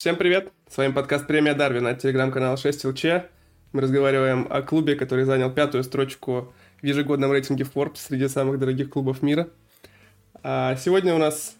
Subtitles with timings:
[0.00, 0.50] Всем привет!
[0.66, 3.04] С вами подкаст «Премия Дарвина» от телеграм-канала 6 ЛЧ.
[3.72, 8.88] Мы разговариваем о клубе, который занял пятую строчку в ежегодном рейтинге Forbes среди самых дорогих
[8.88, 9.50] клубов мира.
[10.42, 11.54] А сегодня у нас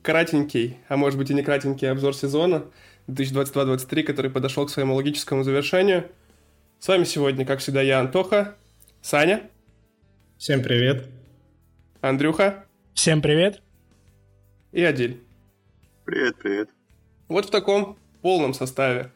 [0.00, 2.66] кратенький, а может быть и не кратенький обзор сезона
[3.08, 6.08] 2022-2023, который подошел к своему логическому завершению.
[6.78, 8.54] С вами сегодня, как всегда, я, Антоха,
[9.00, 9.50] Саня.
[10.38, 11.08] Всем привет.
[12.00, 12.64] Андрюха.
[12.94, 13.60] Всем привет.
[14.70, 15.20] И Адиль.
[16.04, 16.70] Привет, привет.
[17.32, 19.10] Вот в таком полном составе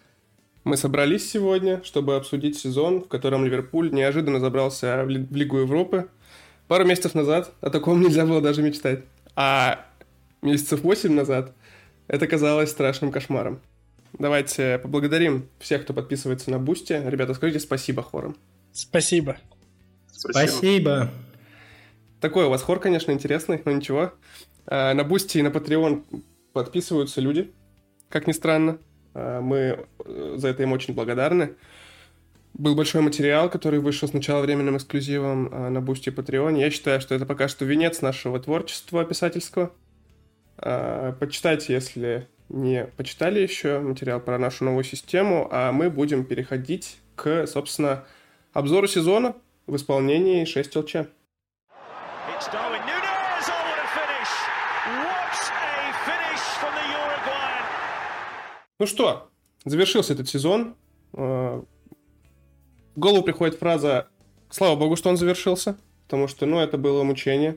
[0.64, 6.08] мы собрались сегодня, чтобы обсудить сезон, в котором Ливерпуль неожиданно забрался в Лигу Европы.
[6.66, 9.04] Пару месяцев назад о таком нельзя было даже мечтать.
[9.34, 9.84] А
[10.40, 11.52] месяцев восемь назад
[12.08, 13.60] это казалось страшным кошмаром.
[14.18, 16.98] Давайте поблагодарим всех, кто подписывается на Boosty.
[17.04, 18.34] Ребята, скажите спасибо хором.
[18.72, 19.36] Спасибо.
[20.10, 20.48] Спасибо.
[20.48, 21.10] спасибо.
[22.22, 24.14] Такой у вас хор, конечно, интересный, но ничего.
[24.66, 26.02] А, на Boosty и на Patreon
[26.54, 27.52] подписываются люди,
[28.08, 28.78] как ни странно.
[29.14, 31.54] А, мы э, за это им очень благодарны.
[32.54, 36.58] Был большой материал, который вышел сначала временным эксклюзивом а, на Boosty и Patreon.
[36.58, 39.72] Я считаю, что это пока что венец нашего творчества писательского.
[40.58, 46.98] А, почитайте, если не почитали еще материал про нашу новую систему, а мы будем переходить
[47.14, 48.04] к, собственно,
[48.52, 49.34] обзору сезона
[49.66, 50.96] в исполнении 6 ЛЧ.
[58.78, 59.30] Ну что,
[59.64, 60.74] завершился этот сезон.
[61.14, 61.62] А,
[62.94, 64.08] в голову приходит фраза
[64.50, 67.56] «Слава богу, что он завершился», потому что, ну, это было мучение.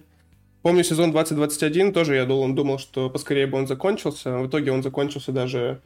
[0.61, 4.37] Помню сезон 2021, тоже я думал, думал, что поскорее бы он закончился.
[4.37, 5.81] В итоге он закончился даже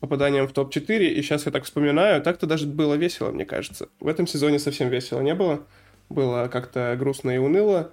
[0.00, 3.88] попаданием в топ-4, и сейчас я так вспоминаю, так-то даже было весело, мне кажется.
[4.00, 5.64] В этом сезоне совсем весело не было.
[6.08, 7.92] Было как-то грустно и уныло.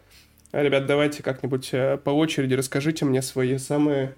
[0.52, 4.16] А, ребят, давайте как-нибудь э, по очереди расскажите мне свои самые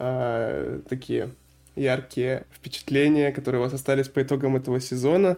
[0.00, 1.30] э, такие
[1.78, 5.36] яркие впечатления, которые у вас остались по итогам этого сезона.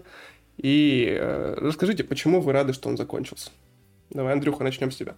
[0.56, 3.50] И э, расскажите, почему вы рады, что он закончился?
[4.10, 5.14] Давай, Андрюха, начнем с тебя.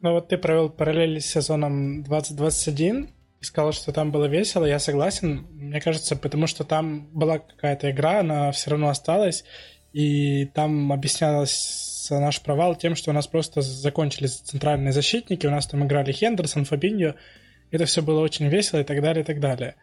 [0.00, 3.10] Ну вот ты провел параллели с сезоном 2021
[3.40, 4.64] и сказал, что там было весело.
[4.64, 5.46] Я согласен.
[5.52, 9.44] Мне кажется, потому что там была какая-то игра, она все равно осталась.
[9.92, 15.66] И там объяснялось наш провал тем, что у нас просто закончились центральные защитники, у нас
[15.66, 17.14] там играли Хендерсон, Фабиньо,
[17.70, 19.76] это все было очень весело и так далее, и так далее.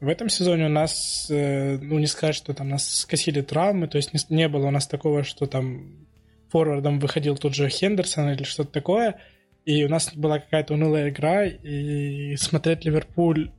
[0.00, 3.96] В этом сезоне у нас, э, ну, не сказать, что там нас скосили травмы, то
[3.96, 6.06] есть не, было у нас такого, что там
[6.50, 9.20] форвардом выходил тут же Хендерсон или что-то такое,
[9.64, 13.50] и у нас была какая-то унылая игра, и смотреть Ливерпуль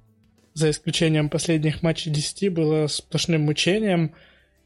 [0.54, 4.14] за исключением последних матчей 10 было сплошным мучением,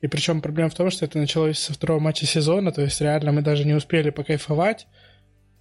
[0.02, 3.32] и причем проблема в том, что это началось со второго матча сезона, то есть реально
[3.32, 4.88] мы даже не успели покайфовать,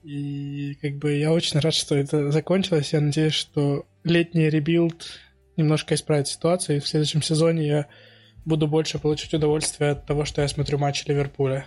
[0.03, 2.93] и как бы я очень рад, что это закончилось.
[2.93, 5.07] Я надеюсь, что летний rebuild
[5.57, 7.87] немножко исправит ситуацию, и в следующем сезоне я
[8.45, 11.67] буду больше получать удовольствие от того, что я смотрю матчи Ливерпуля.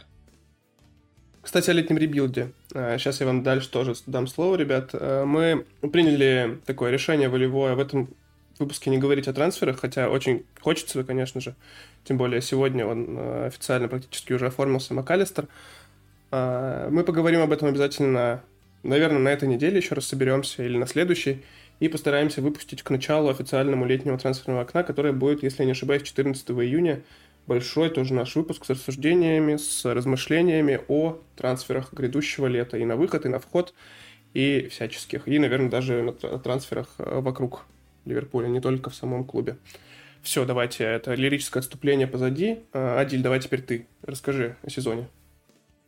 [1.44, 2.54] Кстати, о летнем rebuild е.
[2.70, 4.92] Сейчас а, я вам дальше тоже дам слово, ребят.
[4.94, 8.10] А, мы приняли такое решение волевое в этом
[8.60, 11.56] выпуске не говорить о трансферах, хотя очень хочется, конечно же.
[12.06, 15.48] Тем более сегодня он а, официально практически уже оформился МакАлистер.
[16.32, 18.42] Мы поговорим об этом обязательно,
[18.82, 21.44] наверное, на этой неделе еще раз соберемся или на следующей
[21.80, 26.04] и постараемся выпустить к началу официальному летнего трансферного окна, которое будет, если я не ошибаюсь,
[26.04, 27.02] 14 июня.
[27.46, 33.26] Большой тоже наш выпуск с рассуждениями, с размышлениями о трансферах грядущего лета и на выход,
[33.26, 33.74] и на вход,
[34.34, 35.28] и всяческих.
[35.28, 37.66] И, наверное, даже о трансферах э, вокруг
[38.06, 39.58] Ливерпуля, не только в самом клубе.
[40.22, 42.60] Все, давайте, это лирическое отступление позади.
[42.72, 43.88] Э, Адиль, давай теперь ты.
[44.04, 45.10] Расскажи о сезоне.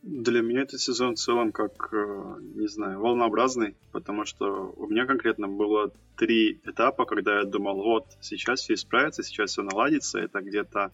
[0.02, 5.04] Для меня этот сезон в целом как, э, не знаю, волнообразный, потому что у меня
[5.04, 10.20] конкретно было три этапа, когда я думал, вот, сейчас все исправится, сейчас все наладится.
[10.20, 10.92] Это где-то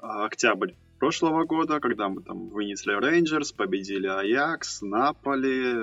[0.00, 5.74] а, октябрь прошлого года, когда мы там вынесли Рейнджерс, победили Аякс, Наполи,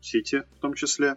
[0.00, 1.16] Сити в том числе.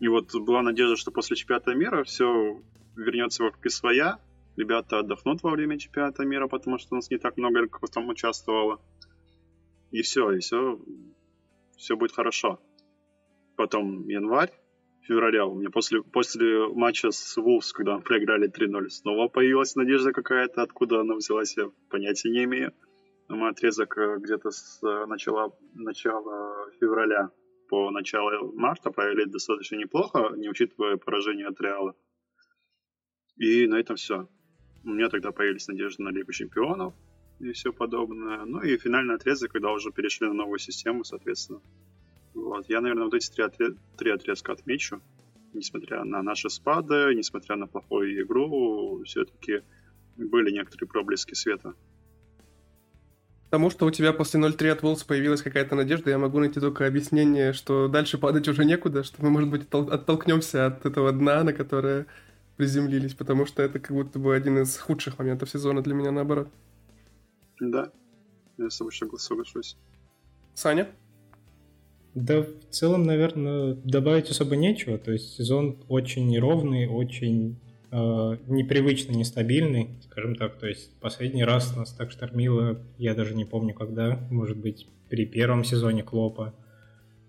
[0.00, 2.60] И вот была надежда, что после чемпионата мира все
[2.96, 4.18] вернется в руки своя.
[4.56, 8.08] Ребята отдохнут во время чемпионата мира, потому что у нас не так много игроков там
[8.08, 8.80] участвовало
[9.90, 10.80] и все, и все,
[11.76, 12.60] все будет хорошо.
[13.56, 14.52] Потом январь,
[15.02, 20.12] февраля у меня после, после матча с Вулс, когда мы проиграли 3-0, снова появилась надежда
[20.12, 22.72] какая-то, откуда она взялась, я понятия не имею.
[23.28, 27.30] Мой отрезок э, где-то с э, начала, начала февраля
[27.68, 31.94] по началу марта провели достаточно неплохо, не учитывая поражение от Реала.
[33.36, 34.28] И на этом все.
[34.84, 36.94] У меня тогда появились надежды на Лигу Чемпионов
[37.40, 38.44] и все подобное.
[38.44, 41.60] Ну и финальный отрезок, когда уже перешли на новую систему, соответственно.
[42.34, 42.68] Вот.
[42.68, 43.74] Я, наверное, вот эти три, отрез...
[43.96, 45.00] три отрезка отмечу.
[45.52, 49.62] несмотря на наши спады, несмотря на плохую игру, все-таки
[50.16, 51.74] были некоторые проблески света.
[53.50, 56.86] Потому что у тебя после 0-3 от Волс появилась какая-то надежда, я могу найти только
[56.86, 61.54] объяснение, что дальше падать уже некуда, что мы, может быть, оттолкнемся от этого дна, на
[61.54, 62.06] которое
[62.58, 66.48] приземлились, потому что это как будто бы один из худших моментов сезона для меня, наоборот.
[67.60, 67.92] Да,
[68.58, 69.76] я с тобой соглашусь.
[70.54, 70.88] Саня?
[72.14, 74.98] Да, в целом, наверное, добавить особо нечего.
[74.98, 77.60] То есть сезон очень неровный, очень
[77.90, 77.96] э,
[78.46, 80.58] непривычно нестабильный, скажем так.
[80.58, 85.26] То есть последний раз нас так штормило, я даже не помню когда, может быть, при
[85.26, 86.54] первом сезоне Клопа,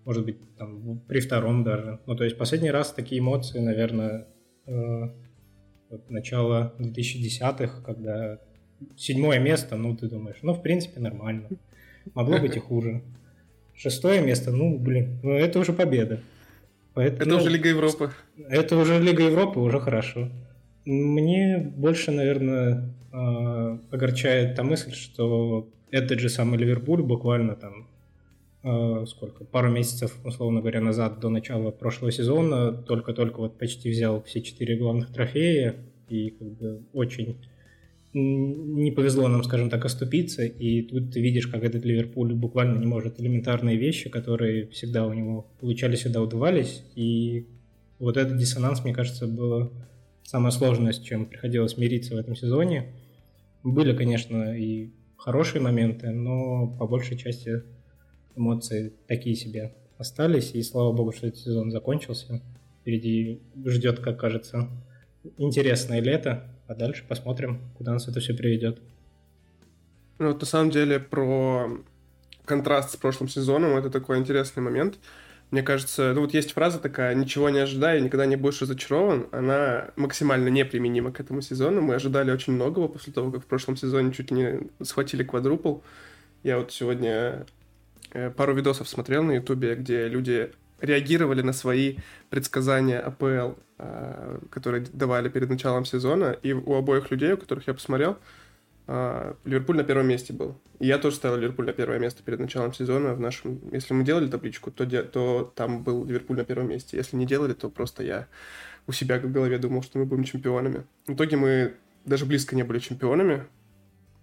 [0.04, 2.00] может быть, там, при втором даже.
[2.06, 4.26] Ну, то есть последний раз такие эмоции, наверное,
[4.66, 5.02] э,
[5.88, 8.40] вот начало 2010-х, когда
[8.96, 11.48] седьмое место, ну, ты думаешь, ну, в принципе, нормально.
[12.14, 13.02] Могло быть и хуже.
[13.74, 16.20] Шестое место, ну, блин, ну, это уже победа.
[16.94, 18.10] Поэтому, это уже Лига Европы.
[18.48, 20.28] Это уже Лига Европы, уже хорошо.
[20.84, 27.86] Мне больше, наверное, а, огорчает та мысль, что этот же самый Ливерпуль буквально там
[28.62, 34.22] а, сколько, пару месяцев, условно говоря, назад, до начала прошлого сезона, только-только вот почти взял
[34.22, 35.76] все четыре главных трофея
[36.08, 37.36] и как бы очень
[38.12, 42.86] не повезло нам, скажем так, оступиться, и тут ты видишь, как этот Ливерпуль буквально не
[42.86, 47.46] может элементарные вещи, которые всегда у него получались, всегда удавались, и
[47.98, 49.72] вот этот диссонанс, мне кажется, было
[50.24, 52.92] самое сложное, с чем приходилось мириться в этом сезоне.
[53.62, 57.62] Были, конечно, и хорошие моменты, но по большей части
[58.34, 62.42] эмоции такие себе остались, и слава богу, что этот сезон закончился.
[62.80, 64.68] Впереди ждет, как кажется,
[65.36, 68.78] интересное лето, а дальше посмотрим, куда нас это все приведет.
[70.20, 71.68] Ну, вот на самом деле про
[72.44, 74.98] контраст с прошлым сезоном, это такой интересный момент.
[75.50, 79.26] Мне кажется, ну вот есть фраза такая «ничего не ожидай, никогда не будешь разочарован».
[79.32, 81.80] Она максимально неприменима к этому сезону.
[81.80, 85.78] Мы ожидали очень многого после того, как в прошлом сезоне чуть не схватили квадрупл.
[86.44, 87.46] Я вот сегодня
[88.12, 91.96] э, пару видосов смотрел на ютубе, где люди реагировали на свои
[92.28, 97.74] предсказания АПЛ, а, которые давали перед началом сезона, и у обоих людей, у которых я
[97.74, 98.18] посмотрел,
[98.86, 100.56] а, Ливерпуль на первом месте был.
[100.78, 103.60] И я тоже ставил Ливерпуль на первое место перед началом сезона в нашем...
[103.72, 105.02] Если мы делали табличку, то, де...
[105.02, 106.96] то там был Ливерпуль на первом месте.
[106.96, 108.26] Если не делали, то просто я
[108.86, 110.84] у себя в голове думал, что мы будем чемпионами.
[111.06, 111.74] В итоге мы
[112.04, 113.46] даже близко не были чемпионами,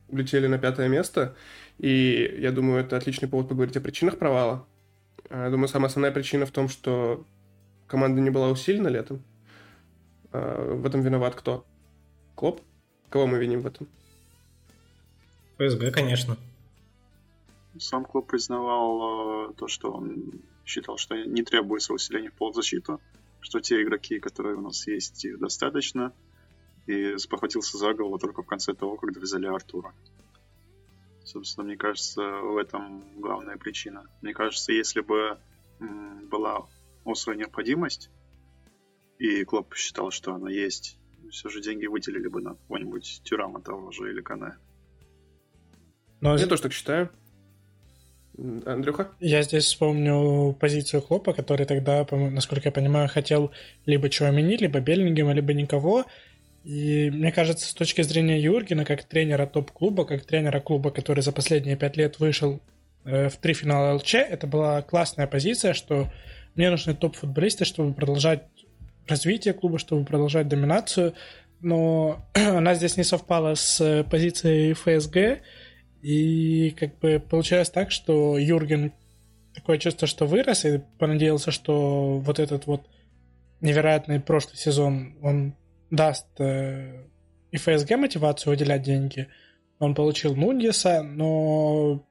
[0.09, 1.35] улетели на пятое место,
[1.77, 4.65] и я думаю, это отличный повод поговорить о причинах провала.
[5.29, 7.25] А, думаю, самая основная причина в том, что
[7.87, 9.21] команда не была усилена летом.
[10.31, 11.65] А, в этом виноват кто?
[12.35, 12.61] Клоп?
[13.09, 13.87] Кого мы виним в этом?
[15.57, 16.37] ПСГ, конечно.
[17.79, 22.99] Сам клуб признавал э, то, что он считал, что не требуется усиление в полузащиту,
[23.39, 26.11] что те игроки, которые у нас есть, их достаточно,
[26.85, 29.93] и спохватился за голову только в конце того, когда взяли Артура.
[31.27, 34.05] Собственно, мне кажется, в этом главная причина.
[34.21, 35.37] Мне кажется, если бы
[36.31, 36.67] была
[37.03, 38.09] острая необходимость,
[39.19, 40.97] и Клоп считал, что она есть,
[41.29, 44.53] все же деньги выделили бы на какого-нибудь Тюрама того же или Кане.
[46.21, 46.37] Но...
[46.37, 47.09] Я тоже так считаю.
[48.65, 49.11] Андрюха?
[49.19, 53.51] Я здесь вспомню позицию Клопа, который тогда, насколько я понимаю, хотел
[53.85, 56.05] либо Чуамини, либо Беллингема, либо никого.
[56.63, 61.31] И мне кажется, с точки зрения Юргена, как тренера топ-клуба, как тренера клуба, который за
[61.31, 62.59] последние пять лет вышел
[63.05, 66.11] э, в три финала ЛЧ, это была классная позиция, что
[66.55, 68.43] мне нужны топ-футболисты, чтобы продолжать
[69.07, 71.13] развитие клуба, чтобы продолжать доминацию.
[71.61, 75.43] Но она здесь не совпала с позицией ФСГ.
[76.01, 78.91] И как бы получилось так, что Юрген
[79.53, 82.81] такое чувство, что вырос и понадеялся, что вот этот вот
[83.59, 85.55] невероятный прошлый сезон, он
[85.89, 87.05] даст э,
[87.51, 89.27] и ФСГ мотивацию выделять деньги.
[89.79, 92.03] Он получил Нундиса, но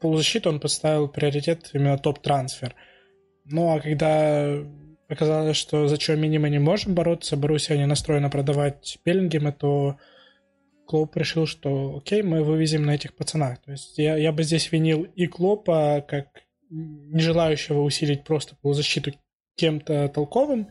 [0.00, 2.74] полузащиту он поставил приоритет именно топ-трансфер.
[3.44, 4.58] Ну а когда
[5.08, 9.96] оказалось, что за Чуамини мы не можем бороться, Боруссия не настроена продавать Беллингема, то
[10.86, 13.60] Клоп решил, что окей, мы вывезем на этих пацанах.
[13.62, 16.28] То есть я, я бы здесь винил и Клопа, как
[16.70, 19.12] не желающего усилить просто полузащиту
[19.56, 20.68] кем-то толковым,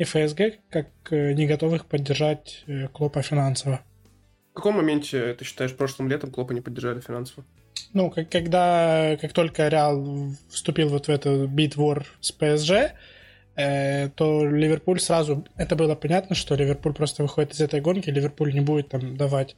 [0.00, 3.80] и ФСГ как э, не готовых поддержать э, Клопа финансово.
[4.52, 7.44] В каком моменте, ты считаешь, прошлым летом Клопа не поддержали финансово?
[7.92, 12.94] Ну, как, когда, как только Реал вступил вот в эту битвор с ПСЖ,
[13.56, 15.46] э, то Ливерпуль сразу...
[15.56, 19.54] Это было понятно, что Ливерпуль просто выходит из этой гонки, Ливерпуль не будет там давать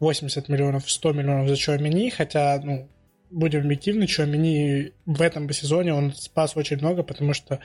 [0.00, 2.86] 80 миллионов, 100 миллионов за Чуамини, хотя, ну,
[3.30, 7.60] будем объективны, Чуамини в этом сезоне он спас очень много, потому что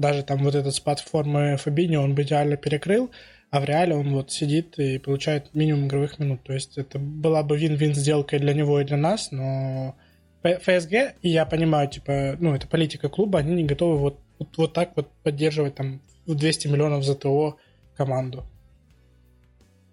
[0.00, 3.10] даже там вот этот спад формы Фабини он бы идеально перекрыл,
[3.50, 6.42] а в реале он вот сидит и получает минимум игровых минут.
[6.42, 9.96] То есть это была бы вин-вин сделка для него, и для нас, но
[10.42, 14.72] ФСГ, и я понимаю, типа, ну, это политика клуба, они не готовы вот, вот, вот
[14.72, 17.58] так вот поддерживать там в 200 миллионов за ТО
[17.96, 18.46] команду.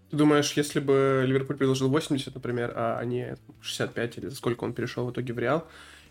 [0.10, 5.06] Ты думаешь, если бы Ливерпуль предложил 80, например, а не 65, или сколько он перешел
[5.06, 5.68] в итоге в Реал,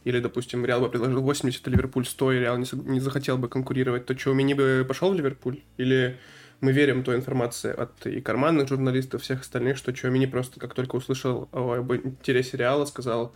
[0.07, 3.49] или, допустим, Реал бы предложил 80, а Ливерпуль 100, и Реал не, не захотел бы
[3.49, 5.63] конкурировать, то что, Мини бы пошел в Ливерпуль?
[5.79, 6.17] Или
[6.61, 10.95] мы верим той информации от и карманных журналистов, всех остальных, что Чуамини просто как только
[10.95, 13.35] услышал об интересе Реала, сказал,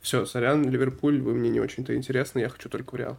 [0.00, 3.18] все, сорян, Ливерпуль, вы мне не очень-то интересны, я хочу только в Реал.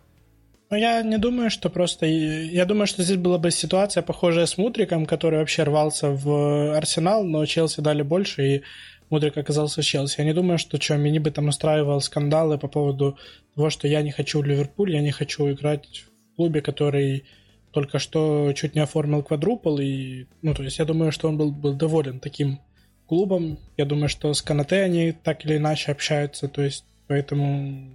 [0.69, 2.05] Ну, я не думаю, что просто...
[2.05, 7.25] Я думаю, что здесь была бы ситуация, похожая с Мудриком, который вообще рвался в Арсенал,
[7.25, 8.63] но Челси дали больше, и
[9.09, 10.19] Мудрик оказался в Челси.
[10.19, 13.17] Я не думаю, что Чуамини бы там устраивал скандалы по поводу
[13.55, 17.25] того, что я не хочу в Ливерпуль, я не хочу играть в клубе, который
[17.71, 21.51] только что чуть не оформил квадрупл, и, ну, то есть я думаю, что он был,
[21.51, 22.59] был доволен таким
[23.07, 23.59] клубом.
[23.77, 27.91] Я думаю, что с Канате они так или иначе общаются, то есть поэтому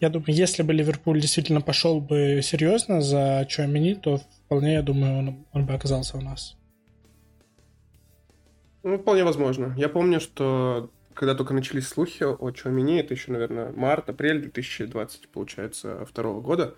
[0.00, 5.18] я думаю, если бы Ливерпуль действительно пошел бы серьезно за Чуамини, то вполне, я думаю,
[5.18, 6.56] он, он бы оказался у нас.
[8.84, 9.74] Ну, вполне возможно.
[9.78, 16.04] Я помню, что когда только начались слухи о Чуамини, это еще, наверное, март-апрель 2020, получается,
[16.04, 16.74] второго года,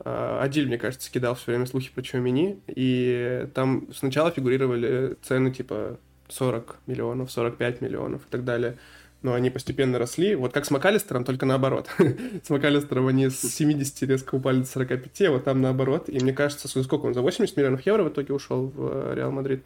[0.00, 5.50] а, Адиль, мне кажется, кидал все время слухи про Чуамини, и там сначала фигурировали цены
[5.50, 8.78] типа 40 миллионов, 45 миллионов и так далее.
[9.20, 10.36] Но они постепенно росли.
[10.36, 11.90] Вот как с Макалистером, только наоборот.
[12.42, 16.08] с Макалистером они с 70 резко упали до 45, а вот там наоборот.
[16.08, 19.32] И мне кажется, сколько он, за 80 миллионов евро в итоге ушел в э, Реал
[19.32, 19.64] Мадрид.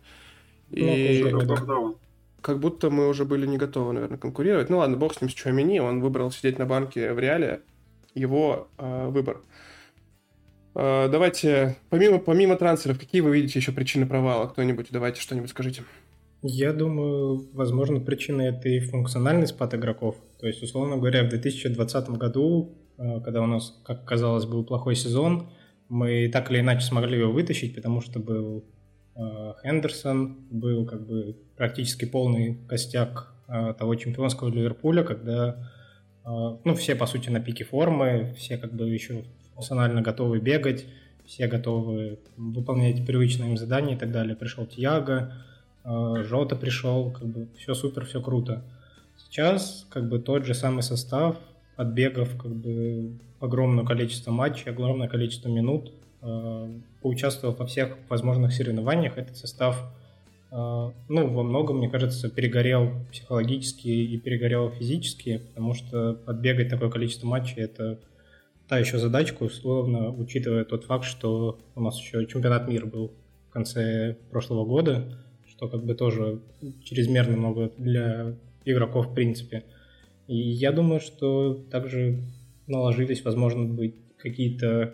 [0.71, 1.99] И ну,
[2.41, 4.71] как будто мы уже были не готовы, наверное, конкурировать.
[4.71, 7.61] Ну ладно, бог с ним, с Чуамини, он выбрал сидеть на банке в Реале.
[8.15, 9.43] Его э, выбор.
[10.75, 14.47] Э, давайте, помимо, помимо трансферов, какие вы видите еще причины провала?
[14.47, 15.83] Кто-нибудь, давайте что-нибудь скажите.
[16.43, 20.17] Я думаю, возможно, причиной это и функциональный спад игроков.
[20.39, 24.97] То есть, условно говоря, в 2020 году, э, когда у нас, как казалось, был плохой
[24.97, 25.51] сезон,
[25.89, 28.65] мы так или иначе смогли его вытащить, потому что был
[29.63, 35.71] Хендерсон, был как бы практически полный костяк э, того чемпионского Ливерпуля, когда
[36.23, 39.25] ну, все, по сути, на пике формы, все как бы еще
[39.55, 40.85] функционально готовы бегать,
[41.25, 44.37] все готовы выполнять привычные им задания и так далее.
[44.37, 45.33] Пришел Тиаго,
[45.85, 48.63] Жота пришел, как бы все супер, все круто.
[49.17, 51.37] Сейчас как бы тот же самый состав,
[51.77, 56.71] отбегав как бы огромное количество матчей, огромное количество минут, а,
[57.03, 59.93] поучаствовав во всех возможных соревнованиях, этот состав,
[60.51, 66.91] а, ну, во многом, мне кажется, перегорел психологически и перегорел физически, потому что отбегать такое
[66.91, 68.01] количество матчей– это
[68.69, 73.13] та еще задачка, условно, учитывая тот факт, что у нас еще чемпионат мира был
[73.49, 76.41] в конце прошлого года, что как бы тоже
[76.85, 79.65] чрезмерно много для игроков в принципе.
[80.29, 82.23] И я думаю, что также
[82.69, 84.93] наложились, возможно, быть какие-то э,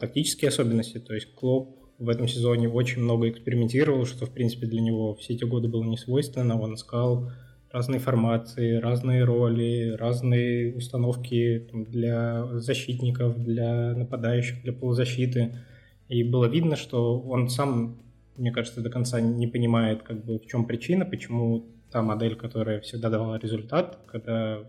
[0.00, 0.98] тактические особенности.
[0.98, 5.34] То есть Клоп в этом сезоне очень много экспериментировал, что, в принципе, для него все
[5.34, 6.60] эти годы было не свойственно.
[6.60, 7.30] Он искал
[7.70, 15.56] разные формации, разные роли, разные установки для защитников, для нападающих, для полузащиты.
[16.08, 18.02] И было видно, что он сам
[18.36, 22.80] мне кажется, до конца не понимает, как бы, в чем причина, почему та модель, которая
[22.80, 24.60] всегда давала результат, когда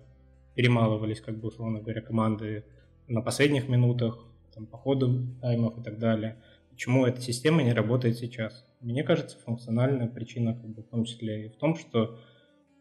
[0.56, 2.66] перемалывались, как бы, условно говоря, команды
[3.08, 6.38] на последних минутах, там, по ходу таймов и так далее,
[6.70, 8.66] почему эта система не работает сейчас.
[8.82, 12.20] Мне кажется, функциональная причина, как бы, в том числе и в том, что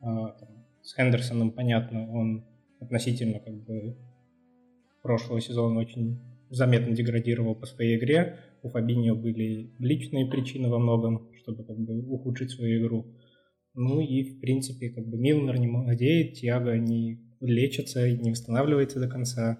[0.00, 2.44] э, там, с Хендерсоном, понятно, он
[2.80, 3.96] относительно как бы
[5.02, 11.28] прошлого сезона очень заметно деградировал по своей игре, у Фабиньо были личные причины во многом,
[11.36, 13.06] чтобы как бы ухудшить свою игру.
[13.74, 19.08] Ну и, в принципе, как бы Милнер не молодеет, Тиаго не лечится, не восстанавливается до
[19.08, 19.58] конца.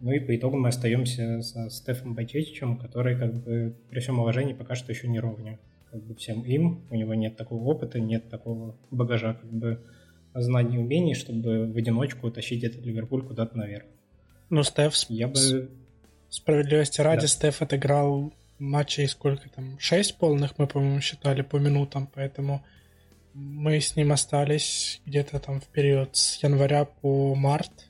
[0.00, 4.52] Ну и по итогу мы остаемся со Стефом Байчетичем, который, как бы, при всем уважении,
[4.52, 5.58] пока что еще не ровня.
[5.90, 9.82] Как бы всем им, у него нет такого опыта, нет такого багажа, как бы,
[10.34, 13.86] знаний и умений, чтобы в одиночку тащить этот Ливерпуль куда-то наверх.
[14.50, 15.70] Ну, Стеф, я бы...
[16.28, 17.26] справедливости ради, да.
[17.26, 22.64] Стеф отыграл матчей сколько там, шесть полных мы, по-моему, считали по минутам, поэтому
[23.34, 27.87] мы с ним остались где-то там в период с января по март,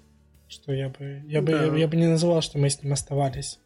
[0.49, 3.61] что я бы, я бы, я, я бы не называл, что мы с ним оставались.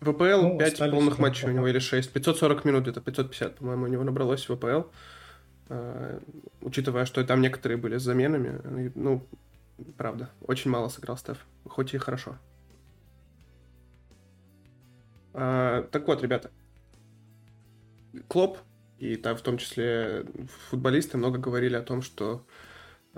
[0.00, 2.12] ВПЛ ну, 5 полных матчей у него или 6.
[2.12, 4.82] 540 минут, где-то 550, по-моему, у него набралось в ВПЛ.
[5.68, 6.22] Uh,
[6.62, 9.22] учитывая, что там некоторые были с заменами, ну,
[9.98, 12.38] правда, очень мало сыграл Стеф, хоть и хорошо.
[15.34, 16.50] А, так вот, ребята,
[18.28, 18.58] Клоп
[18.98, 20.24] и там в том числе
[20.70, 22.67] футболисты много говорили о том, что а,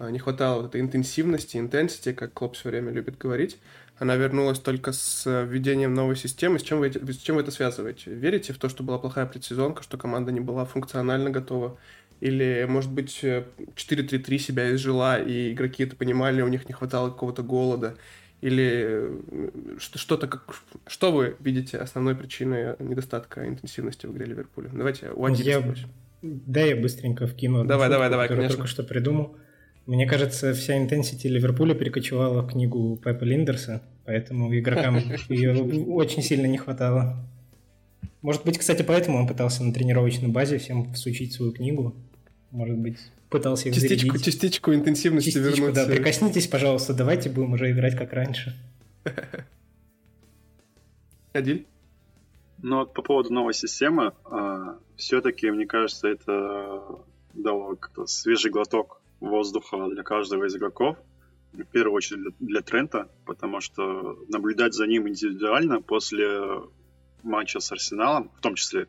[0.09, 3.59] не хватало вот этой интенсивности, интенсити, как Клоп все время любит говорить.
[3.99, 6.59] Она вернулась только с введением новой системы.
[6.59, 8.15] С чем, вы, с чем вы это связываете?
[8.15, 11.77] Верите в то, что была плохая предсезонка, что команда не была функционально готова?
[12.21, 17.43] Или, может быть, 4-3-3 себя изжила, и игроки это понимали, у них не хватало какого-то
[17.43, 17.97] голода?
[18.41, 19.11] Или
[19.79, 20.63] что-то как...
[20.87, 24.71] Что вы видите основной причиной недостатка интенсивности в игре Ливерпуля?
[24.73, 25.75] Давайте у Адиля я...
[26.23, 27.65] Да, я быстренько вкину.
[27.65, 28.57] Давай, давай, давай, конечно.
[28.57, 29.37] только что придумал.
[29.91, 36.47] Мне кажется, вся интенсити Ливерпуля перекочевала в книгу Пепа Линдерса, поэтому игрокам ее очень сильно
[36.47, 37.17] не хватало.
[38.23, 41.97] Может быть, кстати, поэтому он пытался на тренировочной базе всем всучить свою книгу.
[42.53, 42.99] Может быть,
[43.31, 44.25] пытался их частичку, зарядить.
[44.25, 45.75] Частичку интенсивности частичку, вернуть.
[45.75, 48.55] Да, прикоснитесь, пожалуйста, давайте будем уже играть как раньше.
[51.33, 51.67] Адиль?
[52.63, 57.01] Ну вот по поводу новой системы, э, все-таки, мне кажется, это
[57.35, 60.97] дало как-то свежий глоток воздуха для каждого из игроков.
[61.53, 66.63] В первую очередь для, для Трента, потому что наблюдать за ним индивидуально после
[67.23, 68.87] матча с Арсеналом, в том числе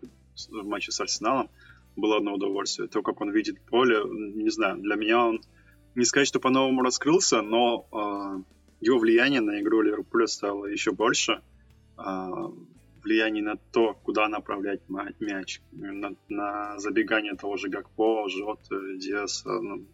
[0.50, 1.50] в матче с Арсеналом,
[1.95, 2.88] было одно удовольствие.
[2.88, 5.41] То, как он видит поле, не знаю, для меня он,
[5.95, 11.41] не сказать, что по-новому раскрылся, но э, его влияние на игру Ливерпуля стало еще больше.
[11.97, 12.29] Э,
[13.03, 14.81] влияние на то, куда направлять
[15.19, 19.50] мяч, на, на забегание того же Гакпо, Жот, Диаса.
[19.50, 19.85] Ну,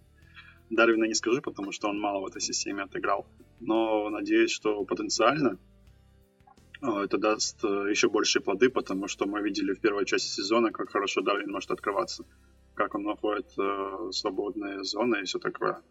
[0.69, 3.25] Дарвина не скажу, потому что он мало в этой системе отыграл.
[3.59, 5.57] Но надеюсь, что потенциально
[6.81, 10.71] а, это даст э, еще большие плоды, потому что мы видели в первой части сезона,
[10.71, 12.25] как хорошо Дарвин может открываться,
[12.75, 15.81] как он находит э, свободные зоны и все такое.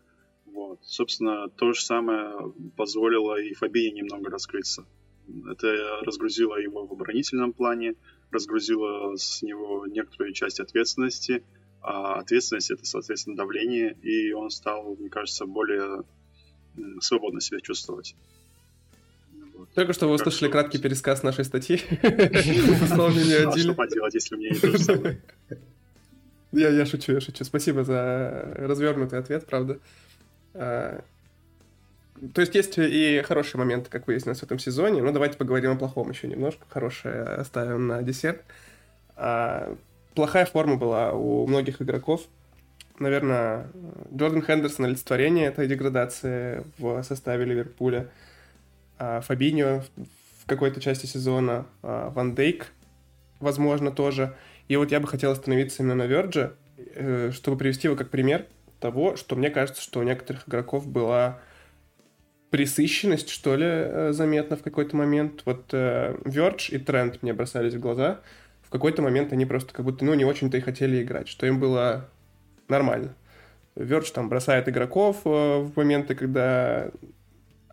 [0.44, 0.78] Вот.
[0.84, 4.86] Собственно, то же самое позволило и Фабии немного раскрыться.
[5.50, 7.96] Это разгрузило его в оборонительном плане,
[8.30, 11.44] разгрузило с него некоторую часть ответственности,
[11.82, 16.02] а ответственность это, соответственно, давление, и он стал, мне кажется, более
[17.00, 18.14] свободно себя чувствовать.
[19.74, 21.76] Только что вы услышали краткий пересказ нашей статьи.
[21.78, 25.22] Что поделать, если меня не то же самое?
[26.52, 27.44] Я, я шучу, я шучу.
[27.44, 29.78] Спасибо за развернутый ответ, правда.
[30.54, 31.02] А,
[32.32, 35.02] то есть есть и хорошие моменты, как выяснилось в этом сезоне.
[35.02, 36.64] Но давайте поговорим о плохом еще немножко.
[36.70, 38.42] Хорошее оставим на десерт.
[39.16, 39.76] А,
[40.16, 42.22] плохая форма была у многих игроков.
[42.98, 43.68] Наверное,
[44.12, 48.08] Джордан Хендерсон олицетворение этой деградации в составе Ливерпуля.
[48.98, 49.84] А, Фабиньо
[50.42, 52.72] в какой-то части сезона, а, Ван Дейк,
[53.38, 54.34] возможно, тоже.
[54.68, 58.46] И вот я бы хотел остановиться именно на Вердже, э, чтобы привести его как пример
[58.80, 61.38] того, что мне кажется, что у некоторых игроков была
[62.50, 65.42] присыщенность, что ли, э, заметна в какой-то момент.
[65.44, 68.20] Вот Вердж и Тренд мне бросались в глаза.
[68.66, 71.60] В какой-то момент они просто как будто, ну, не очень-то и хотели играть, что им
[71.60, 72.10] было
[72.68, 73.14] нормально.
[73.76, 75.28] Вердж там бросает игроков э,
[75.60, 76.90] в моменты, когда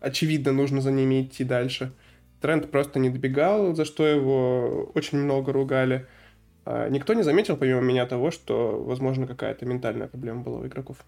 [0.04, 1.92] очевидно, нужно за ними идти дальше.
[2.40, 6.06] Тренд просто не добегал, за что его очень много ругали.
[6.66, 10.98] А никто не заметил, помимо меня, того, что, возможно, какая-то ментальная проблема была у игроков.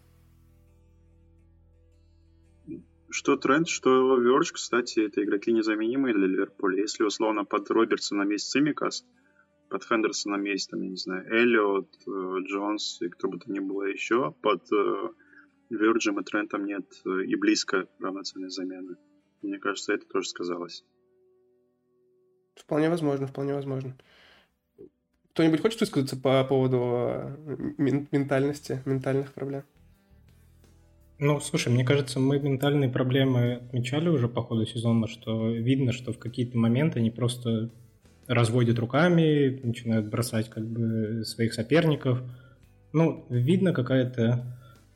[3.09, 6.83] Что Тренд, что Вердж, кстати, это игроки незаменимые для Ливерпуля.
[6.83, 9.05] Если условно под Робертсоном есть Симикас,
[9.69, 13.59] под Хендерсоном есть, там, я не знаю, Эллиот, э, Джонс и кто бы то ни
[13.59, 15.09] было еще, под э,
[15.71, 18.97] Вирджем и Трентом нет э, и близко равноценной замены.
[19.43, 20.85] Мне кажется, это тоже сказалось.
[22.55, 23.97] Вполне возможно, вполне возможно.
[25.33, 27.37] Кто-нибудь хочет высказаться по поводу
[27.77, 29.65] ментальности, ментальных проблем?
[31.19, 36.13] Ну, слушай, мне кажется, мы ментальные проблемы отмечали уже по ходу сезона, что видно, что
[36.13, 37.71] в какие-то моменты они просто
[38.29, 42.23] разводят руками, начинают бросать как бы своих соперников.
[42.93, 44.45] Ну, видно какая-то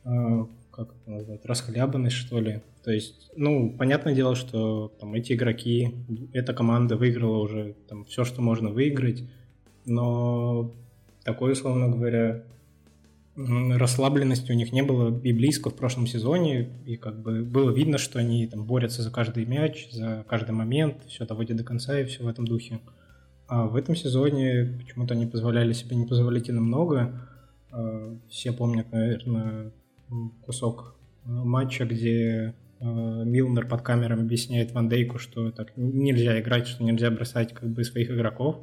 [0.05, 2.61] э, как это назвать, расхлябанность, что ли.
[2.83, 5.93] То есть, ну, понятное дело, что там эти игроки,
[6.33, 9.23] эта команда выиграла уже там все, что можно выиграть,
[9.85, 10.73] но
[11.23, 12.43] такой, условно говоря,
[13.35, 17.97] расслабленности у них не было и близко в прошлом сезоне, и как бы было видно,
[17.97, 22.05] что они там борются за каждый мяч, за каждый момент, все доводят до конца и
[22.05, 22.79] все в этом духе.
[23.51, 27.27] А в этом сезоне почему-то они позволяли себе непозволительно много.
[27.69, 29.73] А, все помнят, наверное,
[30.45, 32.85] кусок э, матча, где э,
[33.25, 37.83] Милнер под камерами объясняет Ван Дейку, что так нельзя играть, что нельзя бросать как бы
[37.83, 38.55] своих игроков.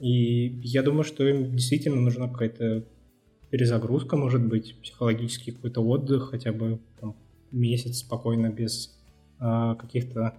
[0.00, 2.84] И я думаю, что им действительно нужна какая-то
[3.50, 7.14] перезагрузка, может быть, психологический какой-то отдых, хотя бы там,
[7.50, 8.98] месяц спокойно без
[9.38, 10.34] а, каких-то а,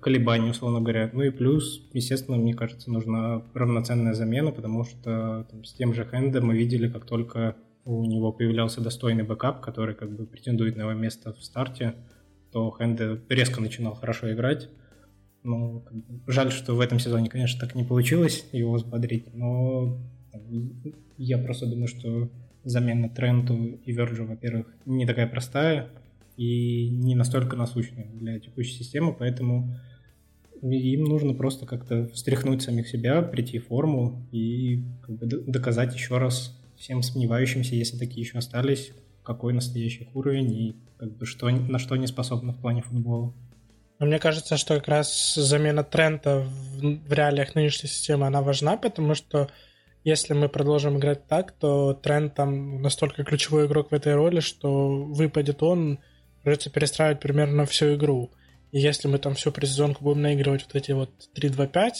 [0.00, 1.10] колебаний, условно говоря.
[1.12, 6.04] Ну и плюс, естественно, мне кажется, нужна равноценная замена, потому что там, с тем же
[6.04, 10.82] Хендо мы видели, как только у него появлялся достойный backup, который как бы претендует на
[10.82, 11.94] его место в старте,
[12.52, 14.68] то Хендо резко начинал хорошо играть.
[15.42, 15.84] Ну,
[16.26, 19.98] жаль, что в этом сезоне, конечно, так не получилось его взбодрить, но
[21.16, 22.30] я просто думаю, что
[22.64, 25.88] замена Тренту и Верджу, во-первых, не такая простая
[26.38, 29.76] и не настолько насущная для текущей системы, поэтому
[30.62, 36.18] им нужно просто как-то встряхнуть самих себя, прийти в форму и как бы доказать еще
[36.18, 38.92] раз всем сомневающимся, если такие еще остались,
[39.24, 43.34] какой настоящий уровень и как бы что, на что они способны в плане футбола.
[43.98, 49.16] Мне кажется, что как раз замена Трента в, в реалиях нынешней системы, она важна, потому
[49.16, 49.48] что
[50.04, 55.04] если мы продолжим играть так, то Трент там настолько ключевой игрок в этой роли, что
[55.04, 55.98] выпадет он,
[56.42, 58.30] придется перестраивать примерно всю игру.
[58.72, 61.90] И если мы там всю предсезонку будем наигрывать вот эти вот 3-2-5,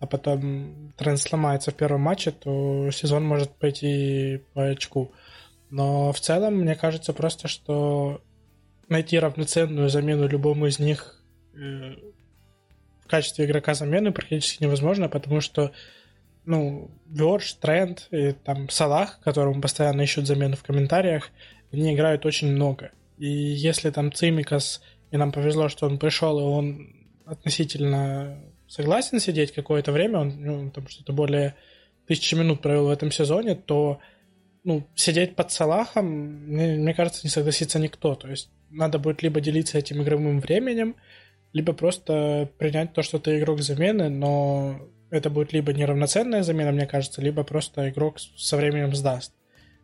[0.00, 5.12] а потом Трент сломается в первом матче, то сезон может пойти по очку.
[5.70, 8.22] Но в целом, мне кажется просто, что
[8.88, 11.22] найти равноценную замену любому из них
[11.54, 11.94] э,
[13.04, 15.70] в качестве игрока замены практически невозможно, потому что
[16.44, 21.30] ну, Вердж, Тренд и там Салах, которому постоянно ищут замену в комментариях,
[21.72, 22.90] они играют очень много.
[23.20, 24.80] И если там Цимикас,
[25.10, 26.88] и нам повезло, что он пришел, и он
[27.26, 31.54] относительно согласен сидеть какое-то время, он ну, там что-то более
[32.06, 34.00] тысячи минут провел в этом сезоне, то
[34.64, 38.14] ну, сидеть под Салахом, мне, мне кажется, не согласится никто.
[38.14, 40.96] То есть надо будет либо делиться этим игровым временем,
[41.52, 44.80] либо просто принять то, что ты игрок замены, но
[45.10, 49.34] это будет либо неравноценная замена, мне кажется, либо просто игрок со временем сдаст.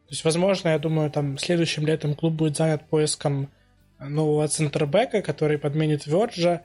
[0.06, 3.50] То есть, возможно, я думаю, там следующим летом клуб будет занят поиском
[3.98, 6.62] нового центрбека, который подменит Верджа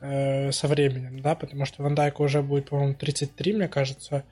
[0.00, 4.24] э, со временем, да, потому что Ван Дайку уже будет, по-моему, 33, мне кажется,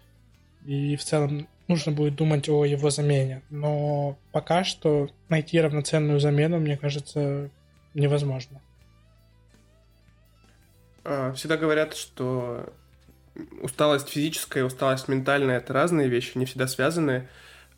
[0.67, 3.43] и в целом нужно будет думать о его замене.
[3.51, 7.51] Но пока что найти равноценную замену, мне кажется,
[7.95, 8.61] невозможно.
[11.05, 12.73] А, всегда говорят, что
[13.63, 17.13] усталость физическая и усталость ментальная– это разные вещи, не всегда связаны.
[17.13, 17.29] А,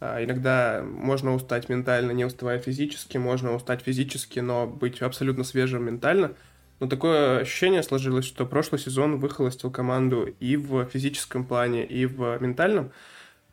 [0.03, 6.33] иногда можно устать ментально, не уставая физически, можно устать физически, но быть абсолютно свежим ментально.
[6.81, 12.39] Но такое ощущение сложилось, что прошлый сезон выхолостил команду и в физическом плане, и в
[12.41, 12.91] ментальном.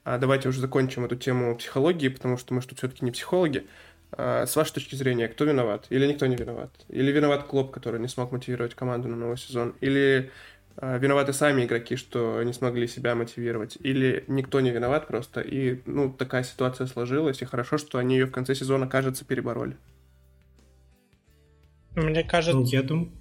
[0.03, 3.67] А давайте уже закончим эту тему психологии, потому что мы что все-таки не психологи.
[4.11, 5.85] А, с вашей точки зрения, кто виноват?
[5.89, 6.71] Или никто не виноват?
[6.87, 9.75] Или виноват Клоп, который не смог мотивировать команду на новый сезон?
[9.81, 10.31] Или а,
[10.77, 16.11] виноваты сами игроки, что не смогли себя мотивировать, или никто не виноват просто, и, ну,
[16.11, 19.75] такая ситуация сложилась, и хорошо, что они ее в конце сезона, кажется, перебороли.
[21.95, 22.75] Мне кажется...
[22.75, 23.11] Я думаю...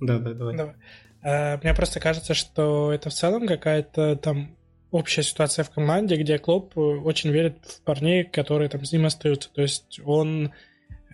[0.00, 0.56] Да, да, давай.
[0.56, 0.74] давай.
[1.22, 4.56] А, мне просто кажется, что это в целом какая-то там
[4.90, 9.50] общая ситуация в команде, где Клоп очень верит в парней, которые там с ним остаются.
[9.52, 10.50] То есть он Э,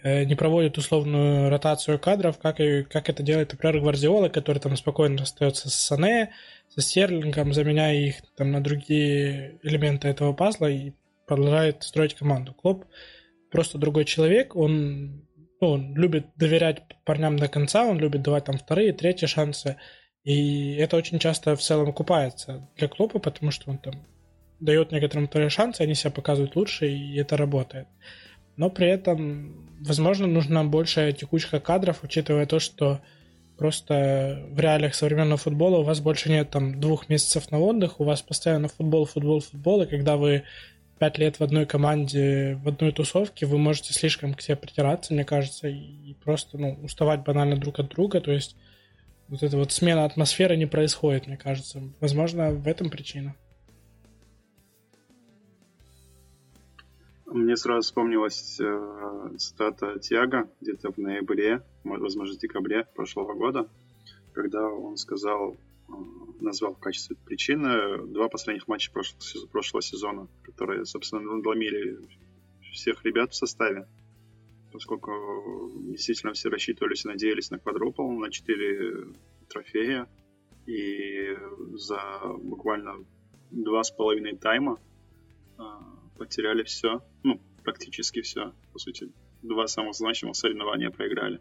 [0.04, 5.22] не проводит условную ротацию кадров, как, и, как это делает, например, Гвардиола, который там спокойно
[5.22, 6.32] остается с Сане,
[6.68, 10.92] со Стерлингом, заменяя их там на другие элементы этого пазла и
[11.26, 12.52] продолжает строить команду.
[12.52, 12.84] Клоп
[13.50, 15.26] просто другой человек, он,
[15.60, 19.76] ну, он любит доверять парням до конца, он любит давать там вторые, третьи шансы,
[20.22, 24.06] и это очень часто в целом окупается для Клопа, потому что он там
[24.60, 27.88] дает некоторым вторые шансы, они себя показывают лучше, и это работает
[28.56, 33.00] но при этом, возможно, нужна большая текучка кадров, учитывая то, что
[33.56, 38.04] просто в реалиях современного футбола у вас больше нет там двух месяцев на отдых, у
[38.04, 40.42] вас постоянно футбол, футбол, футбол, и когда вы
[40.98, 45.24] пять лет в одной команде, в одной тусовке, вы можете слишком к себе притираться, мне
[45.24, 48.56] кажется, и просто ну, уставать банально друг от друга, то есть
[49.28, 51.82] вот эта вот смена атмосферы не происходит, мне кажется.
[52.00, 53.34] Возможно, в этом причина.
[57.26, 63.68] Мне сразу вспомнилась э, цитата Тиаго где-то в ноябре, возможно, декабре прошлого года,
[64.34, 65.56] когда он сказал,
[65.88, 65.92] э,
[66.40, 71.98] назвал в качестве причины два последних матча прошлого, прошлого сезона, которые, собственно, надломили
[72.72, 73.88] всех ребят в составе,
[74.70, 79.06] поскольку действительно все рассчитывались и надеялись на квадрупл, на четыре
[79.48, 80.08] трофея,
[80.66, 81.37] и
[81.72, 83.04] за буквально
[83.50, 84.78] два с половиной тайма
[85.58, 85.62] э,
[86.16, 89.12] потеряли все, ну, практически все, по сути.
[89.42, 91.40] Два самых значимых соревнования проиграли.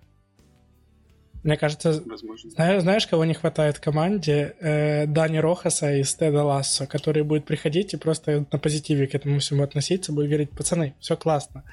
[1.44, 2.50] Мне кажется, Возможно.
[2.52, 4.56] знаешь, знаешь, кого не хватает в команде?
[4.62, 9.40] Э, Дани Рохаса и Стеда Лассо, который будет приходить и просто на позитиве к этому
[9.40, 11.66] всему относиться, будет говорить, пацаны, все классно.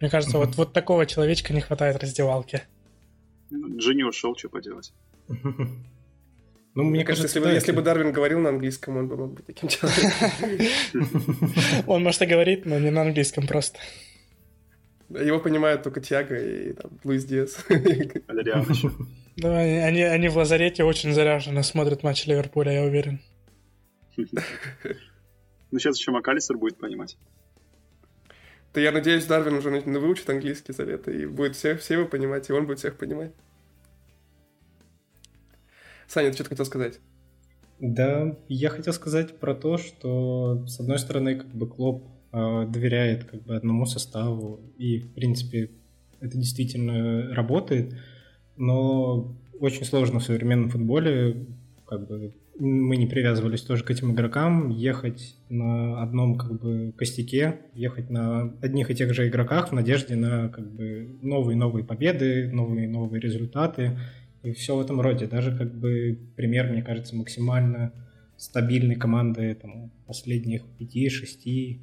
[0.00, 2.64] Мне кажется, вот, вот такого человечка не хватает раздевалки.
[3.50, 4.92] Ну, Джинни ушел, что поделать.
[6.74, 9.34] Ну, мне, мне кажется, если, бы, если бы Дарвин говорил на английском, он бы мог
[9.34, 10.30] быть таким человеком.
[11.86, 13.78] Он, может, и говорит, но не на английском просто.
[15.08, 17.64] Его понимают только Тиаго и там, Луис Диас.
[19.36, 23.20] Да, они, они в лазарете очень заряженно смотрят матч Ливерпуля, я уверен.
[25.70, 27.16] Ну, сейчас еще Макалистер будет понимать.
[28.72, 32.48] Да я надеюсь, Дарвин уже выучит английский за лето и будет всех, все его понимать,
[32.48, 33.32] и он будет всех понимать.
[36.08, 37.00] Саня, ты что-то хотел сказать?
[37.80, 43.24] Да, я хотел сказать про то, что, с одной стороны, как бы Клоп э, доверяет
[43.24, 45.70] как бы одному составу, и, в принципе,
[46.20, 47.94] это действительно работает,
[48.56, 51.46] но очень сложно в современном футболе
[51.86, 57.60] как бы мы не привязывались тоже к этим игрокам, ехать на одном как бы костяке,
[57.74, 63.20] ехать на одних и тех же игроках в надежде на как бы новые-новые победы, новые-новые
[63.20, 63.98] результаты
[64.44, 65.26] и все в этом роде.
[65.26, 67.92] Даже как бы пример, мне кажется, максимально
[68.36, 71.42] стабильной команды там, последних 5, 6,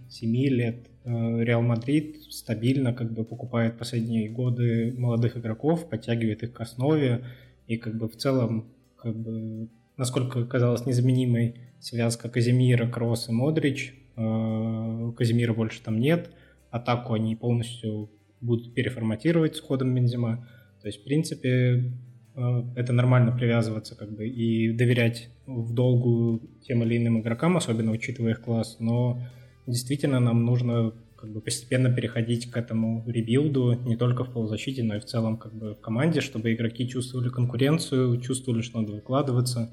[0.10, 0.88] 7 лет.
[1.04, 7.26] Э, Реал Мадрид стабильно как бы покупает последние годы молодых игроков, подтягивает их к основе
[7.68, 13.96] и как бы в целом как бы насколько казалось незаменимой связка Каземиро, Кроос и Модрич.
[14.18, 16.30] Э, Каземиро больше там нет.
[16.70, 20.48] Атаку они полностью будут переформатировать с ходом Бензима.
[20.82, 21.94] То есть, в принципе,
[22.36, 28.32] это нормально привязываться как бы и доверять в долгу тем или иным игрокам, особенно учитывая
[28.32, 29.22] их класс, но
[29.68, 34.96] действительно нам нужно как бы постепенно переходить к этому ребилду не только в полузащите, но
[34.96, 39.72] и в целом как бы в команде, чтобы игроки чувствовали конкуренцию, чувствовали, что надо выкладываться,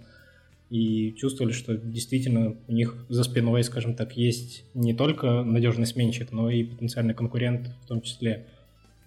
[0.69, 6.33] и чувствовали, что действительно у них за спиной, скажем так, есть не только надежный сменщик,
[6.33, 8.47] но и потенциальный конкурент в том числе.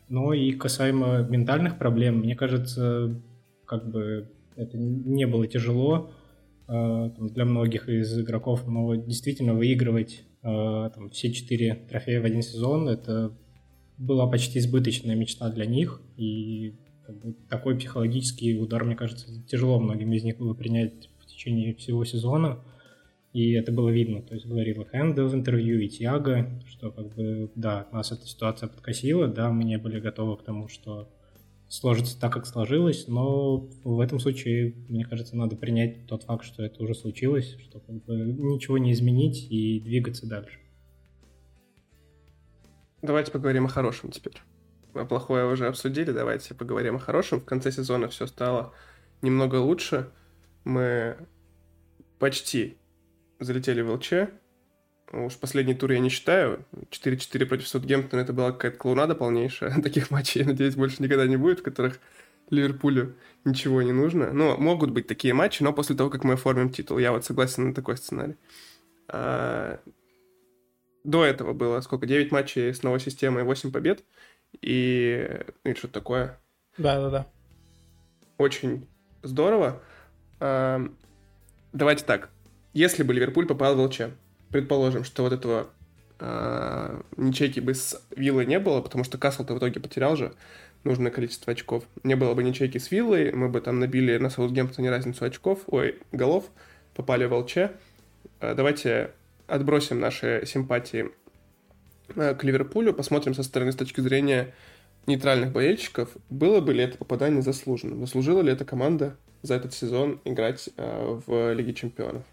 [0.10, 3.22] Но и касаемо ментальных проблем, мне кажется,
[3.72, 6.12] как бы это не было тяжело
[6.68, 12.42] э, для многих из игроков, но действительно выигрывать Э, там, все четыре трофея в один
[12.42, 13.32] сезон, это
[13.98, 16.74] была почти избыточная мечта для них, и
[17.06, 21.76] как бы, такой психологический удар, мне кажется, тяжело многим из них было принять в течение
[21.76, 22.60] всего сезона,
[23.34, 27.52] и это было видно, то есть говорил и в интервью, и Тиаго, что как бы,
[27.54, 31.08] да, нас эта ситуация подкосила, да, мы не были готовы к тому, что
[31.72, 36.64] сложится так, как сложилось, но в этом случае, мне кажется, надо принять тот факт, что
[36.64, 40.60] это уже случилось, что как бы ничего не изменить и двигаться дальше.
[43.02, 44.36] Давайте поговорим о хорошем теперь.
[44.94, 47.40] А плохое уже обсудили, давайте поговорим о хорошем.
[47.40, 48.74] В конце сезона все стало
[49.22, 50.12] немного лучше.
[50.66, 51.16] Мы
[52.20, 52.78] почти
[53.40, 54.14] залетели в ЛЧ,
[55.12, 56.65] Уж последний тур я не считаю.
[56.89, 59.82] 4-4 против Саутгемптона это была какая-то клоунада полнейшая.
[59.84, 62.00] Таких матчей, я надеюсь, больше никогда не будет, в которых
[62.50, 64.32] Ливерпулю ничего не нужно.
[64.32, 66.97] Ну, могут быть такие матчи, но после того, как мы оформим титул.
[66.97, 68.36] Я вот согласен на такой сценарий.
[69.10, 69.80] А...
[71.04, 72.06] До этого было сколько?
[72.06, 74.06] 9 матчей с новой системой, 8 побед.
[74.62, 76.39] И, ну, и что такое.
[76.78, 77.28] Да-да-да.
[78.38, 78.88] Очень
[79.24, 79.82] здорово.
[80.39, 80.88] А...
[81.74, 82.30] Давайте так.
[82.74, 84.02] Если бы Ливерпуль попал в ЛЧ,
[84.52, 85.70] предположим, что вот этого
[86.20, 90.34] э, ничейки бы с Виллой не было, потому что Касл-то в итоге потерял же
[90.84, 91.84] нужное количество очков.
[92.04, 96.00] Не было бы ничейки с Виллой, мы бы там набили на Саутгемптоне разницу очков, ой,
[96.12, 96.46] голов,
[96.96, 97.58] попали в ЛЧ.
[97.58, 97.70] Э,
[98.56, 99.12] давайте
[99.48, 101.10] отбросим наши симпатии
[102.16, 104.54] э, к Ливерпулю, посмотрим со стороны с точки зрения
[105.08, 108.02] нейтральных болельщиков, было бы ли это попадание заслуженным?
[108.02, 112.24] Заслужила ли эта команда за этот сезон играть э, в Лиге Чемпионов?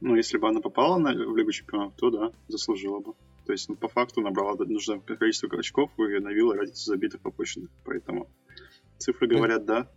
[0.00, 3.14] Ну, если бы она попала на, в Лигу Чемпионов, то да, заслужила бы.
[3.46, 7.70] То есть, ну, по факту набрала нужное количество очков и навила разницу забитых пропущенных.
[7.84, 8.28] Поэтому
[8.98, 9.88] цифры говорят да.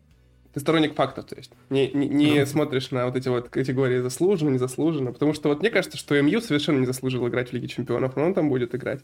[0.54, 2.46] Ты сторонник фактов, то есть не, не, не ну.
[2.46, 6.42] смотришь на вот эти вот категории заслуженно, незаслуженно, потому что вот мне кажется, что МЮ
[6.42, 9.02] совершенно не заслужил играть в Лиге Чемпионов, но он там будет играть.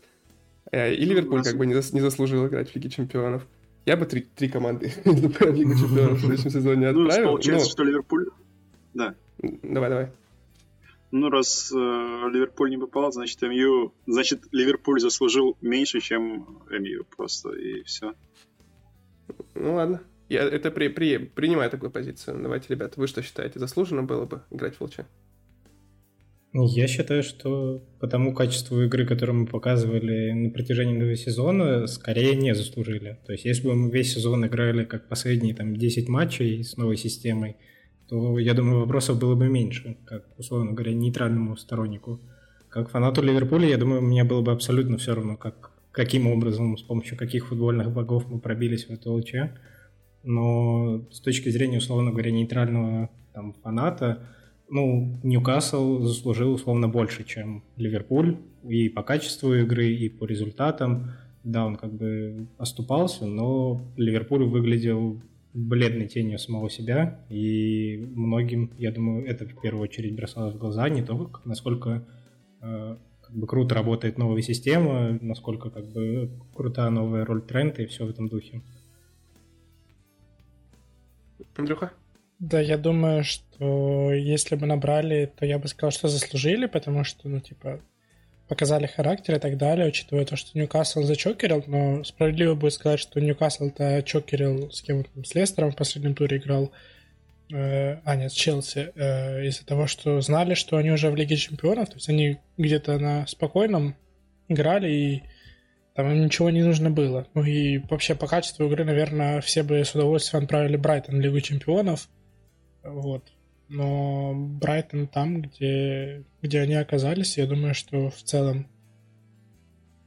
[0.72, 3.48] Э, и Ливерпуль как бы не, зас, не заслужил играть в Лиге Чемпионов.
[3.86, 7.26] Я бы три, три команды в Лигу Чемпионов в следующем сезоне ну, отправил.
[7.26, 8.26] Ну, получается, что Ливерпуль...
[8.94, 9.16] Да.
[9.40, 10.12] Давай, давай.
[11.12, 13.94] Ну, раз э, Ливерпуль не попал, значит, МЮ...
[14.06, 18.14] Значит, Ливерпуль заслужил меньше, чем МЮ просто, и все.
[19.56, 20.02] Ну, ладно.
[20.30, 22.42] Я это при, при, принимаю такую позицию.
[22.42, 23.60] Давайте, ребята, вы что считаете?
[23.60, 25.00] Заслуженно было бы играть в ЛЧ?
[26.54, 32.36] Я считаю, что по тому качеству игры, которую мы показывали на протяжении этого сезона, скорее
[32.36, 33.20] не заслужили.
[33.26, 36.98] То есть, если бы мы весь сезон играли как последние там 10 матчей с новой
[36.98, 37.58] системой,
[38.10, 42.20] то, я думаю, вопросов было бы меньше, как, условно говоря, нейтральному стороннику.
[42.70, 46.84] Как фанату Ливерпуля, я думаю, мне было бы абсолютно все равно, как, каким образом, с
[46.84, 49.34] помощью каких футбольных богов мы пробились в эту ЛЧ.
[50.24, 54.24] но с точки зрения, условно говоря, нейтрального там, фаната,
[54.70, 61.12] ну, Ньюкасл заслужил условно больше, чем Ливерпуль и по качеству игры, и по результатам.
[61.44, 65.22] Да, он как бы оступался, но Ливерпуль выглядел
[65.58, 70.88] бледной тенью самого себя, и многим, я думаю, это в первую очередь бросалось в глаза,
[70.88, 72.08] не то, насколько
[72.62, 77.88] э, как бы круто работает новая система, насколько как бы крутая новая роль тренда и
[77.88, 78.62] все в этом духе.
[81.56, 81.92] Андрюха?
[82.38, 87.28] Да, я думаю, что если бы набрали, то я бы сказал, что заслужили, потому что,
[87.28, 87.82] ну, типа,
[88.48, 93.20] показали характер и так далее, учитывая то, что Ньюкасл зачокерил, но справедливо будет сказать, что
[93.20, 96.72] Ньюкасл-то чокерил с кем то с Лестером в последнем туре играл,
[97.52, 101.36] э, а нет, с Челси, э, из-за того, что знали, что они уже в Лиге
[101.36, 103.96] Чемпионов, то есть они где-то на спокойном
[104.48, 105.24] играли и
[105.94, 107.28] там им ничего не нужно было.
[107.34, 111.42] Ну и вообще по качеству игры, наверное, все бы с удовольствием отправили Брайтон в Лигу
[111.42, 112.08] Чемпионов.
[112.84, 113.24] Вот.
[113.70, 118.68] Но Брайтон там, где, где они оказались, я думаю, что в целом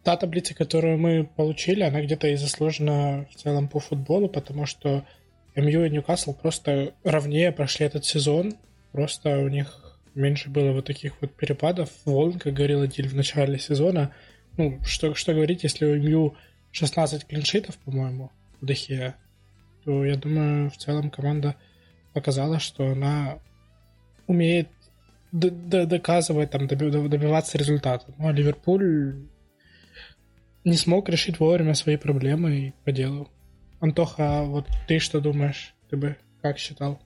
[0.02, 5.04] та таблица, которую мы получили, она где-то и заслужена в целом по футболу, потому что
[5.54, 8.54] МЮ и Ньюкасл просто ровнее прошли этот сезон.
[8.92, 13.58] Просто у них меньше было вот таких вот перепадов, волн, как говорил Диль в начале
[13.58, 14.14] сезона–
[14.56, 16.36] ну, что, что говорить, если у Мью
[16.72, 19.14] 16 клиншитов, по-моему, в Дехе,
[19.84, 21.56] то я думаю, в целом команда
[22.12, 23.38] показала, что она
[24.30, 24.68] умеет
[25.32, 28.06] доказывать, там, добиваться результата.
[28.18, 29.26] Ну, а Ливерпуль
[30.64, 33.28] не смог решить вовремя свои проблемы и по делу.
[33.80, 35.74] Антоха, вот ты что думаешь?
[35.88, 37.00] Ты бы как считал?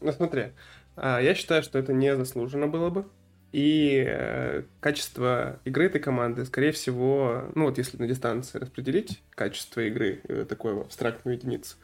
[0.00, 0.48] Ну смотри,
[0.96, 3.06] а, я считаю, что это не заслуженно было бы.
[3.52, 9.80] И э, качество игры этой команды, скорее всего, ну вот если на дистанции распределить качество
[9.80, 11.76] игры, э, такую абстрактную единицу,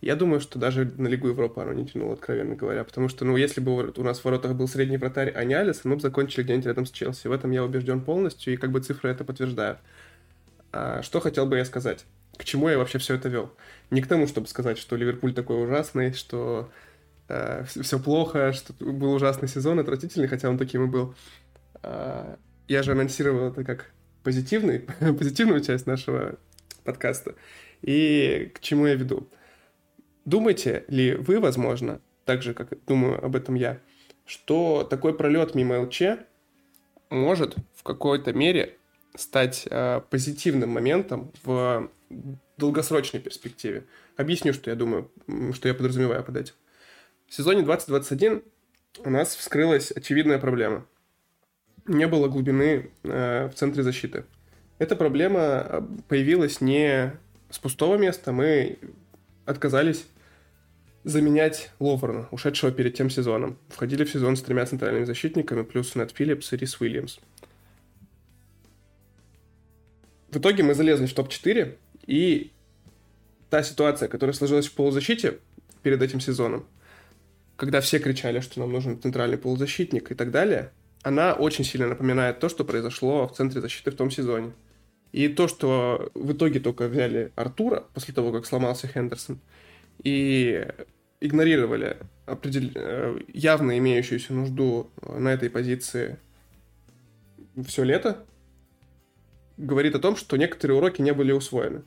[0.00, 2.84] я думаю, что даже на Лигу Европы оно не тянуло, откровенно говоря.
[2.84, 5.84] Потому что, ну, если бы у нас в воротах был средний вратарь, а не Алис,
[5.84, 7.26] мы бы закончили где-нибудь рядом с Челси.
[7.26, 9.80] В этом я убежден полностью, и как бы цифры это подтверждают.
[10.72, 12.04] А что хотел бы я сказать?
[12.36, 13.52] К чему я вообще все это вел?
[13.90, 16.70] Не к тому, чтобы сказать, что Ливерпуль такой ужасный, что
[17.28, 21.16] э, все плохо, что был ужасный сезон, отвратительный, хотя он таким и был.
[21.82, 22.36] Э,
[22.68, 23.90] я же анонсировал это как
[24.22, 26.36] позитивный, позитивную часть нашего
[26.84, 27.34] подкаста.
[27.82, 29.28] И к чему я веду?
[30.28, 33.80] Думаете ли вы, возможно, так же, как думаю об этом я,
[34.26, 36.02] что такой пролет мимо ЛЧ
[37.08, 38.76] может в какой-то мере
[39.16, 41.90] стать э, позитивным моментом в
[42.58, 43.86] долгосрочной перспективе.
[44.18, 45.10] Объясню, что я думаю,
[45.54, 46.54] что я подразумеваю под этим.
[47.26, 48.42] В сезоне 2021
[49.06, 50.84] у нас вскрылась очевидная проблема.
[51.86, 54.26] Не было глубины э, в центре защиты.
[54.78, 57.14] Эта проблема э, появилась не
[57.48, 58.32] с пустого места.
[58.32, 58.78] Мы
[59.46, 60.04] отказались
[61.04, 63.58] заменять Ловерна, ушедшего перед тем сезоном.
[63.68, 67.18] Входили в сезон с тремя центральными защитниками, плюс Нед Филлипс и Рис Уильямс.
[70.30, 72.52] В итоге мы залезли в топ-4, и
[73.48, 75.38] та ситуация, которая сложилась в полузащите
[75.82, 76.66] перед этим сезоном,
[77.56, 80.70] когда все кричали, что нам нужен центральный полузащитник и так далее,
[81.02, 84.52] она очень сильно напоминает то, что произошло в центре защиты в том сезоне.
[85.12, 89.40] И то, что в итоге только взяли Артура после того, как сломался Хендерсон,
[90.02, 90.66] и
[91.20, 92.70] игнорировали определ...
[92.74, 96.18] Э, явно имеющуюся нужду на этой позиции
[97.66, 98.24] все лето,
[99.56, 101.82] говорит о том, что некоторые уроки не были усвоены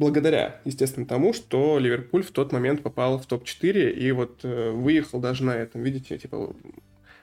[0.00, 5.20] благодаря, естественно, тому, что Ливерпуль в тот момент попал в топ-4 и вот э, выехал
[5.20, 5.82] даже на этом.
[5.82, 6.54] Видите, типа,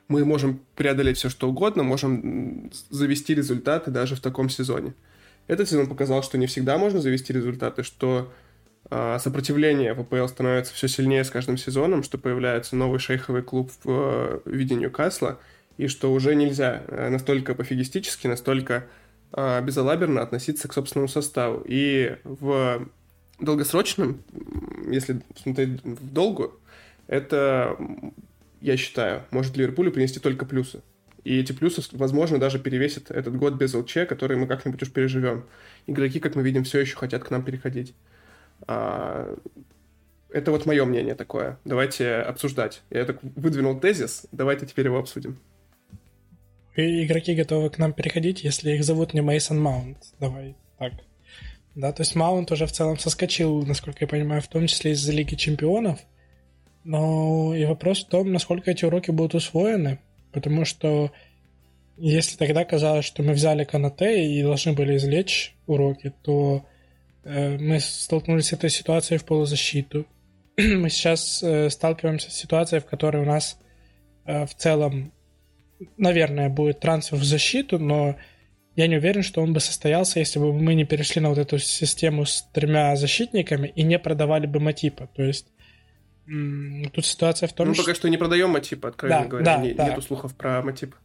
[0.07, 4.93] мы можем преодолеть все, что угодно, можем завести результаты даже в таком сезоне.
[5.47, 8.46] Этот сезон показал, что не всегда можно завести результаты, что э,
[8.89, 13.89] сопротивление в АПЛ становится все сильнее с каждым сезоном, что появляется новый шейховый клуб в
[13.89, 15.39] э, виде Ньюкасла,
[15.77, 18.85] и что уже нельзя э, настолько пофигистически, настолько
[19.33, 21.61] а, безалаберно относиться к собственному составу.
[21.65, 22.87] И в
[23.39, 24.23] долгосрочном,
[24.89, 26.53] если смотреть в долгу,
[27.07, 27.77] это,
[28.61, 30.81] я считаю, может Ливерпулю принести только плюсы.
[31.23, 35.43] И эти плюсы, возможно, даже перевесят этот год без ЛЧ, который мы как-нибудь уж переживем.
[35.85, 37.93] Игроки, как мы видим, все еще хотят к нам переходить.
[38.65, 39.35] А,
[40.29, 41.59] это вот мое мнение такое.
[41.65, 42.81] Давайте обсуждать.
[42.89, 45.37] Я так выдвинул тезис, давайте теперь его обсудим
[46.77, 49.97] игроки готовы к нам переходить, если их зовут не Мейсон Маунт.
[50.19, 50.93] Давай так.
[51.75, 55.11] Да, то есть Маунт уже в целом соскочил, насколько я понимаю, в том числе из-за
[55.11, 55.99] Лиги Чемпионов.
[56.83, 59.99] Но и вопрос в том, насколько эти уроки будут усвоены.
[60.31, 61.11] Потому что
[61.97, 66.65] если тогда казалось, что мы взяли Канате и должны были извлечь уроки, то
[67.27, 70.05] мы столкнулись с этой ситуацией в полузащиту.
[70.57, 73.59] мы сейчас э, сталкиваемся с ситуацией, в которой у нас
[74.25, 75.13] э, в целом,
[75.97, 78.17] наверное, будет трансфер в защиту, но
[78.75, 81.59] я не уверен, что он бы состоялся, если бы мы не перешли на вот эту
[81.59, 85.09] систему с тремя защитниками и не продавали бы Матипа.
[85.15, 85.47] То есть
[86.25, 87.81] тут ситуация в том, что...
[87.81, 89.45] Мы пока что не продаем Матипа, откровенно да, говоря.
[89.45, 89.89] Да, не, да.
[89.89, 90.95] Нету слухов про Матип.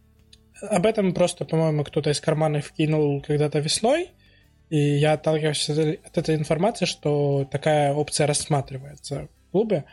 [0.62, 4.10] Об этом просто, по-моему, кто-то из карманов вкинул когда-то весной,
[4.72, 9.84] и я отталкиваюсь от этой информации, что такая опция рассматривается в клубе,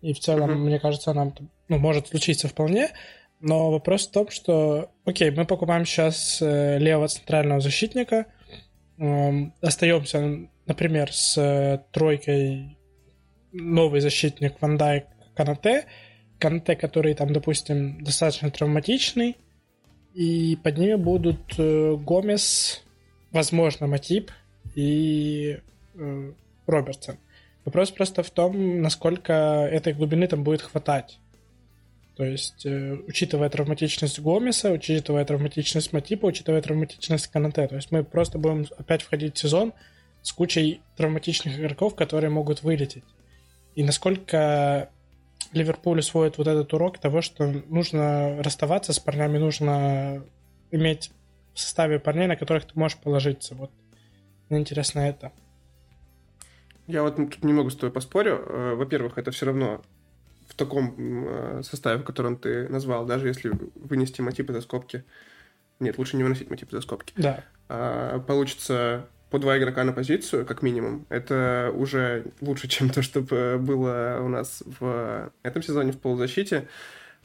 [0.00, 0.58] и в целом, mm-hmm.
[0.58, 1.32] мне кажется, она
[1.66, 2.90] ну, может случиться вполне.
[3.40, 8.26] Но вопрос в том, что, окей, мы покупаем сейчас э, левого центрального защитника,
[8.98, 12.78] эм, остаемся, например, с э, тройкой
[13.50, 15.86] новый защитник Ван Дайк Канате,
[16.38, 19.36] Канате, который там, допустим, достаточно травматичный,
[20.14, 22.81] и под ними будут э, Гомес,
[23.32, 24.30] возможно, Матип
[24.74, 25.60] и
[26.66, 27.16] Робертсон.
[27.64, 31.18] Вопрос просто в том, насколько этой глубины там будет хватать.
[32.16, 37.66] То есть, э, учитывая травматичность Гомеса, учитывая травматичность Матипа, учитывая травматичность Канате.
[37.68, 39.72] То есть мы просто будем опять входить в сезон
[40.20, 43.04] с кучей травматичных игроков, которые могут вылететь.
[43.74, 44.90] И насколько
[45.52, 50.22] Ливерпуль усвоит вот этот урок того, что нужно расставаться с парнями, нужно
[50.70, 51.10] иметь
[51.54, 53.54] в составе парней, на которых ты можешь положиться.
[53.54, 53.70] Вот
[54.48, 55.32] мне интересно это.
[56.86, 58.44] Я вот тут немного с тобой поспорю.
[58.46, 59.82] Э, во-первых, это все равно
[60.48, 65.04] в таком э, составе, в котором ты назвал, даже если вынести Матипа за скобки.
[65.80, 67.14] Нет, лучше не выносить Матипа за скобки.
[67.16, 67.44] Да.
[67.68, 71.06] А, получится по два игрока на позицию, как минимум.
[71.08, 73.22] Это уже лучше, чем то, что
[73.58, 76.68] было у нас в этом сезоне в полузащите.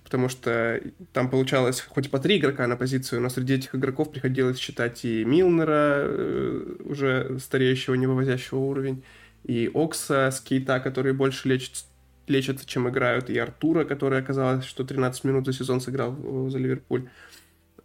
[0.07, 0.81] Потому что
[1.11, 5.25] там получалось хоть по три игрока на позицию, но среди этих игроков приходилось считать и
[5.25, 9.03] Милнера, э, уже стареющего, не вывозящего уровень,
[9.43, 11.83] и Окса с Кейта, которые больше лечат,
[12.25, 16.15] лечатся, чем играют, и Артура, который оказалось, что 13 минут за сезон сыграл
[16.49, 17.09] за Ливерпуль.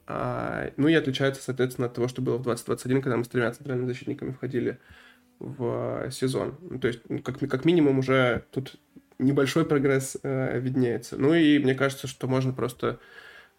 [0.07, 3.51] А, ну и отличается, соответственно, от того, что было в 2021, когда мы с тремя
[3.51, 4.79] центральными защитниками входили
[5.41, 6.55] в сезон.
[6.71, 8.77] Ну, то есть, ну, как, как минимум, уже тут
[9.25, 11.17] небольшой прогресс э, виднеется.
[11.17, 12.99] Ну и мне кажется, что можно просто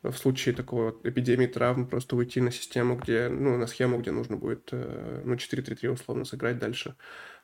[0.02, 4.12] в случае такой вот эпидемии травм просто уйти на систему, где, ну, на схему, где
[4.12, 6.96] нужно будет, э, ну, 4-3-3 условно сыграть дальше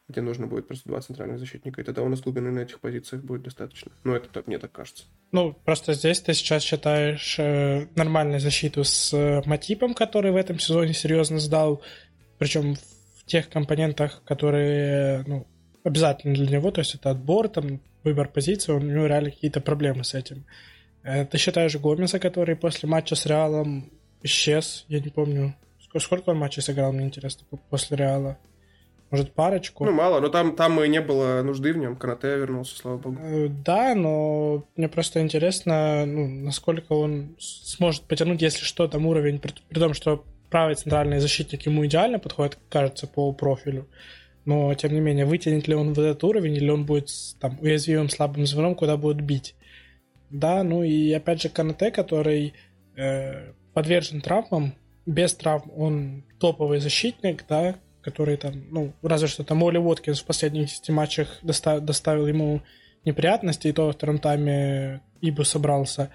[0.09, 3.23] где нужно будет просто два центральных защитника, и тогда у нас глубины на этих позициях
[3.23, 3.91] будет достаточно.
[4.03, 5.05] Ну, это так, мне так кажется.
[5.31, 10.57] Ну, просто здесь ты сейчас считаешь э, нормальную защиту с э, Матипом, который в этом
[10.57, 11.83] сезоне серьезно сдал,
[12.39, 15.47] причем в тех компонентах, которые ну,
[15.83, 20.03] обязательны для него, то есть это отбор, там, выбор позиции, у него реально какие-то проблемы
[20.03, 20.45] с этим.
[21.03, 23.91] Э, ты считаешь Гомеса, который после матча с Реалом
[24.23, 25.55] исчез, я не помню,
[25.97, 28.37] сколько он матчей сыграл, мне интересно, после Реала?
[29.11, 29.85] Может, парочку?
[29.85, 31.95] Ну, мало, но там, там и не было нужды в нем.
[31.95, 33.17] Канате вернулся, слава богу.
[33.19, 39.39] Э, да, но мне просто интересно, ну, насколько он сможет потянуть, если что, там уровень,
[39.39, 43.87] при, при том, что правый центральный защитник ему идеально подходит, кажется, по профилю.
[44.45, 47.09] Но, тем не менее, вытянет ли он в этот уровень, или он будет
[47.39, 49.55] там уязвимым слабым звеном, куда будет бить.
[50.29, 52.53] Да, ну и опять же Канате, который
[52.95, 54.73] э, подвержен травмам,
[55.05, 60.25] без травм он топовый защитник, да, который там, ну, разве что там Оли Уоткинс в
[60.25, 62.61] последних 10 матчах доста- доставил ему
[63.05, 66.11] неприятности, и то во втором тайме Ибу собрался,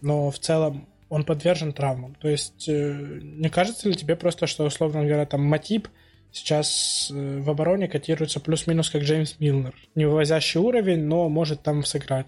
[0.00, 2.14] но в целом он подвержен травмам.
[2.16, 5.88] То есть э, не кажется ли тебе просто, что, условно говоря, там Матип
[6.32, 9.74] сейчас э, в обороне котируется плюс-минус как Джеймс Милнер.
[9.94, 12.26] Не вывозящий уровень, но может там сыграть.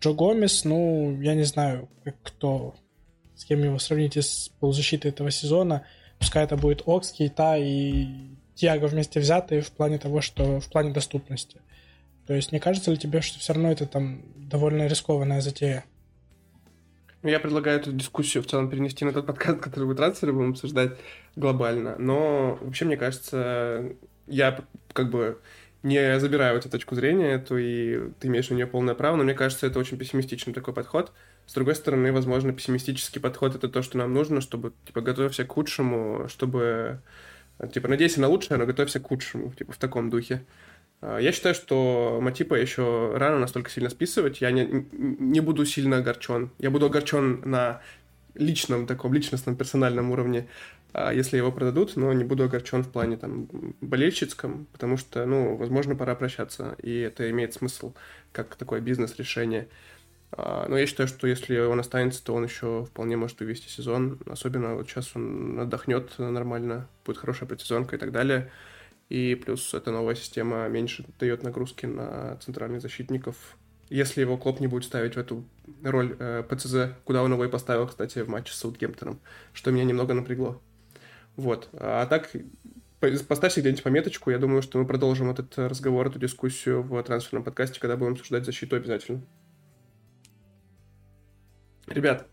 [0.00, 1.88] Джо Гомес, ну, я не знаю,
[2.22, 2.74] кто,
[3.36, 5.86] с кем его сравнить из полузащиты этого сезона.
[6.18, 8.06] Пускай это будет Окс, Кейта и
[8.54, 11.60] Тиаго вместе взятые в плане того, что в плане доступности.
[12.26, 15.84] То есть не кажется ли тебе, что все равно это там довольно рискованная затея?
[17.24, 20.50] Ну, я предлагаю эту дискуссию в целом перенести на тот подкаст, который мы трансферы будем
[20.50, 20.98] обсуждать
[21.36, 21.96] глобально.
[21.96, 23.94] Но вообще, мне кажется,
[24.26, 24.60] я
[24.92, 25.38] как бы
[25.82, 29.32] не забираю эту точку зрения, эту, и ты имеешь на нее полное право, но мне
[29.32, 31.12] кажется, это очень пессимистичный такой подход.
[31.46, 35.52] С другой стороны, возможно, пессимистический подход— это то, что нам нужно, чтобы, типа, готовься к
[35.52, 37.00] худшему, чтобы
[37.72, 40.44] Типа, надейся на лучшее, но готовься к худшему, типа, в таком духе.
[41.00, 44.40] А, я считаю, что Матипа еще рано настолько сильно списывать.
[44.40, 46.50] Я не, не буду сильно огорчен.
[46.58, 47.80] Я буду огорчен на
[48.34, 50.48] личном, таком личностном, персональном уровне,
[50.92, 53.48] а, если его продадут, но не буду огорчен в плане там
[53.80, 57.94] болельщицком, потому что, ну, возможно, пора прощаться, и это имеет смысл
[58.32, 59.68] как такое бизнес-решение.
[60.32, 64.18] А, но я считаю, что если он останется, то он еще вполне может увести сезон.
[64.26, 68.50] Особенно вот сейчас он отдохнет нормально, будет хорошая предсезонка и так далее.
[69.08, 73.36] И плюс эта новая система меньше дает нагрузки на центральных защитников.
[73.90, 75.44] Если его Клоп не будет ставить в эту
[75.82, 79.20] роль э, ПЦЗ, куда он его и поставил, кстати, в матче с Саутгемптоном,
[79.52, 80.60] что меня немного напрягло.
[81.36, 81.68] Вот.
[81.74, 82.30] А так,
[83.28, 84.30] поставьте где-нибудь пометочку.
[84.30, 88.46] Я думаю, что мы продолжим этот разговор, эту дискуссию в трансферном подкасте, когда будем обсуждать
[88.46, 89.22] защиту обязательно.
[91.86, 92.26] Ребят,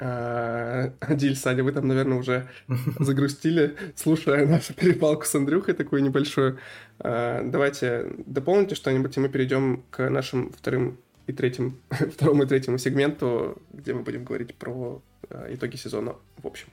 [1.10, 2.48] Диль, Саня, вы там, наверное, уже
[2.98, 6.58] загрустили, слушая нашу перепалку с Андрюхой такую небольшую.
[6.98, 10.96] А, давайте дополните что-нибудь, и мы перейдем к нашим вторым
[11.26, 16.46] и третьим, второму и третьему сегменту, где мы будем говорить про а, итоги сезона в
[16.46, 16.68] общем.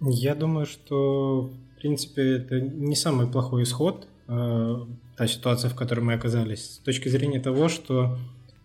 [0.00, 6.14] Я думаю, что, в принципе, это не самый плохой исход, та ситуация, в которой мы
[6.14, 8.18] оказались, с точки зрения того, что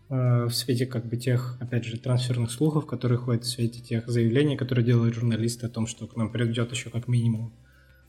[0.09, 4.55] в свете как бы тех, опять же, трансферных слухов, которые ходят в свете тех заявлений,
[4.55, 7.53] которые делают журналисты о том, что к нам придет еще как минимум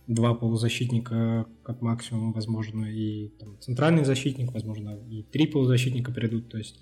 [0.06, 6.48] два полузащитника, как максимум, возможно, и там, центральный защитник, возможно, и три полузащитника придут.
[6.48, 6.80] То есть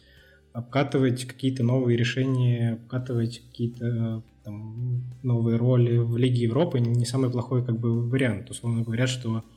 [0.52, 7.64] обкатывать какие-то новые решения, обкатывать какие-то там, новые роли в Лиге Европы не самый плохой
[7.64, 8.50] как бы вариант.
[8.50, 9.55] Условно говоря, что Э,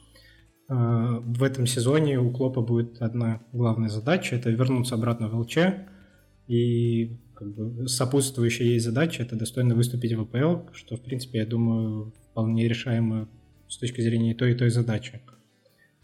[0.70, 5.58] в этом сезоне у Клопа будет одна главная задача– это вернуться обратно в ЛЧ,
[6.48, 11.46] и как бы, сопутствующая ей задача– это достойно выступить в АПЛ, что, в принципе, я
[11.46, 13.28] думаю, вполне решаемо
[13.68, 15.22] с точки зрения и той, и той задачи.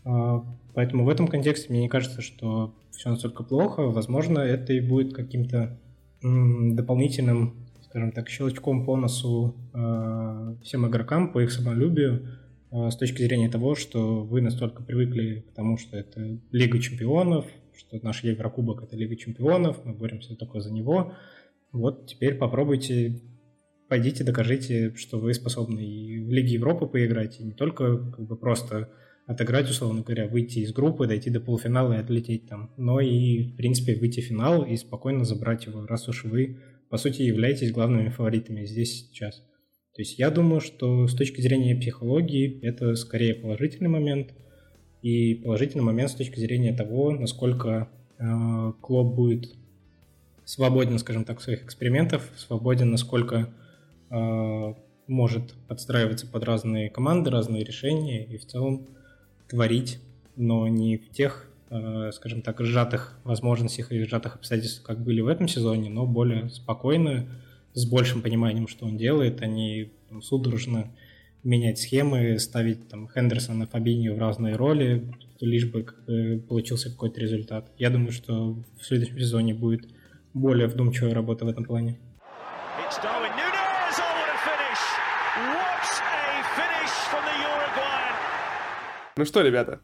[0.06, 0.42] Э,
[0.74, 3.84] поэтому в этом контексте мне не кажется, что все настолько плохо.
[3.84, 5.80] Возможно, это и будет каким-то
[6.22, 12.28] дополнительным, скажем так, щелчком по носу э, всем игрокам, по их самолюбию,
[12.76, 17.46] с точки зрения того, что вы настолько привыкли к тому, что это Лига чемпионов,
[17.78, 21.14] что наш Еврокубок– это Лига чемпионов, мы боремся только за него.
[21.72, 23.22] Вот теперь попробуйте,
[23.88, 28.36] пойдите, докажите, что вы способны и в Лиге Европы поиграть, и не только как бы
[28.36, 28.90] просто
[29.26, 33.56] отыграть, условно говоря, выйти из группы, дойти до полуфинала и отлететь там, но и, в
[33.56, 36.60] принципе, выйти в финал и спокойно забрать его, раз уж вы,
[36.90, 39.42] по сути, являетесь главными фаворитами здесь сейчас.
[39.96, 44.34] То есть я думаю, что с точки зрения психологии это скорее положительный момент,
[45.02, 47.88] и положительный момент с точки зрения того, насколько
[48.18, 49.56] э, клуб будет
[50.44, 53.54] свободен, скажем так, в своих экспериментах, свободен, насколько
[54.10, 54.74] э,
[55.08, 58.88] может подстраиваться под разные команды, разные решения и в целом
[59.48, 60.00] творить,
[60.36, 65.28] но не в тех, э, скажем так, сжатых возможностях и сжатых обстоятельствах, как были в
[65.28, 67.28] этом сезоне, но более спокойно,
[67.76, 70.96] с большим пониманием, что он делает, они там, судорожно
[71.44, 75.84] менять схемы, ставить там Хендерсона, Фабинью в разные роли, лишь бы
[76.48, 77.72] получился какой-то результат.
[77.78, 79.88] Я думаю, что в следующем сезоне будет
[80.34, 82.00] более вдумчивая работа в этом плане.
[89.18, 89.80] Ну что, ребята,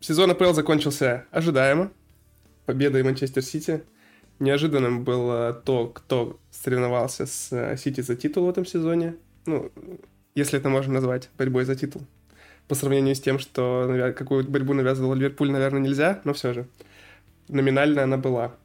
[0.00, 1.90] сезон АПЛ закончился ожидаемо.
[2.66, 3.82] Победой Манчестер Сити.
[4.40, 9.16] Неожиданным было то, кто соревновался с э, Сити за титул в этом сезоне.
[9.44, 9.70] Ну,
[10.34, 12.02] если это можно назвать борьбой за титул.
[12.66, 16.66] По сравнению с тем, что какую борьбу навязывал Ливерпуль, наверное, нельзя, но все же.
[17.48, 18.56] Номинально она была.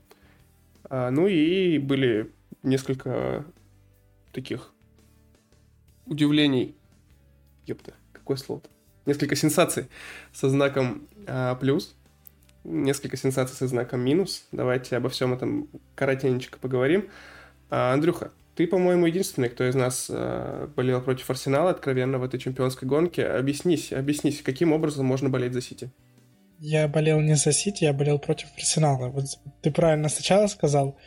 [0.85, 2.31] А, ну и были
[2.63, 3.43] несколько
[4.31, 4.71] таких
[6.05, 6.73] удивлений.
[7.65, 8.69] Ёпта, какое слово-то?
[9.05, 9.87] Несколько сенсаций
[10.31, 11.95] со знаком а, плюс
[12.65, 14.47] несколько сенсаций со знаком минус.
[14.51, 17.09] Давайте обо всем этом коротенечко поговорим.
[17.69, 22.39] А, Андрюха, ты, по-моему, единственный, кто из нас э, болел против Арсенала откровенно в этой
[22.39, 23.25] чемпионской гонке.
[23.25, 25.89] Объяснись, объяснись, каким образом можно болеть за Сити?
[26.59, 29.09] Я болел не за Сити, я болел против Арсенала.
[29.09, 29.25] Вот
[29.61, 30.97] ты правильно сначала сказал.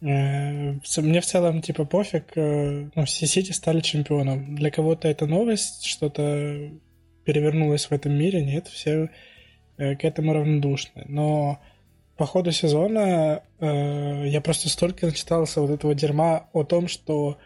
[0.00, 4.54] Э, мне в целом типа пофиг, э, ну, все Сити стали чемпионом.
[4.54, 6.70] Для кого-то это новость, что-то
[7.24, 9.10] перевернулось в этом мире, нет, все
[9.76, 11.04] к этому равнодушны.
[11.08, 11.60] Но
[12.16, 17.38] по ходу сезона э, я просто столько начитался вот этого дерьма о том, что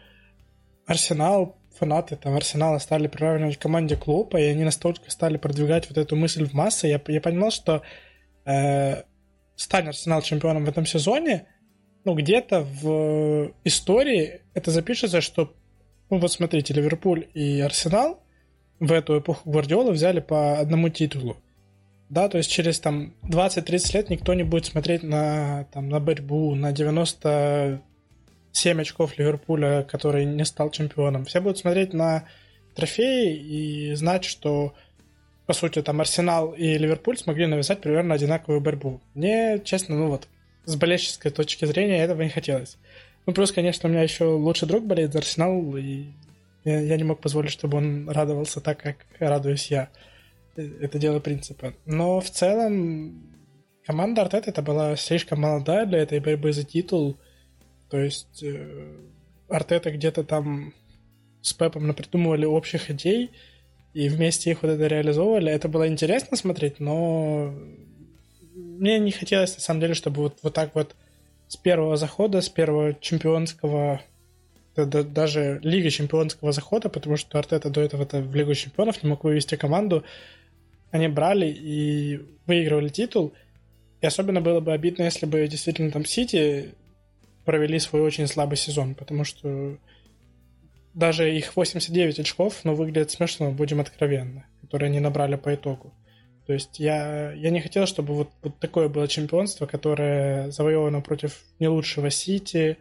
[0.85, 5.97] Арсенал, фанаты там Арсенала стали приравнивать к команде клуба, и они настолько стали продвигать вот
[5.97, 6.87] эту мысль в массы.
[6.87, 7.81] Я, я понимал, что
[8.45, 9.03] э,
[9.55, 11.47] стань Арсенал чемпионом в этом сезоне,
[12.05, 15.53] ну, где-то в истории это запишется, что,
[16.09, 18.23] ну, вот смотрите, Ливерпуль и Арсенал
[18.79, 21.37] в эту эпоху Гвардиолы взяли по одному титулу.
[22.09, 26.55] Да, то есть через там 20-30 лет никто не будет смотреть на, там, на борьбу,
[26.55, 27.81] на 97
[28.81, 31.25] очков Ливерпуля, который не стал чемпионом.
[31.25, 32.25] Все будут смотреть на
[32.75, 34.73] трофеи и знать, что
[35.49, 39.01] по сути, там Арсенал и Ливерпуль смогли навязать примерно одинаковую борьбу.
[39.15, 40.27] Мне, честно, ну вот,
[40.65, 42.77] с болельческой точки зрения этого не хотелось.
[43.25, 46.05] Ну, плюс, конечно, у меня еще лучший друг болеет за Арсенал, и
[46.65, 49.89] Я, я не мог позволить, чтобы он радовался так, как радуюсь я.
[50.81, 51.73] Это дело принципа.
[51.85, 53.23] Но в целом
[53.85, 57.17] команда Артета это была слишком молодая для этой борьбы за титул.
[57.89, 58.97] То есть э,
[59.49, 60.73] Артета где-то там
[61.41, 63.31] с Пепом напридумывали общих идей,
[63.93, 65.51] и вместе их вот это реализовывали.
[65.51, 67.53] Это было интересно смотреть, но
[68.53, 70.95] мне не хотелось, на самом деле, чтобы вот, вот так вот
[71.47, 74.01] с первого захода, с первого чемпионского,
[74.75, 79.55] даже Лига чемпионского захода, потому что Артета до этого в Лигу чемпионов не мог вывести
[79.55, 80.03] команду,
[80.91, 83.33] они брали и выигрывали титул.
[84.01, 86.73] И особенно было бы обидно, если бы действительно там Сити
[87.45, 89.77] провели свой очень слабый сезон, потому что
[90.93, 95.93] даже их 89 очков, но выглядит смешно, будем откровенны, которые они набрали по итогу.
[96.45, 101.43] То есть я, я не хотел, чтобы вот, вот такое было чемпионство, которое завоевано против
[101.59, 102.77] не лучшего Сити.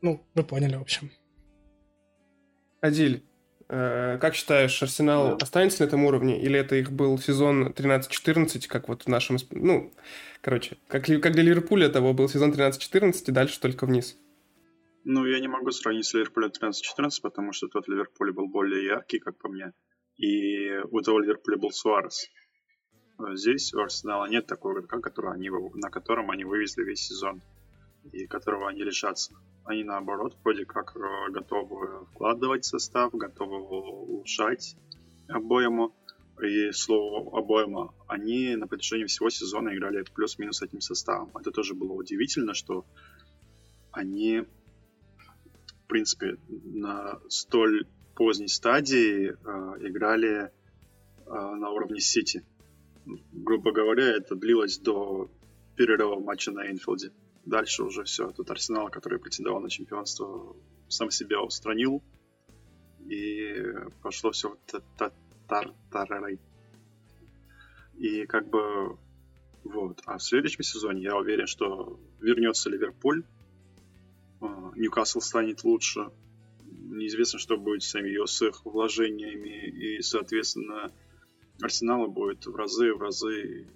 [0.00, 1.10] Ну, вы поняли, в общем.
[2.80, 3.22] Адиль,
[3.70, 9.02] как считаешь, Арсенал останется на этом уровне, или это их был сезон 13-14, как вот
[9.04, 9.36] в нашем...
[9.50, 9.92] Ну,
[10.40, 14.18] короче, как, как для Ливерпуля того был сезон 13-14, и дальше только вниз?
[15.04, 19.20] Ну, я не могу сравнить с Ливерпулем 13-14, потому что тот Ливерпуль был более яркий,
[19.20, 19.72] как по мне.
[20.16, 22.28] И у того Ливерпуля был Суарес.
[23.18, 27.40] А здесь у Арсенала нет такого игрока, который они, на котором они вывезли весь сезон
[28.12, 29.34] и которого они лишатся.
[29.64, 34.76] Они, наоборот, вроде как э, готовы вкладывать в состав, готовы улучшать
[35.28, 35.94] обоему.
[36.42, 41.30] И слово обоему, они на протяжении всего сезона играли плюс-минус этим составом.
[41.38, 42.86] Это тоже было удивительно, что
[43.92, 44.46] они
[45.90, 49.34] принципе, на столь поздней стадии э,
[49.88, 50.50] играли э,
[51.26, 52.44] на уровне Сити.
[53.32, 55.30] Грубо говоря, это длилось до
[55.76, 57.10] перерыва матча на Энфилде.
[57.44, 58.30] Дальше уже все.
[58.30, 60.56] Тут Арсенал, который претендовал на чемпионство,
[60.88, 62.02] сам себя устранил.
[63.08, 63.54] И
[64.02, 64.56] пошло все
[65.48, 66.38] тартарарой.
[67.98, 68.98] И как бы
[69.64, 70.00] вот.
[70.06, 73.24] А в следующем сезоне я уверен, что вернется Ливерпуль
[74.40, 76.10] а, Ньюкасл станет лучше.
[76.64, 80.92] Неизвестно, что будет с ее с их вложениями, и, соответственно,
[81.62, 83.68] Арсенала будет в разы, в разы,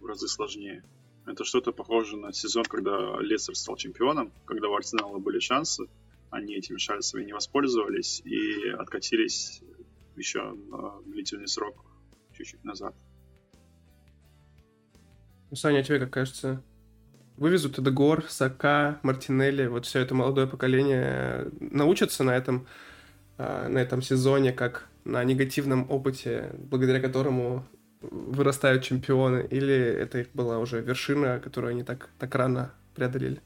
[0.00, 0.82] в разы сложнее.
[1.26, 5.86] Это что-то похоже на сезон, когда Лестер стал чемпионом, когда у Арсенала были шансы,
[6.30, 9.62] они этими шансами не воспользовались и откатились
[10.16, 11.84] еще на длительный срок
[12.32, 12.94] чуть-чуть назад.
[15.52, 16.62] Саня, а тебе как кажется,
[17.36, 22.66] вывезут Эдегор, Сака, Мартинелли, вот все это молодое поколение научатся на этом,
[23.38, 27.64] а, на этом сезоне, как на негативном опыте, благодаря которому
[28.10, 33.40] вырастают чемпионы, или это их была уже вершина, которую они так, так рано преодолели?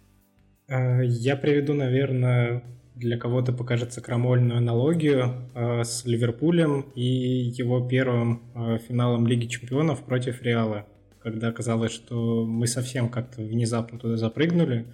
[0.68, 2.62] А, я приведу, наверное,
[2.94, 8.42] для кого-то покажется крамольную аналогию а, с Ливерпулем и его первым
[8.88, 10.86] финалом Лиги Чемпионов против Реала
[11.22, 14.86] когда казалось, что мы совсем как-то внезапно туда запрыгнули,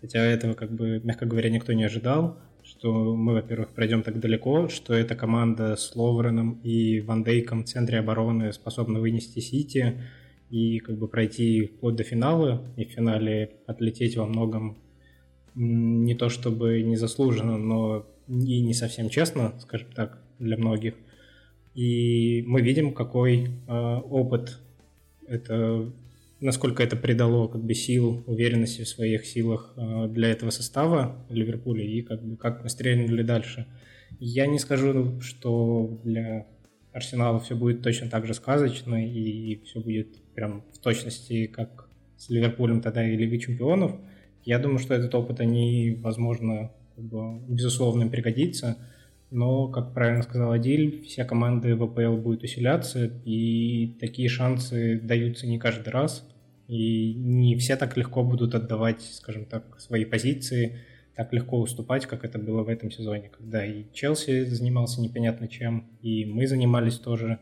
[0.00, 2.38] хотя этого, как бы, мягко говоря, никто не ожидал,
[2.78, 7.68] что мы, во-первых, пройдем так далеко, что эта команда с Ловреном и Ван Дейком в
[7.68, 10.02] центре обороны способна вынести Сити
[10.50, 14.76] и как бы пройти вплоть до финала, и в финале отлететь во многом
[15.54, 20.94] не то чтобы незаслуженно, но и не совсем честно, скажем так, для многих.
[21.74, 24.58] И мы видим, какой э, опыт
[25.26, 25.90] это
[26.40, 31.84] насколько это придало как бы сил, уверенности в своих силах э, для этого состава Ливерпуля
[31.84, 33.66] и как бы как мы стрельнули дальше.
[34.18, 36.46] Я не скажу, что для
[36.92, 42.30] Арсенала все будет точно так же сказочно и все будет прям в точности, как с
[42.30, 43.92] Ливерпулем тогда и Лиги Чемпионов.
[44.44, 48.78] Я думаю, что этот опыт они, возможно, как бы, безусловно пригодится
[49.30, 55.58] но, как правильно сказал Адиль, все команды ВПЛ будут усиляться, и такие шансы даются не
[55.58, 56.28] каждый раз,
[56.68, 60.78] и не все так легко будут отдавать, скажем так, свои позиции,
[61.14, 65.88] так легко уступать, как это было в этом сезоне, когда и Челси занимался непонятно чем,
[66.02, 67.38] и мы занимались тоже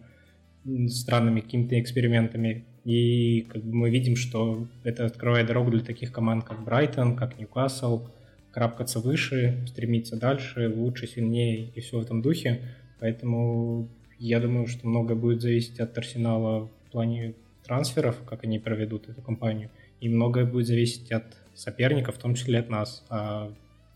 [0.88, 2.64] странными какими-то экспериментами.
[2.84, 7.38] И как бы мы видим, что это открывает дорогу для таких команд, как Брайтон, как
[7.38, 8.06] Ньюкасл,
[8.54, 12.62] карабкаться выше, стремиться дальше, лучше, сильнее и все в этом духе.
[13.00, 13.88] Поэтому
[14.20, 17.34] я думаю, что многое будет зависеть от Арсенала в плане
[17.64, 22.60] трансферов, как они проведут эту кампанию, и многое будет зависеть от соперников, в том числе
[22.60, 23.04] от нас.
[23.10, 23.52] А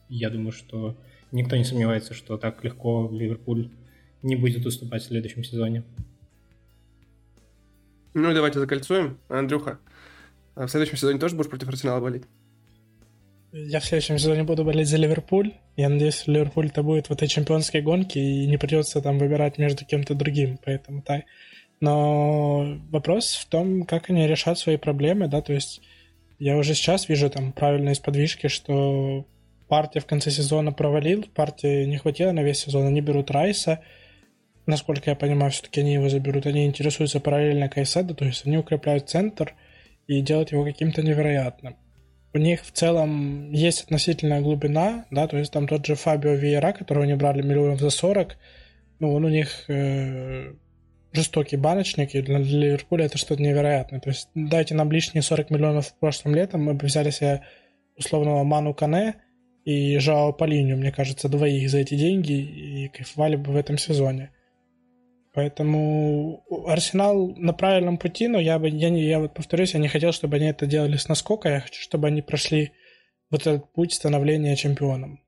[0.09, 0.97] я думаю, что
[1.31, 3.71] никто не сомневается, что так легко Ливерпуль
[4.23, 5.85] не будет уступать в следующем сезоне.
[8.13, 9.19] Ну, давайте закольцуем.
[9.29, 9.79] Андрюха,
[10.57, 12.25] а в следующем сезоне тоже будешь против Арсенала болеть?
[13.53, 15.55] Я в следующем сезоне буду болеть за Ливерпуль.
[15.77, 19.85] Я надеюсь, Ливерпуль это будет в этой чемпионской гонке и не придется там выбирать между
[19.85, 20.59] кем-то другим.
[20.65, 21.25] Поэтому так.
[21.81, 25.81] Но вопрос в том, как они решат свои проблемы, да, то есть
[26.39, 29.27] я уже сейчас вижу там правильные сподвижки, что
[29.69, 33.81] партия в конце сезона провалил, партии не хватило на весь сезон, они берут Райса,
[34.67, 39.09] насколько я понимаю, все-таки они его заберут, они интересуются параллельно Кайседо, то есть они укрепляют
[39.09, 39.55] центр
[40.07, 41.77] и делают его каким-то невероятным.
[42.35, 46.73] У них в целом есть относительная глубина, да, то есть там тот же Фабио Виера,
[46.73, 48.37] которого они брали миллионов за 40,
[49.01, 50.53] ну, он у них э,
[51.13, 54.01] жестокий баночник, и для Ливерпуля это что-то невероятное.
[54.01, 57.43] То есть дайте нам лишние 40 миллионов прошлым летом, мы бы взяли себе
[57.97, 59.15] условного Ману Кане
[59.65, 64.31] и Жао Полиню, мне кажется, двоих за эти деньги и кайфовали бы в этом сезоне.
[65.39, 69.87] Поэтому Арсенал на правильном пути, но я бы, я, не, я вот повторюсь, я не
[69.87, 72.73] хотел, чтобы они это делали с наскока, я хочу, чтобы они прошли
[73.31, 75.21] вот этот путь становления чемпионом.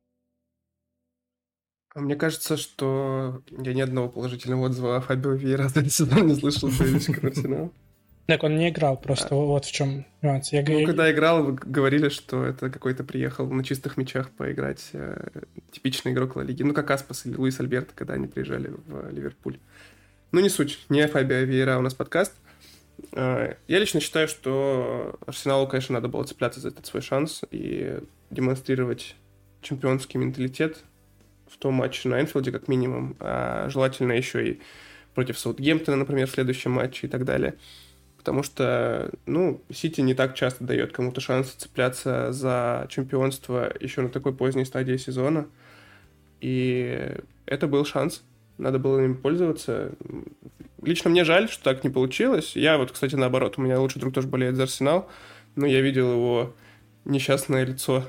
[1.95, 6.35] А мне кажется, что я ни одного положительного отзыва о Фабио Вейра за сезон не
[6.35, 7.73] слышал за Арсенал.
[8.27, 9.39] Так он не играл, просто а.
[9.39, 10.53] вот в чем нюанс.
[10.53, 10.65] Я...
[10.67, 15.29] Ну, когда играл, говорили, что это какой-то приехал на чистых мячах поиграть э,
[15.71, 16.65] типичный игрок Ла Лиги.
[16.65, 19.59] Ну, как Аспас или Луис Альберто, когда они приезжали в Ливерпуль.
[20.33, 22.33] Ну, не суть, не Фабио Вейра у нас подкаст.
[23.15, 27.99] А, я лично считаю, что Арсеналу, конечно, надо было цепляться за этот свой шанс и
[28.31, 29.17] демонстрировать
[29.61, 30.85] чемпионский менталитет
[31.49, 34.61] в том матче на Энфилде, как минимум, а желательно еще и
[35.17, 37.57] против Саутгемптона, например, в следующем матче и так далее.
[38.17, 44.11] Потому что, ну, Сити не так часто дает кому-то шанс цепляться за чемпионство еще на
[44.11, 45.49] такой поздней стадии сезона.
[46.41, 47.17] И
[47.47, 48.23] это был шанс
[48.61, 49.93] надо было им пользоваться.
[50.83, 52.57] Лично мне жаль, что так не получилось.
[52.57, 55.09] Я вот, кстати, наоборот, у меня лучший друг тоже болеет за Арсенал,
[55.57, 56.55] но я видел его
[57.05, 58.05] несчастное лицо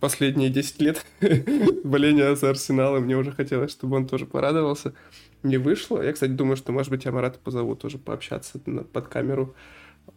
[0.00, 1.06] последние 10 лет
[1.84, 4.94] боления за Арсенал, и мне уже хотелось, чтобы он тоже порадовался.
[5.42, 6.02] Не вышло.
[6.02, 9.54] Я, кстати, думаю, что, может быть, я Марата позову тоже пообщаться под камеру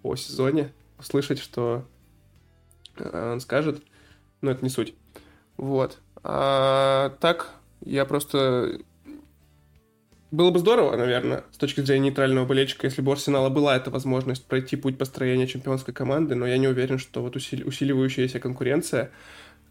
[0.03, 1.85] о сезоне, услышать, что
[2.97, 3.83] э, он скажет.
[4.41, 4.95] Но это не суть.
[5.57, 5.99] Вот.
[6.23, 8.79] А так, я просто
[10.31, 13.91] было бы здорово, наверное, с точки зрения нейтрального болельщика, если бы у Арсенала была эта
[13.91, 19.11] возможность пройти путь построения чемпионской команды, но я не уверен, что вот усили- усиливающаяся конкуренция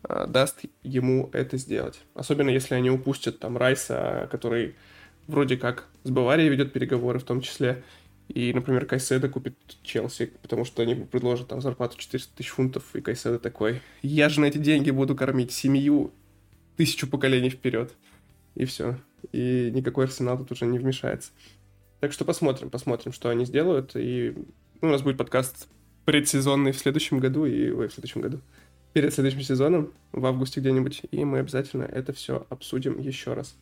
[0.07, 2.01] э, даст ему это сделать.
[2.15, 4.75] Особенно если они упустят там Райса, который
[5.27, 7.83] вроде как с Баварией ведет переговоры в том числе,
[8.29, 13.01] и, например, Кайседа купит Челси, потому что они предложат там зарплату 400 тысяч фунтов, и
[13.01, 16.13] Кайседа такой, я же на эти деньги буду кормить семью
[16.77, 17.93] тысячу поколений вперед.
[18.57, 18.99] И все
[19.33, 21.31] и никакой арсенал тут уже не вмешается.
[22.01, 23.93] Так что посмотрим, посмотрим, что они сделают.
[23.95, 24.35] И
[24.81, 25.69] ну, у нас будет подкаст
[26.05, 28.41] предсезонный в следующем году, и ой, в следующем году,
[28.93, 33.55] перед следующим сезоном, в августе где-нибудь, и мы обязательно это все обсудим еще раз.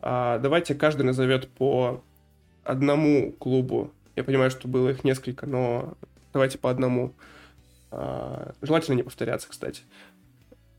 [0.00, 2.02] А, давайте каждый назовет по
[2.62, 3.92] одному клубу.
[4.16, 5.94] Я понимаю, что было их несколько, но
[6.32, 7.14] давайте по одному.
[7.90, 9.82] А, желательно не повторяться, кстати.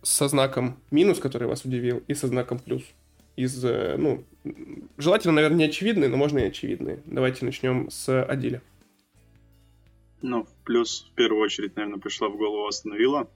[0.04, 2.84] Со знаком минус, который вас удивил, и со знаком плюс
[3.36, 4.24] из, э, ну,
[4.98, 7.02] желательно, наверное, не очевидные, но можно и очевидные.
[7.06, 8.62] Давайте начнем с Адиля.
[10.22, 13.30] Ну, плюс, в первую очередь, наверное, пришла в голову остановила.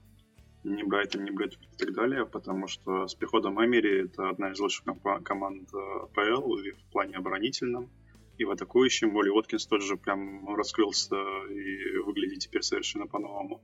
[0.64, 4.58] Не Брайтон, не Брэдфорд и так далее, потому что с приходом Эмери это одна из
[4.58, 4.84] лучших
[5.24, 7.90] команд э, ПЛ и в плане оборонительном,
[8.36, 9.14] и в атакующем.
[9.14, 11.16] Уолли Уоткинс тот же прям раскрылся
[11.48, 13.62] и выглядит теперь совершенно по-новому.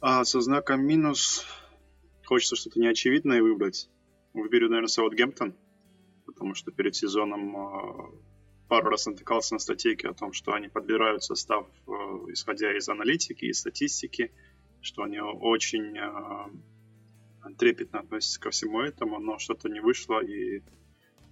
[0.00, 1.44] А со знаком минус
[2.24, 3.90] хочется что-то неочевидное выбрать.
[4.32, 5.54] Выберу, наверное, Саутгемптон,
[6.26, 8.18] потому что перед сезоном э,
[8.68, 11.90] пару раз натыкался на статейки о том, что они подбирают состав, э,
[12.28, 14.32] исходя из аналитики и статистики,
[14.80, 20.62] что они очень э, трепетно относятся ко всему этому, но что-то не вышло, и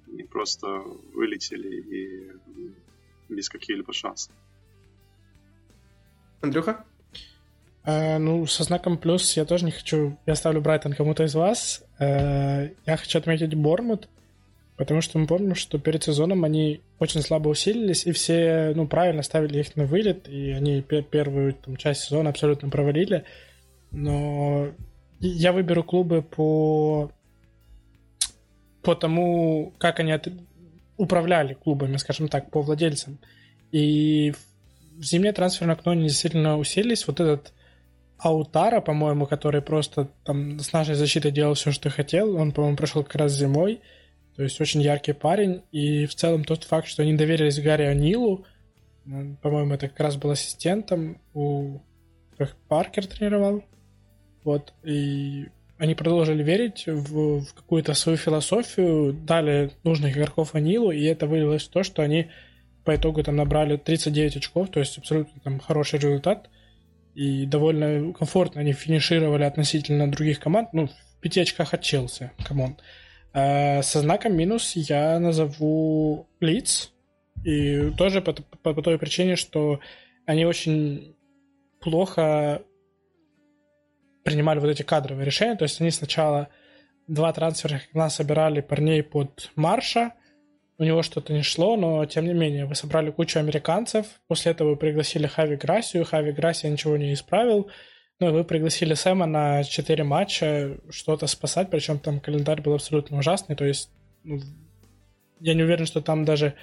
[0.07, 2.33] они просто вылетели и
[3.29, 4.35] без каких-либо шансов.
[6.41, 6.85] Андрюха?
[7.89, 10.19] Э, ну, со знаком плюс я тоже не хочу...
[10.27, 11.83] Я ставлю Брайтон кому-то из вас.
[11.99, 14.11] Э, я хочу отметить Бормут,
[14.77, 19.23] потому что мы помним, что перед сезоном они очень слабо усилились, и все, ну, правильно
[19.23, 23.25] ставили их на вылет, и они первую там, часть сезона абсолютно провалили.
[23.91, 24.69] Но
[25.21, 27.11] я выберу клубы по
[28.83, 30.29] по тому, как они от...
[30.99, 33.19] управляли клубами, скажем так, по владельцам.
[33.73, 34.35] И
[34.99, 37.07] в зимнее трансферное окно они действительно усилились.
[37.07, 37.55] Вот этот
[38.19, 42.37] Аутара, по-моему, который просто там с нашей защитой делал все, что хотел.
[42.37, 43.81] Он, по-моему, пришел как раз зимой.
[44.37, 45.63] То есть очень яркий парень.
[45.73, 48.45] И в целом тот факт, что они доверились Гарри Анилу,
[49.43, 51.79] по-моему, это как раз был ассистентом у...
[52.69, 53.65] Паркер тренировал?
[54.49, 55.47] вот, и
[55.77, 61.65] они продолжили верить в, в какую-то свою философию, дали нужных игроков О'Нилу, и это вылилось
[61.65, 62.31] в то, что они
[62.83, 66.49] по итогу там набрали 39 очков, то есть абсолютно там хороший результат,
[67.19, 72.63] и довольно комфортно они финишировали относительно других команд, ну, в пяти очках от Челси, come
[72.63, 72.77] on.
[73.33, 76.93] А со знаком минус я назову Лидс,
[77.43, 79.81] и тоже по, по, по той причине, что
[80.27, 81.17] они очень
[81.81, 82.63] плохо
[84.23, 85.57] принимали вот эти кадровые решения.
[85.57, 86.51] То есть они сначала
[87.09, 90.13] два трансферных окна собирали парней под Марша,
[90.79, 94.71] у него что-то не шло, но тем не менее вы собрали кучу американцев, после этого
[94.71, 97.69] вы пригласили Хави Грасию, Хави Грасия ничего не исправил,
[98.21, 103.19] ну и вы пригласили Сэма на 4 матча что-то спасать, причем там календарь был абсолютно
[103.19, 103.91] ужасный, то есть
[104.23, 104.41] ну,
[105.41, 106.55] я не уверен, что там даже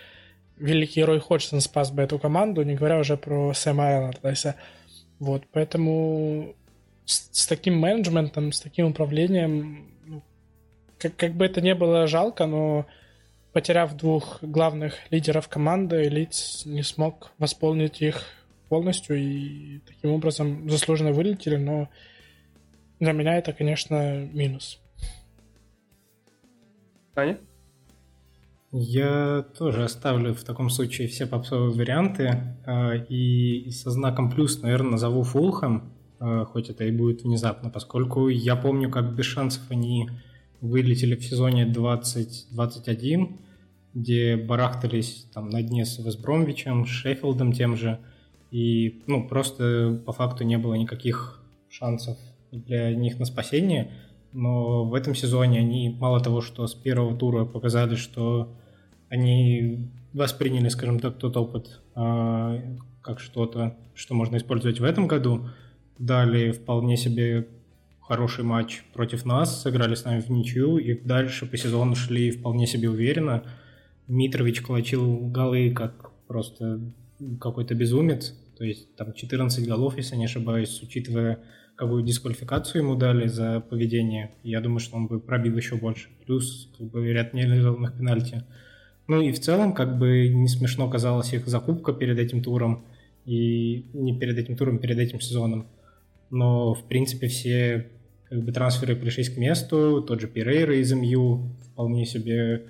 [0.58, 4.56] великий Рой Ходжсон спас бы эту команду, не говоря уже про Сэма Айлардайса.
[5.20, 6.56] Вот, поэтому
[7.06, 10.24] с, с таким менеджментом, с таким управлением, ну,
[10.98, 12.86] как, как бы это не было жалко, но
[13.56, 18.22] потеряв двух главных лидеров команды, Лиц не смог восполнить их
[18.68, 21.88] полностью и таким образом заслуженно вылетели, но
[23.00, 24.82] для меня это, конечно, минус.
[27.16, 27.38] Аня?
[28.74, 34.92] Я тоже оставлю в таком случае все попсовые варианты а, и со знаком плюс, наверное,
[34.92, 40.10] назову Фулхэм, а, хоть это и будет внезапно, поскольку я помню, как без шансов они
[40.66, 43.38] вылетели в сезоне 2021,
[43.94, 48.00] где барахтались там на дне с Весбромвичем, Шеффилдом тем же,
[48.52, 52.18] и ну, просто по факту не было никаких шансов
[52.52, 53.92] для них на спасение,
[54.32, 58.54] но в этом сезоне они мало того, что с первого тура показали, что
[59.10, 62.62] они восприняли, скажем так, тот опыт а,
[63.02, 65.48] как что-то, что можно использовать в этом году.
[66.00, 67.48] Дали вполне себе
[68.08, 72.68] хороший матч против нас, сыграли с нами в ничью, и дальше по сезону шли вполне
[72.68, 73.44] себе уверенно.
[74.08, 76.80] Митрович колочил голы как просто
[77.40, 81.40] какой-то безумец, то есть там 14 голов, если не ошибаюсь, учитывая,
[81.76, 86.10] какую дисквалификацию ему дали за поведение, я думаю, что он бы пробил еще больше.
[86.26, 88.44] Плюс как бы, ряд нереализованных пенальти.
[89.08, 92.86] Ну и в целом, как бы не смешно казалась их закупка перед этим туром,
[93.26, 95.68] и не перед этим туром, перед этим сезоном.
[96.30, 97.88] Но, в принципе, все
[98.30, 100.02] как бы, трансферы пришлись к месту.
[100.02, 102.66] Тот же Перейра из МЮ вполне себе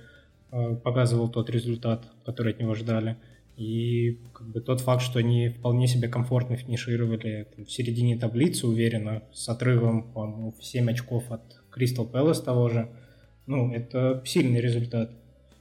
[0.51, 3.17] э, показывал тот результат, который от него ждали.
[3.57, 8.67] И как бы, тот факт, что они вполне себе комфортно финишировали там, в середине таблицы,
[8.67, 12.89] уверенно, с отрывом, по-моему, в 7 очков от Кристал Пэлас того же,
[13.47, 15.11] ну, это сильный результат.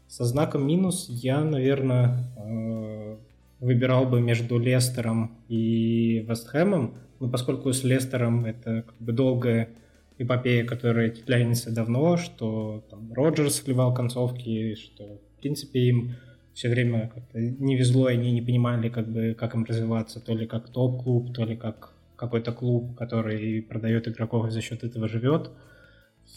[0.09, 3.17] Со знаком минус я, наверное, э,
[3.61, 9.71] выбирал бы между Лестером и Вестхэмом, но поскольку с Лестером это как бы долгая
[10.19, 16.13] эпопея, которая тянется давно, что там Роджерс сливал концовки, что в принципе им
[16.55, 20.35] все время как-то не везло, и они не понимали, как бы, как им развиваться, то
[20.35, 25.09] ли как топ-клуб, то ли как какой-то клуб, который продает игроков и за счет этого
[25.09, 25.51] живет.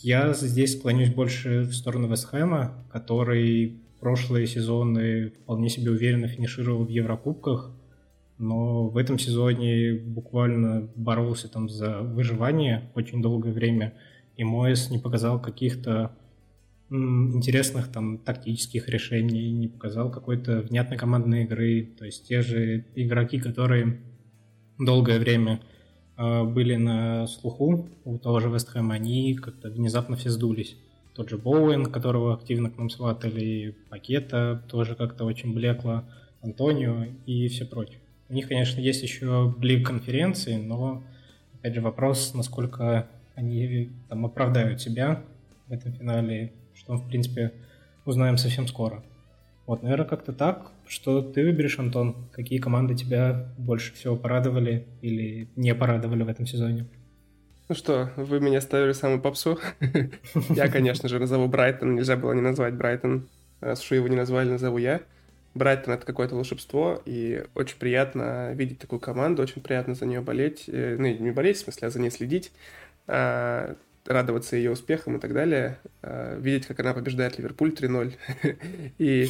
[0.02, 6.90] Я здесь склонюсь больше в сторону Вестхэма, который прошлые сезоны вполне себе уверенно финишировал в
[6.90, 7.72] Еврокубках,
[8.38, 13.94] но в этом сезоне буквально боролся там за выживание очень долгое время,
[14.36, 16.12] и Моэс не показал каких-то
[16.90, 21.90] интересных там тактических решений, не показал какой-то внятной командной игры.
[21.98, 24.00] То есть те же игроки, которые
[24.80, 25.60] долгое время
[26.16, 30.78] а, были на слуху у того же Вестхэма, они как-то внезапно все сдулись.
[31.14, 36.04] Тот же Боуэн, которого активно к нам сватали, Пакета тоже как-то очень блекло,
[36.42, 38.00] Антонио и все прочее.
[38.30, 41.04] У них, конечно, есть еще блик конференции, но,
[41.54, 45.24] опять же, вопрос, насколько они там оправдают себя
[45.68, 47.54] в этом финале, что мы, в принципе,
[48.06, 49.04] узнаем совсем скоро.
[49.66, 50.72] Вот, наверное, как-то так.
[50.88, 52.16] Что ты выберешь, Антон?
[52.32, 56.88] Какие команды тебя больше всего порадовали или не порадовали в этом сезоне?
[57.68, 59.60] Ну что, вы меня ставили самую попсу.
[60.50, 61.96] Я, конечно же, назову Брайтон.
[61.96, 63.28] Нельзя было не назвать Брайтон.
[63.60, 65.02] Раз уж его не назвали, назову я.
[65.58, 70.66] Брайтон— это какое-то волшебство, и очень приятно видеть такую команду, очень приятно за нее болеть.
[70.68, 72.52] Э, ну, не болеть, в смысле, а за ней следить.
[73.08, 73.76] А,
[74.08, 78.14] радоваться ее успехам и так далее, э, видеть, как она побеждает Ливерпуль 3-0.
[78.98, 79.30] И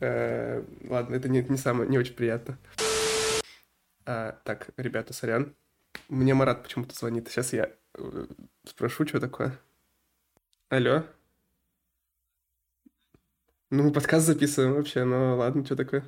[0.00, 2.58] э, ладно, это не, не самое, не очень приятно.
[4.06, 5.54] А, так, ребята, сорян.
[6.08, 7.28] Мне Марат почему-то звонит.
[7.28, 8.26] Сейчас я э,
[8.64, 9.58] спрошу, что такое.
[10.68, 11.04] Алло?
[13.72, 16.02] Ну, мы подкаст записываем вообще, ну ладно, что такое?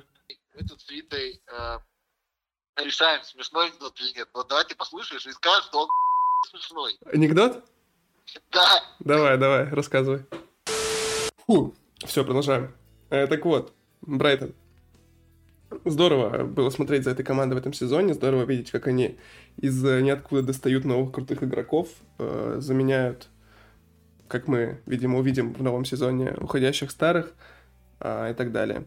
[0.53, 1.79] Мы тут с Витой э,
[2.83, 4.27] решаем, смешной анекдот или нет.
[4.33, 5.87] Вот давайте послушаешь и скажешь, что он
[6.49, 6.97] смешной.
[7.05, 7.63] Анекдот?
[8.51, 8.83] Да.
[8.99, 10.25] Давай, давай, рассказывай.
[11.47, 11.73] Фу,
[12.05, 12.75] все, продолжаем.
[13.09, 14.53] Э, так вот, Брайтон.
[15.85, 19.17] Здорово было смотреть за этой командой в этом сезоне, здорово видеть, как они
[19.55, 21.87] из ниоткуда достают новых крутых игроков,
[22.19, 23.29] э, заменяют,
[24.33, 27.35] как мы, видимо, увидим в новом сезоне, уходящих старых
[27.99, 28.85] э, и так далее.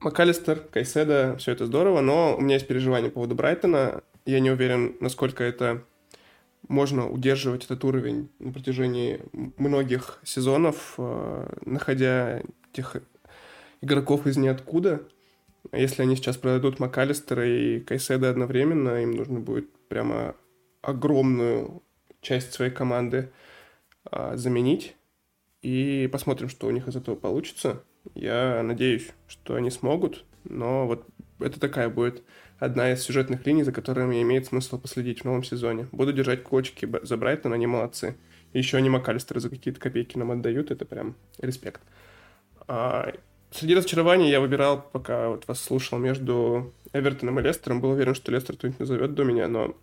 [0.00, 4.02] МакАлистер, Кайседа, все это здорово, но у меня есть переживания по поводу Брайтона.
[4.24, 5.84] Я не уверен, насколько это
[6.66, 9.20] можно удерживать этот уровень на протяжении
[9.58, 12.96] многих сезонов, э, находя тех
[13.80, 15.02] игроков из ниоткуда.
[15.72, 20.34] Если они сейчас продадут МакАлистера и Кайседа одновременно, им нужно будет прямо
[20.82, 21.84] огромную
[22.20, 23.46] часть своей команды а,
[24.34, 24.96] заменить.
[25.62, 27.82] И посмотрим, что у них из этого получится.
[28.14, 31.06] Я надеюсь, что они смогут, но вот
[31.40, 32.22] это такая будет
[32.58, 35.88] одна из сюжетных линий, за которыми имеет смысл последить в новом сезоне.
[35.92, 38.16] Буду держать кочки за Брайтон, они молодцы.
[38.52, 41.82] еще они МакАлистера за какие-то копейки нам отдают, это прям респект.
[42.68, 43.12] А,
[43.50, 47.80] среди разочарований я выбирал, пока вот вас слушал, между Эвертоном и Лестером.
[47.80, 49.76] Был уверен, что Лестер кто-нибудь назовет до меня, но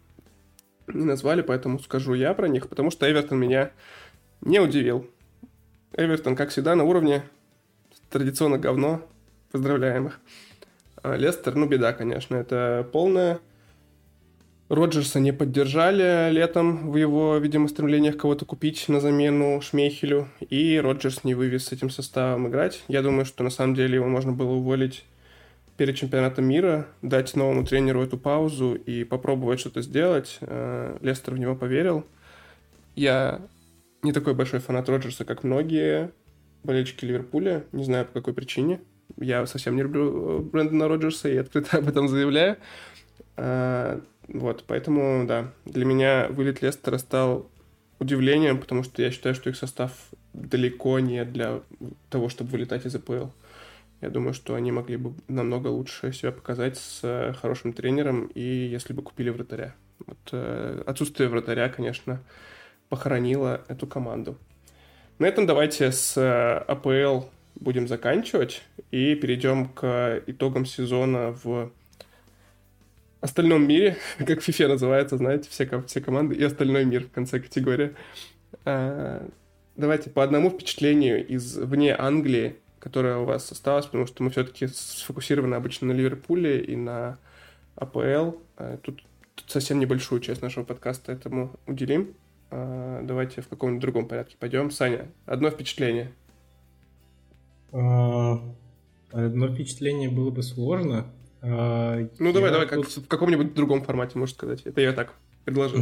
[0.87, 3.71] не назвали, поэтому скажу я про них, потому что Эвертон меня
[4.43, 5.09] не удивил.
[5.95, 7.23] Эвертон, как всегда, на уровне
[8.09, 9.01] традиционно говно.
[9.51, 10.19] Поздравляем их.
[11.01, 12.35] А Лестер, ну, беда, конечно.
[12.35, 13.39] Это полная.
[14.69, 21.23] Роджерса не поддержали летом в его, видимо, стремлениях кого-то купить на замену Шмейхелю, и Роджерс
[21.23, 22.83] не вывез с этим составом играть.
[22.87, 25.05] Я думаю, что на самом деле его можно было уволить
[25.77, 30.37] перед чемпионатом мира, дать новому тренеру эту паузу и попробовать что-то сделать.
[30.41, 32.05] Э, Лестер в него поверил.
[32.95, 33.41] Я
[34.03, 36.11] не такой большой фанат Роджерса, как многие
[36.63, 37.65] болельщики Ливерпуля.
[37.71, 38.81] Не знаю, по какой причине.
[39.17, 42.57] Я совсем не люблю э, Брэндона Роджерса и открыто об этом заявляю.
[43.37, 47.49] Э, вот, поэтому, да, для меня вылет Лестера стал
[47.99, 49.91] удивлением, потому что я считаю, что их состав
[50.33, 51.61] далеко не для
[52.09, 53.27] того, чтобы вылетать из АПЛ.
[54.01, 58.41] Я думаю, что они могли бы намного лучше себя показать с э, хорошим тренером, и
[58.41, 59.75] если бы купили вратаря.
[60.05, 62.21] Вот, э, отсутствие вратаря, конечно,
[62.93, 64.37] похоронило эту команду.
[65.17, 67.25] На этом давайте с э, АПЛ
[67.55, 71.71] будем заканчивать и перейдем к итогам сезона в
[73.19, 77.39] остальном мире, как в FIFA называется, знаете, все, все команды и остальной мир в конце
[77.39, 77.95] категории.
[78.63, 79.27] А,
[79.75, 84.67] давайте по одному впечатлению из вне Англии, которое у вас осталось, потому что мы все-таки
[84.67, 87.17] сфокусированы обычно на Ливерпуле и на
[87.73, 88.37] АПЛ.
[88.57, 89.01] А, тут,
[89.33, 92.13] тут совсем небольшую часть нашего подкаста этому уделим.
[92.55, 94.69] А, давайте в каком-нибудь другом порядке пойдем.
[94.69, 96.11] Саня, одно впечатление.
[97.71, 98.43] Одно
[99.11, 101.07] впечатление было бы сложно.
[101.41, 104.61] А, ну, давай, давай, как в каком-нибудь другом формате, можно сказать.
[104.65, 105.79] Это я так предложил.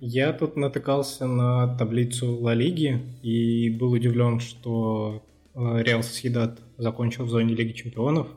[0.00, 5.22] Я тут натыкался на таблицу Ла Лиги и был удивлен, что
[5.54, 8.28] а, Реал Соседат закончил в зоне Лиги Чемпионов.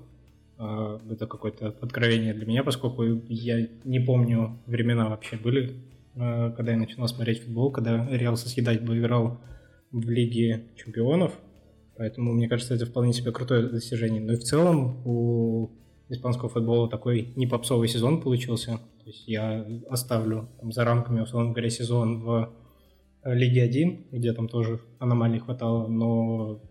[0.57, 5.75] А, это какое-то откровение для меня, поскольку я не помню времена вообще были,
[6.17, 9.39] когда я начинал смотреть футбол, когда Реал Соседат бы играл
[9.91, 11.33] в Лиге Чемпионов.
[11.95, 14.21] Поэтому, мне кажется, это вполне себе крутое достижение.
[14.21, 15.71] Но и в целом у
[16.09, 18.79] испанского футбола такой не попсовый сезон получился.
[19.03, 22.53] То есть я оставлю там, за рамками, условно говоря, сезон в
[23.25, 26.61] Лиге 1, где там тоже аномалий хватало, но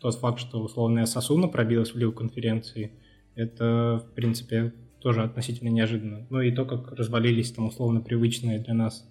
[0.00, 2.92] тот факт, что условная Сосуна пробилась в Лигу конференции,
[3.34, 4.72] это, в принципе,
[5.06, 6.26] тоже относительно неожиданно.
[6.30, 9.08] Ну и то, как развалились там условно привычные для нас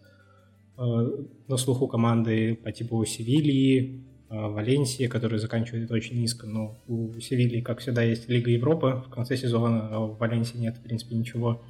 [0.78, 6.48] э, на слуху команды по типу Севильи, а, Валенсия, который заканчивает очень низко.
[6.48, 10.76] Но у Севильи, как всегда, есть Лига Европы в конце сезона, а у Валенсии нет,
[10.76, 11.62] в принципе, ничего.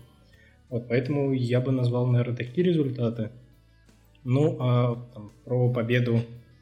[0.70, 3.30] Вот поэтому я бы назвал, наверное, такие результаты.
[4.24, 6.22] Ну, а там, про победу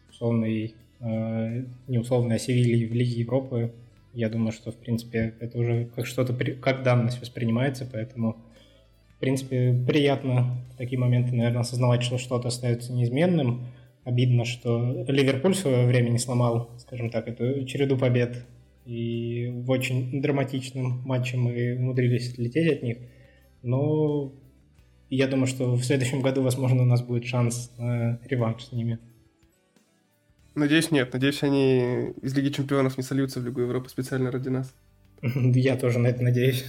[0.09, 3.71] условной, э, не условной, а Севильи в Лиге Европы,
[4.13, 8.37] я думаю, что, в принципе, это уже как что-то, как данность воспринимается, поэтому,
[9.15, 13.65] в принципе, приятно в такие моменты, наверное, осознавать, что что-то остается неизменным,
[14.03, 18.45] обидно, что Ливерпуль в свое время не сломал, скажем так, эту череду побед.
[18.85, 22.97] И в очень драматичном матче мы умудрились отлететь от них.
[23.61, 24.33] Но
[25.09, 28.99] я думаю, что в следующем году, возможно, у нас будет шанс на реванш с ними.
[30.55, 31.11] Надеюсь, нет.
[31.13, 34.73] Надеюсь, они из Лиги Чемпионов не сольются в Лигу Европы специально ради нас.
[35.21, 36.65] Я тоже на это надеюсь.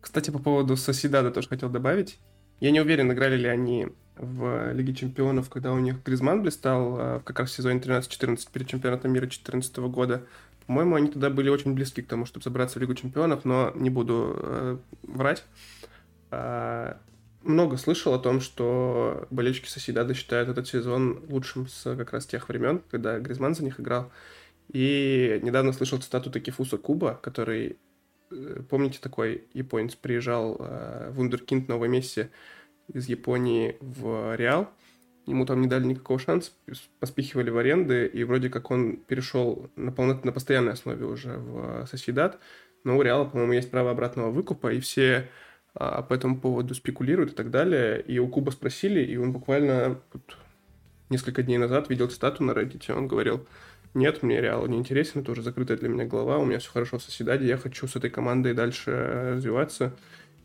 [0.00, 2.18] Кстати, по поводу Соседада тоже хотел добавить.
[2.60, 7.20] Я не уверен, играли ли они в Лиге Чемпионов, когда у них Гризман блистал а,
[7.20, 10.22] как раз в сезоне 13-14 перед чемпионатом мира 2014 года.
[10.66, 13.90] По-моему, они тогда были очень близки к тому, чтобы забраться в Лигу Чемпионов, но не
[13.90, 15.44] буду э, врать.
[16.30, 16.98] А,
[17.44, 22.48] много слышал о том, что болельщики Соседада считают этот сезон лучшим с как раз тех
[22.48, 24.10] времен, когда Гризман за них играл.
[24.72, 27.76] И недавно слышал цитату Такифуса Куба, который,
[28.30, 32.30] э, помните, такой японец приезжал э, в Ундеркинд Новой Мессе
[32.92, 34.70] из Японии в Реал,
[35.26, 36.52] ему там не дали никакого шанса,
[37.00, 40.20] поспихивали в аренды, и вроде как он перешел на, полно...
[40.24, 42.38] на постоянной основе уже в Соседат,
[42.84, 45.28] но у Реала, по-моему, есть право обратного выкупа, и все
[45.74, 48.00] а, по этому поводу спекулируют и так далее.
[48.02, 50.36] И у Куба спросили, и он буквально вот,
[51.10, 53.46] несколько дней назад видел цитату на Reddit, он говорил,
[53.94, 56.98] нет, мне Реал не интересен, это уже закрытая для меня голова, у меня все хорошо
[56.98, 59.94] в Соседаде, я хочу с этой командой дальше развиваться,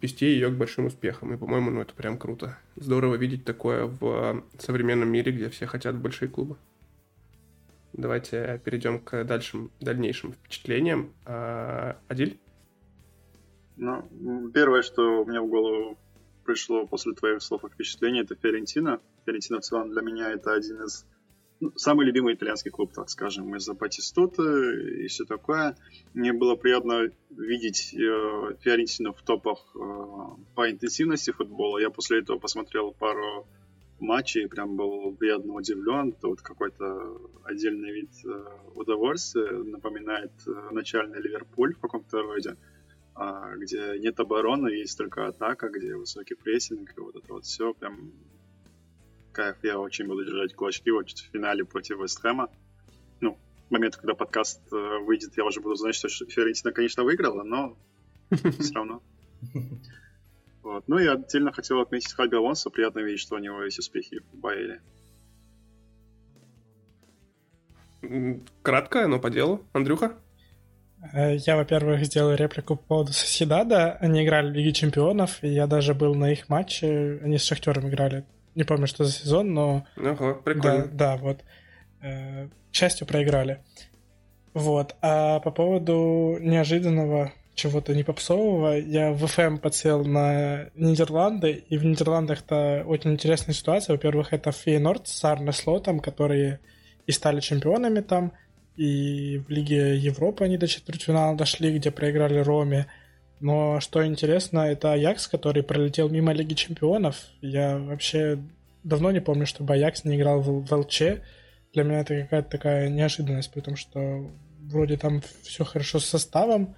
[0.01, 1.33] вести ее к большим успехам.
[1.33, 2.57] И, по-моему, ну это прям круто.
[2.75, 6.57] Здорово видеть такое в современном мире, где все хотят большие клубы.
[7.93, 11.13] Давайте перейдем к дальшим, дальнейшим впечатлениям.
[11.25, 12.37] А, Адиль?
[13.77, 15.97] Ну, первое, что мне в голову
[16.45, 18.99] пришло после твоих слов и впечатлений, это Ферентина.
[19.25, 21.05] Ферентина в целом для меня это один из
[21.59, 25.75] ну, самый любимый итальянский клуб, так скажем, из-за Батистуты и все такое.
[26.13, 29.79] Мне было приятно видеть э, Фиорентину в топах э,
[30.55, 31.79] по интенсивности футбола.
[31.79, 33.47] Я после этого посмотрел пару
[33.99, 36.09] матчей прям был приятно удивлен.
[36.09, 39.51] Это вот какой-то отдельный вид э, удовольствия.
[39.51, 42.55] Напоминает э, начальный Ливерпуль в каком-то роде, э,
[43.57, 48.11] где нет обороны, есть только атака, где высокий прессинг, и вот это вот все прям
[49.31, 49.57] кайф.
[49.63, 52.49] Я очень буду держать кулачки вот в финале против Вестхэма.
[53.21, 53.37] Ну,
[53.67, 57.77] в момент, когда подкаст э, выйдет, я уже буду знать, что Фиорентина, конечно, выиграла, но
[58.59, 59.01] все равно.
[60.63, 60.87] Вот.
[60.87, 62.69] Ну и отдельно хотел отметить Хаби Алонсо.
[62.69, 64.81] Приятно видеть, что у него есть успехи в Баэле.
[68.61, 69.65] Кратко, но по делу.
[69.73, 70.19] Андрюха?
[71.13, 73.97] Э, я, во-первых, сделал реплику по поводу Соседада.
[73.99, 77.19] Они играли в Лиге Чемпионов, и я даже был на их матче.
[77.23, 78.25] Они с Шахтером играли
[78.57, 79.85] не помню, что за сезон, но...
[79.95, 80.87] Ага, прикольно.
[80.87, 81.41] Да, да, вот.
[82.01, 83.59] Э, к счастью, проиграли.
[84.55, 84.95] Вот.
[85.01, 91.85] А по поводу неожиданного чего-то не попсового, я в ФМ подсел на Нидерланды, и в
[91.85, 93.93] Нидерландах-то очень интересная ситуация.
[93.93, 96.59] Во-первых, это Фейнорд с Арне Слотом, которые
[97.05, 98.33] и стали чемпионами там,
[98.77, 102.87] и в Лиге Европы они до четвертьфинала дошли, где проиграли Роме.
[103.39, 107.17] Но что интересно, это Аякс, который пролетел мимо Лиги Чемпионов.
[107.41, 108.39] Я вообще
[108.83, 111.01] давно не помню, чтобы Аякс не играл в, в ЛЧ.
[111.73, 116.75] Для меня это какая-то такая неожиданность, потому что вроде там все хорошо с составом,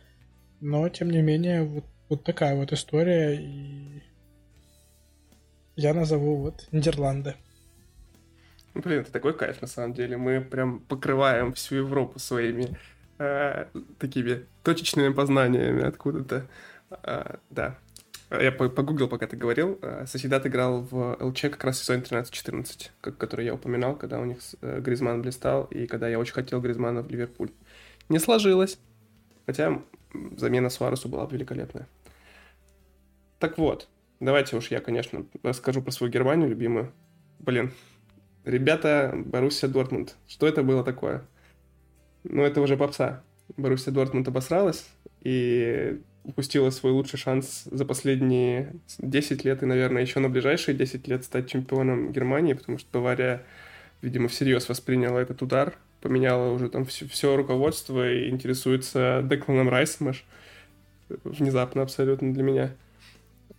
[0.62, 4.04] но тем не менее вот, вот такая вот история, и
[5.76, 7.36] я назову вот Нидерланды.
[8.80, 10.18] Блин, это такой кайф на самом деле.
[10.18, 12.78] Мы прям покрываем всю Европу своими
[13.18, 13.66] э,
[13.98, 16.48] такими точечными познаниями откуда-то.
[17.04, 17.78] Э, да.
[18.32, 19.80] Я погуглил, пока ты говорил.
[19.82, 24.26] Э, Соседат играл в ЛЧ как раз в сезоне 13-14, который я упоминал, когда у
[24.26, 27.50] них э, Гризман блистал, и когда я очень хотел Гризмана в Ливерпуль.
[28.08, 28.80] Не сложилось,
[29.46, 29.82] хотя
[30.38, 31.88] замена Суаресу была великолепная.
[33.40, 36.94] Так вот, давайте уж я, конечно, расскажу про свою Германию любимую.
[37.40, 37.72] Блин,
[38.46, 40.16] ребята, Боруссия Дортмунд.
[40.28, 41.24] Что это было такое?
[42.24, 43.24] Ну, это уже попса.
[43.58, 44.88] Боруссия Дортмунд обосралась
[45.22, 51.08] и упустила свой лучший шанс за последние 10 лет и, наверное, еще на ближайшие 10
[51.08, 53.44] лет стать чемпионом Германии, потому что Бавария,
[54.02, 60.10] видимо, всерьез восприняла этот удар, поменяла уже там все, все руководство и интересуется Декланом Райсом
[60.10, 60.26] аж
[61.24, 62.72] внезапно абсолютно для меня.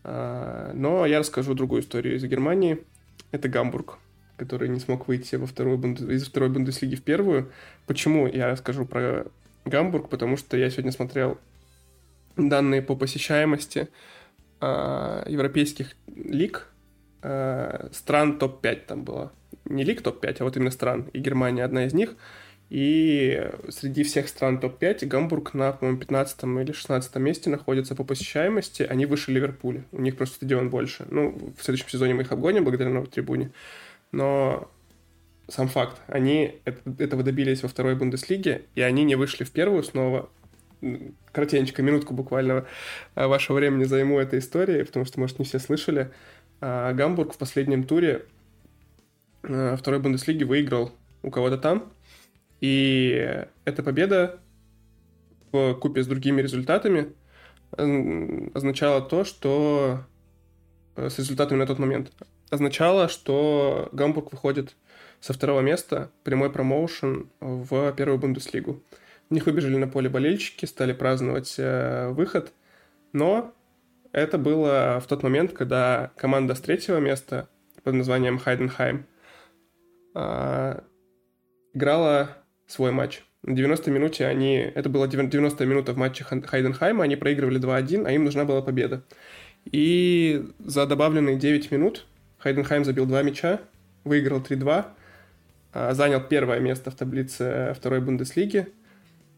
[0.05, 2.79] А, но я расскажу другую историю из Германии.
[3.33, 3.99] Это Гамбург
[4.41, 6.11] который не смог выйти во вторую бунду...
[6.11, 7.53] из второй Бундеслиги в первую.
[7.87, 9.27] Почему я расскажу про
[9.67, 10.09] Гамбург?
[10.09, 11.37] Потому что я сегодня смотрел
[12.37, 13.89] данные по посещаемости
[14.63, 16.69] э, европейских лиг,
[17.23, 19.31] э, стран топ-5 там было.
[19.67, 21.11] Не лиг топ-5, а вот именно стран.
[21.13, 22.17] И Германия одна из них.
[22.71, 28.85] И среди всех стран топ-5 Гамбург на, по-моему, 15 или 16 месте находится по посещаемости.
[28.85, 29.85] Они выше Ливерпуля.
[29.93, 31.05] У них просто стадион больше.
[31.11, 33.51] Ну, в следующем сезоне мы их обгоним благодаря новой трибуне
[34.13, 34.71] но
[35.51, 36.61] сам факт, они
[36.99, 40.31] этого добились во второй Бундеслиге, и они не вышли в первую снова.
[41.33, 42.67] Коротенько, минутку буквально
[43.15, 46.11] а, вашего времени займу этой историей, потому что, может, не все слышали.
[46.61, 48.27] А, Гамбург в последнем туре
[49.43, 50.93] а, второй Бундеслиги выиграл
[51.23, 51.93] у кого-то там,
[52.61, 54.41] и эта победа
[55.53, 57.13] в купе с другими результатами
[57.73, 60.05] означала то, что
[60.97, 62.13] с результатами на тот момент
[62.51, 64.77] означало, что Гамбург выходит
[65.21, 68.83] со второго места, прямой промоушен в первую Бундеслигу.
[69.29, 72.53] У них выбежали на поле болельщики, стали праздновать э, выход,
[73.13, 73.55] но
[74.13, 77.49] Это было в тот момент, когда команда с третьего места
[77.85, 79.07] под названием Хайденхайм
[80.15, 80.83] а,
[81.73, 83.23] играла свой матч.
[83.43, 84.57] На 90 минуте они...
[84.57, 89.05] Это было 90 минута в матче Хайденхайма, они проигрывали 2-1, а им нужна была победа.
[89.65, 92.07] И за добавленные 9 минут
[92.41, 93.61] Хайденхайм забил два мяча,
[94.05, 94.87] выиграл 3-2,
[95.73, 98.69] а, занял первое место в таблице второй Бундеслиги,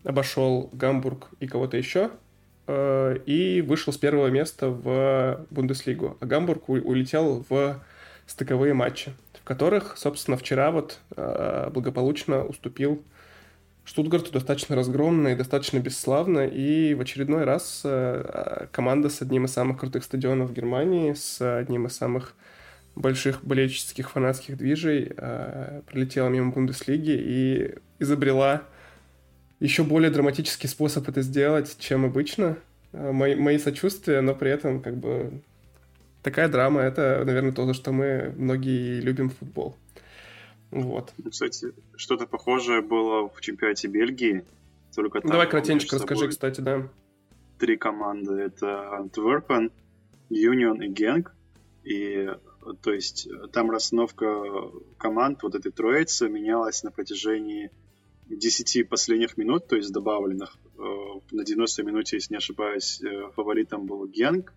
[0.05, 2.11] обошел Гамбург и кого-то еще,
[2.67, 6.17] э, и вышел с первого места в Бундеслигу.
[6.21, 7.83] А Гамбург улетел в
[8.27, 13.03] стыковые матчи, в которых, собственно, вчера вот э, благополучно уступил
[13.85, 19.53] Штутгарту достаточно разгромно и достаточно бесславно, и в очередной раз э, команда с одним из
[19.53, 22.35] самых крутых стадионов Германии, с одним из самых
[22.95, 28.63] больших болельческих фанатских движей э, пролетела мимо Бундеслиги и изобрела
[29.61, 32.59] еще более драматический способ это сделать, чем обычно.
[32.93, 35.41] Э, мои, мои сочувствия, но при этом как бы
[36.23, 39.77] такая драма, это, наверное, то, за что мы многие любим футбол.
[40.71, 41.13] Вот.
[41.19, 44.45] Ну, кстати, что-то похожее было в чемпионате Бельгии.
[44.95, 46.89] Только там Давай кратенько расскажи, кстати, да.
[47.59, 48.33] Три команды.
[48.35, 49.71] Это Антверпен,
[50.29, 51.35] Юнион и Генк.
[51.85, 52.29] И
[52.83, 57.71] то есть там расстановка команд вот этой троицы менялась на протяжении
[58.29, 60.57] 10 последних минут, то есть добавленных.
[60.79, 60.83] Э,
[61.33, 64.53] на 90 минуте, если не ошибаюсь, э, фаворитом был Генк,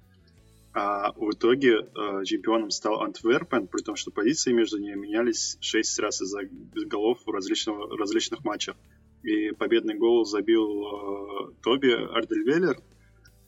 [0.73, 5.99] а в итоге э, чемпионом стал Антверпен, при том, что позиции между ними менялись 6
[5.99, 6.41] раз из-за
[6.85, 8.75] голов в различного, различных матчах.
[9.23, 12.77] И победный гол забил Тоби Ардельвеллер,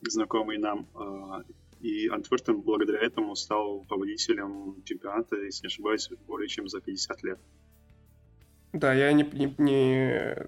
[0.01, 0.88] знакомый нам,
[1.81, 7.39] и Антверпен благодаря этому стал победителем чемпионата, если не ошибаюсь, более чем за 50 лет.
[8.73, 10.47] Да, я не, не, не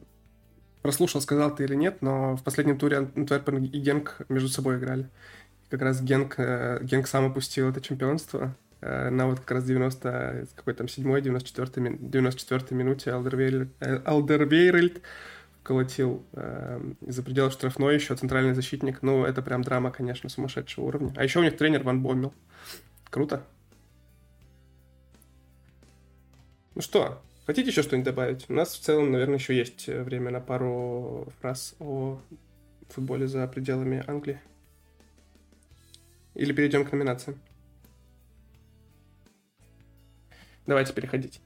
[0.81, 5.09] прослушал, сказал ты или нет, но в последнем туре Антверпен и Генк между собой играли.
[5.69, 10.47] Как раз Генк, э, Генк сам опустил это чемпионство э, на вот как раз 90,
[10.55, 15.01] какой там, 7 94 94 минуте Алдервейрельд, э,
[15.69, 19.03] колотил э, из-за пределов штрафной еще центральный защитник.
[19.03, 21.13] Ну, это прям драма, конечно, сумасшедшего уровня.
[21.15, 22.33] А еще у них тренер Ван Боммел.
[23.11, 23.43] Круто.
[26.73, 28.45] Ну что, Хотите еще что-нибудь добавить?
[28.49, 32.19] У нас в целом, наверное, еще есть время на пару фраз о
[32.89, 34.39] футболе за пределами Англии.
[36.33, 37.39] Или перейдем к номинациям?
[40.65, 41.41] Давайте переходить.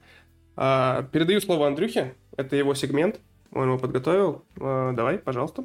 [0.56, 2.14] А, передаю слово Андрюхе.
[2.38, 3.20] Это его сегмент.
[3.54, 4.44] Он его подготовил.
[4.60, 5.64] А, давай, пожалуйста.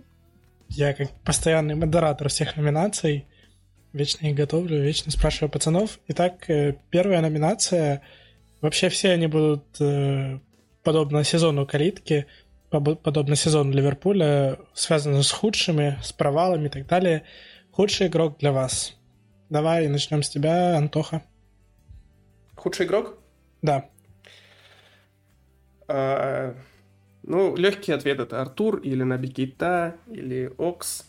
[0.70, 3.26] Я как постоянный модератор всех номинаций
[3.92, 6.00] вечно их готовлю, вечно спрашиваю пацанов.
[6.08, 8.02] Итак, э, первая номинация—
[8.62, 10.40] Вообще все они будут э,
[10.84, 12.28] подобно сезону калитки,
[12.70, 17.24] подобно сезону Ливерпуля, связаны с худшими, с провалами и так далее.
[17.72, 18.98] Худший игрок для вас.
[19.50, 21.24] Давай начнем с тебя, Антоха.
[22.56, 23.18] Худший игрок?
[23.62, 23.90] Да.
[27.24, 31.06] Ну, легкий ответ это Артур или Наби Кейта, или Окс.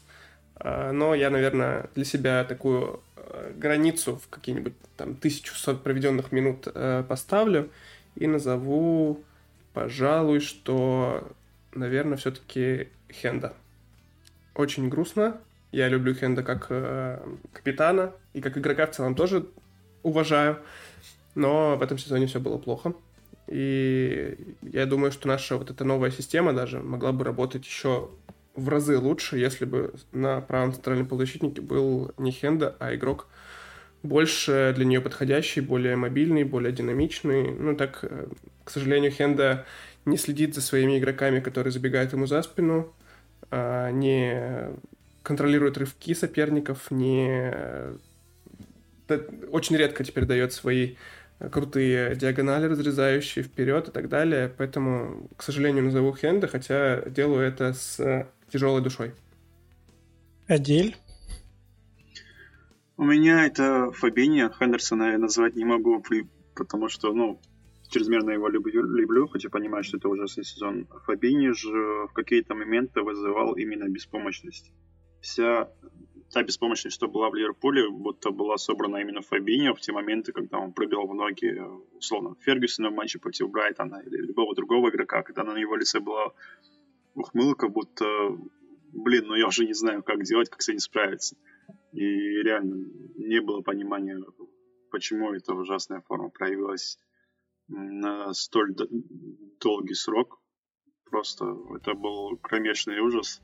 [0.57, 3.01] А, но я, наверное, для себя такую
[3.33, 7.71] Э, границу в какие-нибудь там 1600 проведенных минут э, поставлю
[8.17, 9.23] и назову,
[9.73, 11.29] пожалуй, что,
[11.73, 13.55] наверное, все-таки Хенда.
[14.55, 15.39] Очень грустно.
[15.71, 17.21] Я люблю Хенда как э,
[17.53, 19.47] капитана и как игрока в целом тоже
[20.03, 20.59] уважаю.
[21.37, 22.95] Но в этом сезоне все было плохо.
[23.51, 28.09] И я думаю, что наша вот эта новая система даже могла бы работать еще
[28.55, 33.27] в разы лучше, если бы на правом центральном полузащитнике был не Хенда, а игрок
[34.03, 37.51] больше для нее подходящий, более мобильный, более динамичный.
[37.51, 38.29] Ну, так, э,
[38.65, 39.67] к сожалению, Хенда
[40.05, 42.95] не следит за своими игроками, которые забегают ему за спину,
[43.51, 44.71] а, не
[45.23, 47.53] контролирует рывки соперников, не...
[49.51, 50.95] Очень редко теперь дает свои
[51.53, 54.53] крутые диагонали, разрезающие вперед и так далее.
[54.57, 59.15] Поэтому, к сожалению, назову Хенда, хотя делаю это с тяжелой душой.
[60.49, 60.97] Адиль?
[62.97, 66.05] У меня это Фабини, Хендерсона я назвать не могу,
[66.55, 67.41] потому что, ну,
[67.89, 70.87] чрезмерно его люблю, люблю, хотя понимаю, что это ужасный сезон.
[71.07, 74.71] Фабини же в какие-то моменты вызывал именно беспомощность.
[75.21, 75.71] Вся
[76.33, 80.59] та беспомощность, что была в Ливерпуле, будто была собрана именно Фабиньо в те моменты, когда
[80.59, 81.61] он пробил в ноги,
[81.93, 86.33] условно, Фергюсона в матче против Брайтона или любого другого игрока, когда на его лице была
[87.15, 88.07] ухмылка, будто,
[88.93, 91.37] блин, ну я уже не знаю, как делать, как с этим справиться.
[91.93, 92.87] И реально
[93.17, 94.19] не было понимания,
[94.91, 96.99] почему эта ужасная форма проявилась
[97.67, 98.75] на столь
[99.61, 100.41] долгий срок.
[101.05, 103.43] Просто это был кромешный ужас.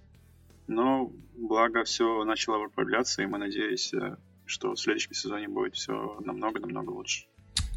[0.66, 3.92] Но благо все начало выправляться, и мы, надеюсь,
[4.44, 7.26] что в следующем сезоне будет все намного-намного лучше.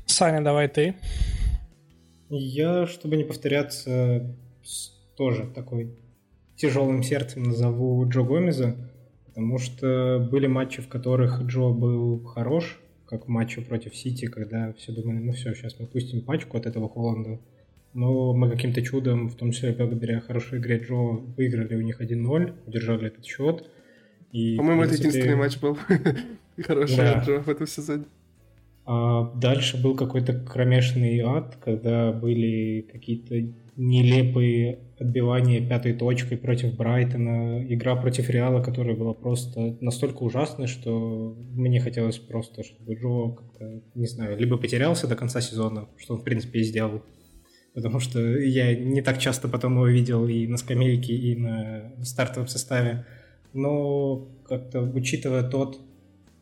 [0.06, 0.96] Саня, давай ты.
[2.30, 4.36] Я, чтобы не повторяться,
[5.18, 5.98] тоже такой
[6.56, 8.76] тяжелым сердцем назову Джо Гомеза,
[9.26, 14.74] потому что были матчи, в которых Джо был хорош, как в матче против Сити, когда
[14.74, 17.40] все думали, ну все, сейчас мы пустим пачку от этого Холланда.
[17.94, 20.94] Но мы каким-то чудом, в том числе благодаря хорошей игре Джо,
[21.38, 23.70] выиграли у них 1-0, удержали этот счет.
[24.32, 25.08] И, По-моему, принципе...
[25.08, 25.78] это единственный матч был
[26.64, 27.24] хороший да.
[27.26, 28.06] Джо в этом сезоне.
[28.86, 33.36] А дальше был какой-то кромешный ад, когда были какие-то
[33.76, 41.38] нелепые отбивания пятой точкой против Брайтона, игра против Реала, которая была просто настолько ужасной, что
[41.54, 46.22] мне хотелось просто, чтобы Джо как-то, не знаю, либо потерялся до конца сезона, что он,
[46.22, 47.04] в принципе, и сделал,
[47.80, 52.50] потому что я не так часто потом его видел и на скамейке, и на стартовом
[52.50, 53.06] составе,
[53.54, 55.80] но как-то учитывая тот,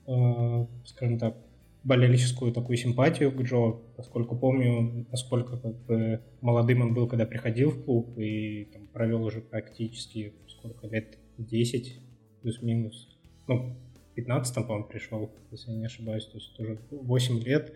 [0.08, 1.36] э, скажем так,
[1.84, 7.70] болельческую такую симпатию к Джо, поскольку помню, насколько как бы молодым он был, когда приходил
[7.70, 12.00] в клуб и там, провел уже практически сколько лет 10
[12.42, 13.16] плюс-минус.
[13.48, 13.76] Ну,
[14.12, 17.74] в 15 по-моему, пришел, если я не ошибаюсь, то есть уже 8 лет.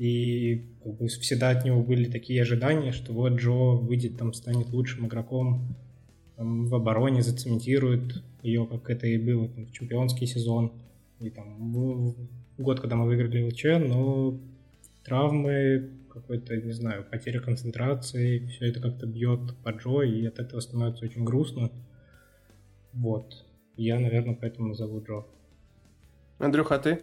[0.00, 4.70] И как бы всегда от него были такие ожидания, что вот Джо выйдет, там станет
[4.70, 5.76] лучшим игроком
[6.36, 10.72] там, в обороне, зацементирует ее, как это и было там, в чемпионский сезон.
[11.18, 12.14] И там в,
[12.56, 14.40] год, когда мы выиграли ЛЧ, но
[15.04, 20.60] травмы, какой-то, не знаю, потеря концентрации, все это как-то бьет по Джо, и от этого
[20.60, 21.70] становится очень грустно.
[22.94, 23.44] Вот.
[23.76, 25.26] Я, наверное, поэтому назову Джо.
[26.38, 27.02] Андрюха, а ты?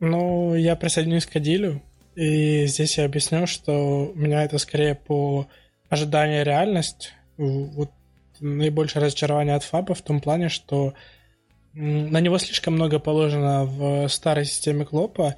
[0.00, 1.82] Ну, я присоединюсь к Адилю,
[2.20, 5.48] и здесь я объясню, что у меня это скорее по
[5.88, 7.14] ожиданию реальность.
[7.38, 7.90] Вот
[8.40, 10.92] наибольшее разочарование от Фаба в том плане, что
[11.72, 15.36] на него слишком много положено в старой системе Клопа.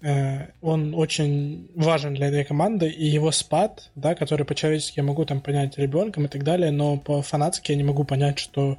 [0.00, 5.26] Э, он очень важен для этой команды, и его спад, да, который по-человечески я могу
[5.26, 8.78] там понять ребенком и так далее, но по-фанатски я не могу понять, что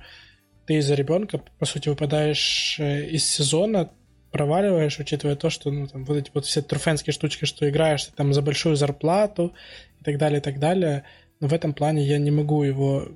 [0.66, 3.92] ты из-за ребенка, по сути, выпадаешь э, из сезона,
[4.32, 8.34] проваливаешь, учитывая то, что ну, там, вот эти вот все труфенские штучки, что играешь там
[8.34, 9.54] за большую зарплату
[10.00, 11.04] и так далее, и так далее.
[11.40, 13.08] Но в этом плане я не могу его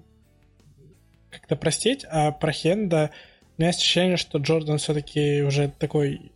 [1.30, 3.12] как-то простить, а про Хенда
[3.58, 6.32] у меня есть ощущение, что Джордан все-таки уже такой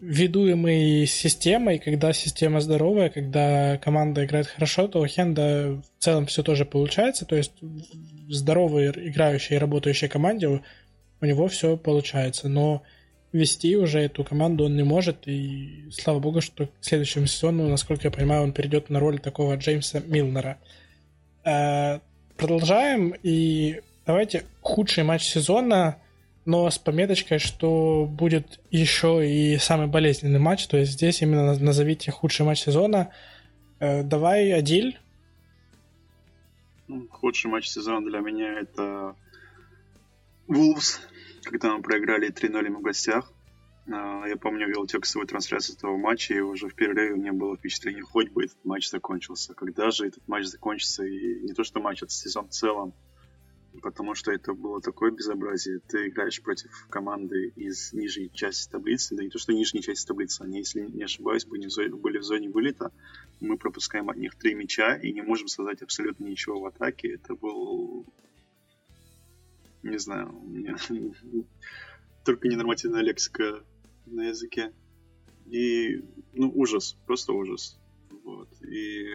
[0.00, 6.42] ведуемый системой, когда система здоровая, когда команда играет хорошо, то у Хенда в целом все
[6.42, 12.82] тоже получается, то есть в здоровой играющей и работающей команде у него все получается, но
[13.32, 18.08] вести уже эту команду он не может, и слава богу, что к следующему сезону, насколько
[18.08, 20.58] я понимаю, он перейдет на роль такого Джеймса Милнера.
[21.44, 22.00] Э,
[22.36, 25.96] продолжаем, и давайте худший матч сезона–
[26.44, 30.66] но с пометочкой, что будет еще и самый болезненный матч.
[30.66, 33.12] То есть здесь именно назовите худший матч сезона.
[33.78, 34.98] Э, давай, Адиль.
[36.88, 39.14] Ну, худший матч сезона для меня это
[40.48, 40.98] Wolves,
[41.44, 43.32] когда мы проиграли 3-0 в гостях.
[43.88, 47.56] А, я помню, вел текстовую трансляцию этого матча, и уже в перерыве у меня было
[47.56, 49.54] впечатление, хоть бы этот матч закончился.
[49.54, 52.94] Когда же этот матч закончится, и не то что матч, это сезон в целом
[53.82, 55.80] потому что это было такое безобразие.
[55.80, 60.42] Ты играешь против команды из нижней части таблицы, да не то, что нижней части таблицы,
[60.42, 62.92] они, если не ошибаюсь, были в зоне, были в зоне вылета,
[63.40, 67.14] мы пропускаем от них три мяча и не можем создать абсолютно ничего в атаке.
[67.14, 68.06] Это был...
[69.82, 70.76] Не знаю, у меня
[72.24, 73.64] только ненормативная лексика
[74.06, 74.72] на языке.
[75.46, 77.80] И, ну, ужас, просто ужас.
[78.24, 78.48] Вот.
[78.62, 79.06] И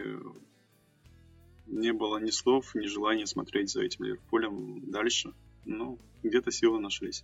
[1.67, 5.33] не было ни слов, ни желания смотреть за этим Ливерпулем дальше.
[5.65, 7.23] Но где-то силы нашлись.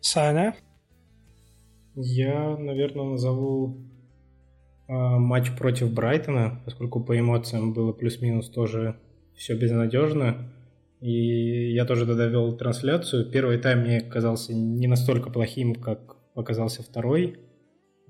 [0.00, 0.56] Саня?
[1.94, 3.76] Я, наверное, назову
[4.88, 8.98] э, матч против Брайтона, поскольку по эмоциям было плюс-минус тоже
[9.34, 10.52] все безнадежно.
[11.00, 13.30] И я тоже тогда вел трансляцию.
[13.30, 17.38] Первый тайм мне казался не настолько плохим, как показался второй.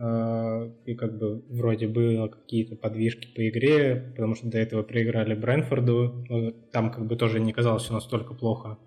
[0.01, 5.35] А, и как бы вроде было какие-то подвижки по игре, потому что до этого проиграли
[5.35, 6.27] Брэнфорду,
[6.73, 8.79] там как бы тоже не казалось все настолько плохо.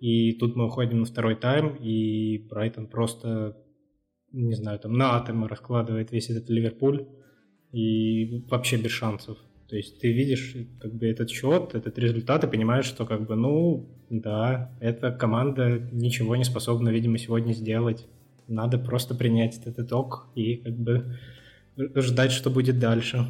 [0.00, 3.56] И тут мы уходим на второй тайм, и Брайтон просто,
[4.32, 7.06] не знаю, там на атомы раскладывает весь этот Ливерпуль,
[7.72, 9.38] и вообще без шансов.
[9.72, 13.36] То есть ты видишь как бы этот счет, этот результат, и понимаешь, что как бы,
[13.36, 18.06] ну, да, эта команда ничего не способна, видимо, сегодня сделать
[18.48, 21.16] надо просто принять этот итог и как бы
[21.78, 23.24] ждать, что будет дальше.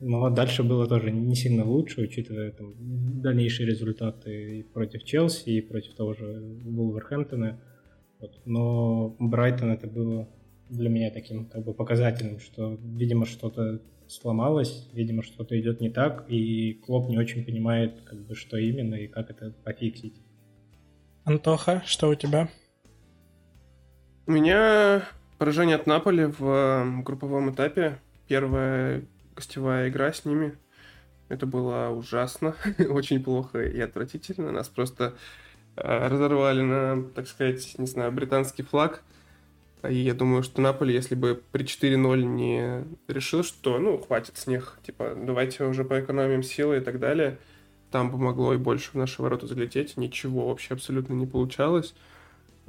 [0.00, 2.74] Но дальше было тоже не сильно лучше, учитывая там,
[3.22, 7.60] дальнейшие результаты и против Челси, и против того же Вулверхэмптона.
[8.18, 8.32] Вот.
[8.46, 10.28] Но Брайтон это было
[10.70, 16.24] для меня таким как бы показательным, что, видимо, что-то сломалось, видимо, что-то идет не так,
[16.28, 20.20] и Клоп не очень понимает, как бы, что именно и как это пофиксить.
[21.24, 22.48] Антоха, что у тебя?
[24.26, 25.06] У меня
[25.38, 28.00] поражение от Наполи в групповом этапе.
[28.26, 29.04] Первая
[29.36, 30.58] гостевая игра с ними.
[31.28, 34.50] Это было ужасно, очень плохо и отвратительно.
[34.50, 35.14] Нас просто
[35.76, 39.02] э, разорвали на, так сказать, не знаю, британский флаг.
[39.88, 44.46] И я думаю, что Наполи, если бы при 4-0 не решил, что, ну, хватит с
[44.46, 47.38] них, типа, давайте уже поэкономим силы и так далее,
[47.90, 49.96] там помогло и больше в наши ворота залететь.
[49.96, 51.94] Ничего вообще абсолютно не получалось.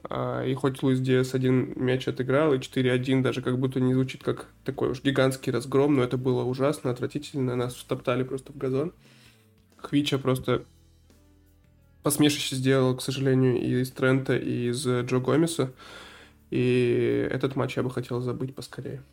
[0.04, 4.24] А, и хоть Луис Диас один мяч отыграл, и 4-1 даже как будто не звучит
[4.24, 7.56] как такой уж гигантский разгром, но это было ужасно, отвратительно.
[7.56, 8.94] Нас втоптали просто в газон.
[9.78, 10.64] Хвича просто
[12.04, 15.74] посмешище сделал, к сожалению, и из Трента, и из Джо Гомеса.
[16.50, 19.04] И этот матч я бы хотел забыть поскорее.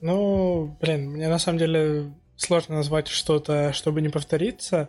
[0.00, 4.88] Ну, блин, мне на самом деле сложно назвать что-то, чтобы не повториться.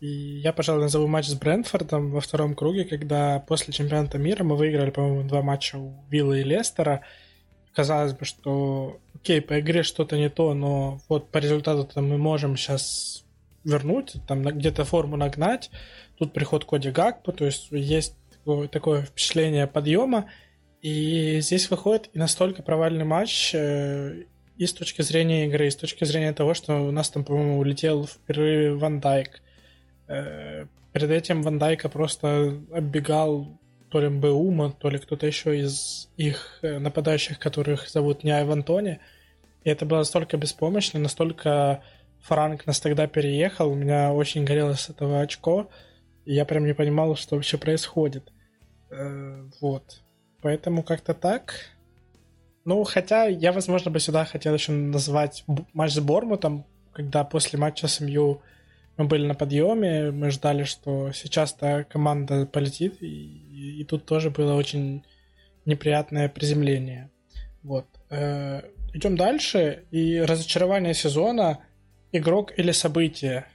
[0.00, 4.56] И я, пожалуй, назову матч с Брентфордом во втором круге, когда после чемпионата мира мы
[4.56, 7.02] выиграли, по-моему, два матча у Вилла и Лестера.
[7.74, 12.56] Казалось бы, что окей, по игре что-то не то, но вот по результату мы можем
[12.56, 13.24] сейчас
[13.64, 15.70] вернуть, там где-то форму нагнать.
[16.16, 18.14] Тут приход Коди Гакпу, то есть есть
[18.70, 20.30] такое, впечатление подъема.
[20.80, 24.24] И здесь выходит и настолько провальный матч э,
[24.56, 27.58] и с точки зрения игры, и с точки зрения того, что у нас там, по-моему,
[27.58, 29.42] улетел в перерыве Ван Дайк.
[30.06, 33.58] Э, перед этим Ван Дайка просто оббегал
[33.90, 38.62] то ли Беума, то ли кто-то еще из их э, нападающих, которых зовут не Айван
[38.62, 39.00] Тони.
[39.64, 41.82] И это было настолько беспомощно, настолько
[42.20, 45.70] Франк нас тогда переехал, у меня очень горело с этого очко,
[46.24, 48.30] и я прям не понимал, что вообще происходит.
[48.90, 50.02] Э, вот.
[50.42, 51.54] Поэтому как-то так.
[52.64, 57.88] Ну, хотя я, возможно, бы сюда хотел еще назвать матч с Бормутом, когда после матча
[57.88, 58.42] с МЮ
[58.96, 64.54] мы были на подъеме, мы ждали, что сейчас-то команда полетит, и, и тут тоже было
[64.54, 65.04] очень
[65.64, 67.10] неприятное приземление.
[67.62, 67.86] Вот.
[68.10, 68.62] Э,
[68.92, 71.60] идем дальше, и разочарование сезона
[72.12, 73.46] игрок или событие.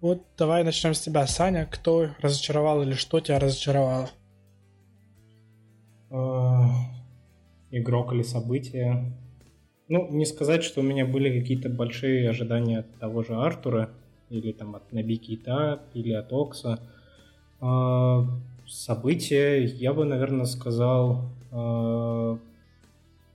[0.00, 1.66] Вот давай начнем с тебя, Саня.
[1.66, 4.10] Кто разочаровал или что тебя разочаровало?
[6.10, 6.64] Э,
[7.70, 9.12] игрок или событие.
[9.88, 13.90] Ну, не сказать, что у меня были какие-то большие ожидания от того же Артура,
[14.30, 16.80] или там от Наби Кейта, или от Окса.
[17.60, 18.22] Э,
[18.66, 22.38] событие, я бы, наверное, сказал э,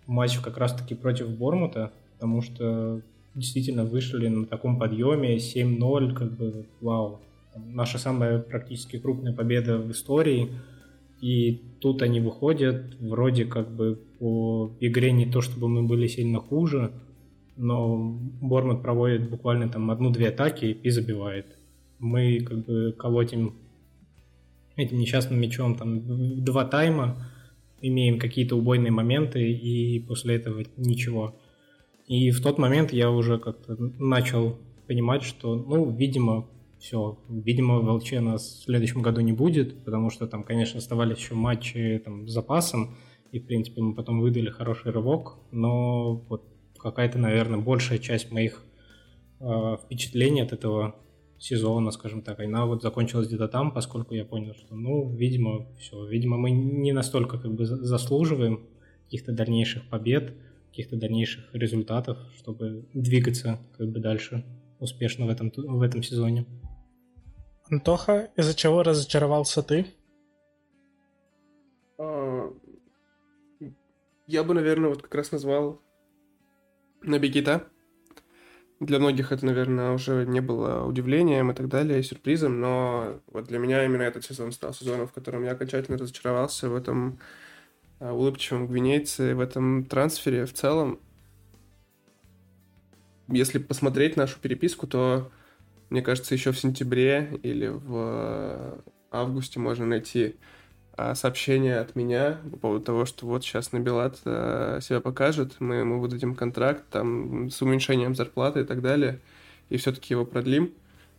[0.08, 3.02] матч как раз-таки против Бормута, потому что
[3.36, 7.20] действительно вышли на таком подъеме 7-0, как бы, вау.
[7.56, 10.50] Наша самая практически крупная победа в истории–
[11.24, 16.40] и тут они выходят, вроде как бы по игре не то, чтобы мы были сильно
[16.40, 16.92] хуже,
[17.56, 21.46] но Бормут проводит буквально там одну-две атаки и забивает.
[22.00, 23.54] Мы как бы колотим
[24.76, 27.16] этим несчастным мячом там два тайма,
[27.80, 31.40] имеем какие-то убойные моменты, и после этого ничего.
[32.06, 36.50] И в тот момент я уже как-то начал понимать, что, ну, видимо,
[36.84, 41.34] все, видимо, в нас в следующем году не будет, потому что там, конечно, оставались еще
[41.34, 42.98] матчи там, с запасом,
[43.32, 46.44] и, в принципе, мы потом выдали хороший рывок, но вот
[46.78, 48.66] какая-то, наверное, большая часть моих
[49.40, 50.98] э, впечатлений от этого
[51.40, 56.06] сезона, скажем так, она вот закончилась где-то там, поскольку я понял, что, ну, видимо, все,
[56.06, 58.60] видимо, мы не настолько как бы заслуживаем
[59.06, 60.34] каких-то дальнейших побед,
[60.72, 64.44] каких-то дальнейших результатов, чтобы двигаться как бы дальше
[64.80, 66.46] успешно в этом, в этом сезоне.
[67.70, 69.88] Антоха, из-за чего разочаровался ты?
[71.98, 72.52] А,
[74.28, 75.82] я бы, наверное, вот как раз назвал
[77.02, 77.68] на Бегита.
[78.80, 83.60] Для многих это, наверное, уже не было удивлением и так далее, сюрпризом, но вот для
[83.60, 87.20] меня именно этот сезон стал сезоном, в котором я окончательно разочаровался в этом
[88.00, 91.00] а, улыбчивом гвинейце, в этом трансфере в целом.
[93.30, 95.32] Если посмотреть нашу переписку, то
[95.94, 100.38] мне кажется, еще в сентябре или в августе можно найти
[100.98, 105.76] а, сообщение от меня по поводу того, что вот сейчас Набилат а, себя покажет, мы
[105.76, 109.20] ему выдадим контракт там с уменьшением зарплаты и так далее,
[109.70, 110.74] и все-таки его продлим.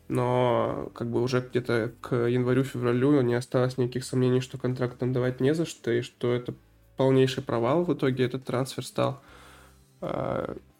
[0.08, 5.38] Но как бы уже где-то к январю-февралю не осталось никаких сомнений, что контракт нам давать
[5.38, 6.52] не за что, и что это
[6.96, 9.22] полнейший провал в итоге этот трансфер стал.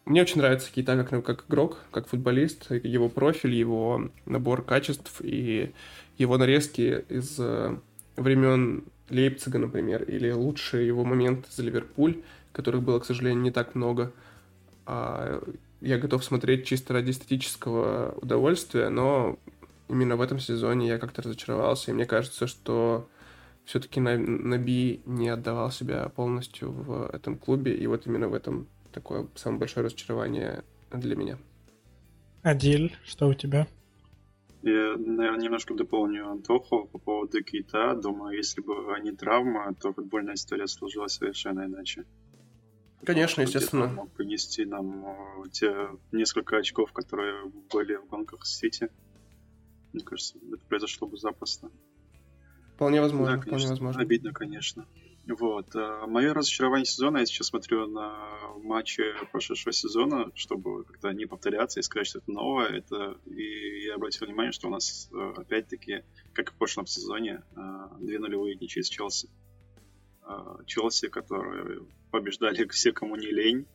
[0.05, 5.73] Мне очень нравится Кейта как, как игрок, как футболист, его профиль, его набор качеств и
[6.19, 7.75] его нарезки из э,
[8.15, 12.21] времен Лейпцига, например, или лучшие его моменты за Ливерпуль,
[12.51, 14.11] которых было, к сожалению, не так много.
[14.85, 15.43] А
[15.81, 19.39] я готов смотреть чисто ради эстетического удовольствия, но
[19.89, 23.07] именно в этом сезоне я как-то разочаровался, и мне кажется, что
[23.65, 29.27] все-таки Наби не отдавал себя полностью в этом клубе, и вот именно в этом такое
[29.35, 31.37] самое большое разочарование для меня.
[32.41, 33.67] Адиль, что у тебя?
[34.63, 37.93] Я, наверное, немножко дополню Антоху по поводу Кита.
[37.95, 38.73] Думаю, если бы
[39.03, 42.05] не травма, то футбольная история сложилась совершенно иначе.
[43.05, 43.85] Конечно, естественно.
[43.85, 48.89] Он мог принести нам э, те несколько очков, которые были в гонках с Сити.
[49.93, 51.69] Мне кажется, это произошло бы запросто.
[52.73, 54.01] Вполне возможно, да, конечно, вполне возможно.
[54.01, 54.87] Обидно, конечно.
[55.27, 55.75] Вот.
[55.75, 58.15] А мое разочарование сезона, я сейчас смотрю на
[58.57, 62.67] матчи прошедшего сезона, чтобы как-то не повторяться и сказать, что это новое.
[62.67, 63.17] Это...
[63.25, 66.03] И я обратил внимание, что у нас э, опять-таки,
[66.33, 67.61] как и в прошлом сезоне, э,
[67.99, 69.29] две нулевые ничьи с Челси.
[70.27, 73.67] Э, Челси, которые побеждали все, кому не лень.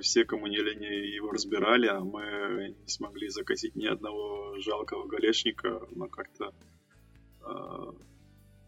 [0.00, 5.82] Все, кому не лень, его разбирали, а мы не смогли закатить ни одного жалкого голешника,
[5.90, 6.54] но как-то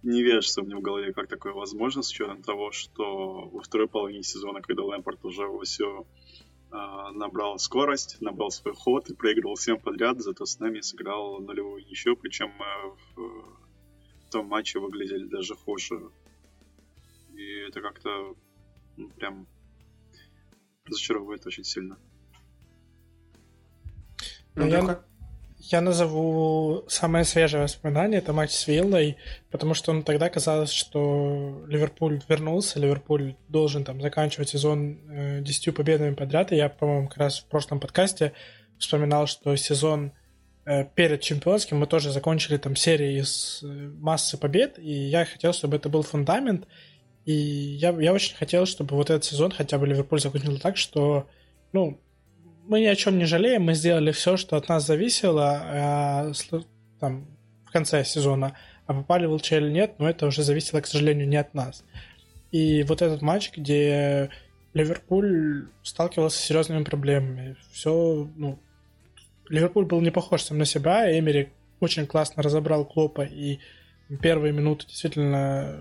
[0.02, 4.22] не вяжется мне в голове, как такое возможно, с учетом того, что во второй половине
[4.22, 6.06] сезона, когда Лэмпорт уже все
[6.70, 6.76] э,
[7.12, 12.16] набрал скорость, набрал свой ход и проигрывал всем подряд, зато с нами сыграл нулевую еще,
[12.16, 12.52] причем
[13.16, 16.10] в том матче выглядели даже хуже.
[17.34, 18.34] И это как-то
[18.96, 19.46] ну, прям
[20.84, 21.98] разочаровывает очень сильно.
[24.54, 25.04] Ну, я,
[25.70, 29.18] я назову самое свежее воспоминание, это матч с Виллой,
[29.50, 35.74] потому что ну, тогда казалось, что Ливерпуль вернулся, Ливерпуль должен там заканчивать сезон э, 10
[35.74, 38.32] победами подряд, и я, по-моему, как раз в прошлом подкасте
[38.78, 40.12] вспоминал, что сезон
[40.64, 45.52] э, перед чемпионским мы тоже закончили там серии из э, массы побед, и я хотел,
[45.52, 46.66] чтобы это был фундамент,
[47.26, 51.28] и я, я очень хотел, чтобы вот этот сезон хотя бы Ливерпуль закончил так, что
[51.74, 52.00] ну,
[52.68, 56.32] мы ни о чем не жалеем, мы сделали все, что от нас зависело а,
[57.00, 57.26] там,
[57.64, 61.28] в конце сезона, а попали в ЛЧ или нет, но это уже зависело, к сожалению,
[61.28, 61.82] не от нас.
[62.52, 64.30] И вот этот матч, где
[64.74, 68.58] Ливерпуль сталкивался с серьезными проблемами, все, ну,
[69.48, 71.50] Ливерпуль был не похож сам на себя, Эмери
[71.80, 73.58] очень классно разобрал Клопа, и
[74.20, 75.80] первые минуты действительно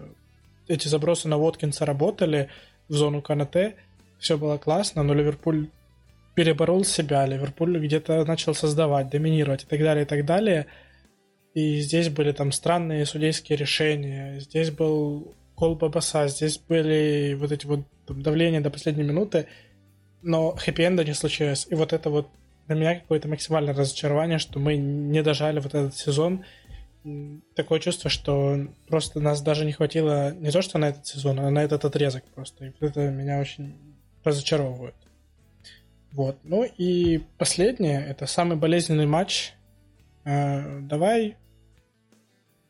[0.68, 2.50] эти забросы на Воткинса работали
[2.88, 3.76] в зону Канате,
[4.20, 5.70] все было классно, но Ливерпуль
[6.38, 10.68] переборол себя, Ливерпуль где-то начал создавать, доминировать и так далее, и так далее.
[11.56, 17.66] И здесь были там странные судейские решения, здесь был кол Бабаса, здесь были вот эти
[17.66, 19.48] вот там, давления до последней минуты,
[20.22, 21.66] но хэппи-энда не случилось.
[21.72, 22.28] И вот это вот
[22.68, 26.46] для меня какое-то максимальное разочарование, что мы не дожали вот этот сезон.
[27.56, 31.50] Такое чувство, что просто нас даже не хватило не то, что на этот сезон, а
[31.50, 32.66] на этот отрезок просто.
[32.66, 33.76] И это меня очень
[34.24, 35.07] разочаровывает.
[36.18, 36.40] Вот.
[36.44, 39.54] Ну и последнее, это самый болезненный матч.
[40.26, 41.38] Э, давай,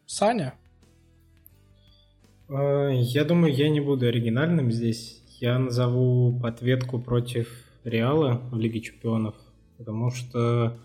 [0.06, 0.54] Саня.
[2.50, 5.24] Э, я думаю, я не буду оригинальным здесь.
[5.40, 7.48] Я назову ответку против
[7.86, 9.36] Реала в Лиге Чемпионов,
[9.78, 10.78] потому что,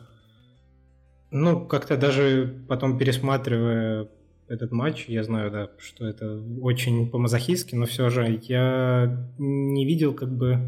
[1.33, 4.07] ну, как-то даже потом пересматривая
[4.47, 10.15] этот матч, я знаю, да, что это очень по-мазохистски, но все же я не видел
[10.15, 10.61] как бы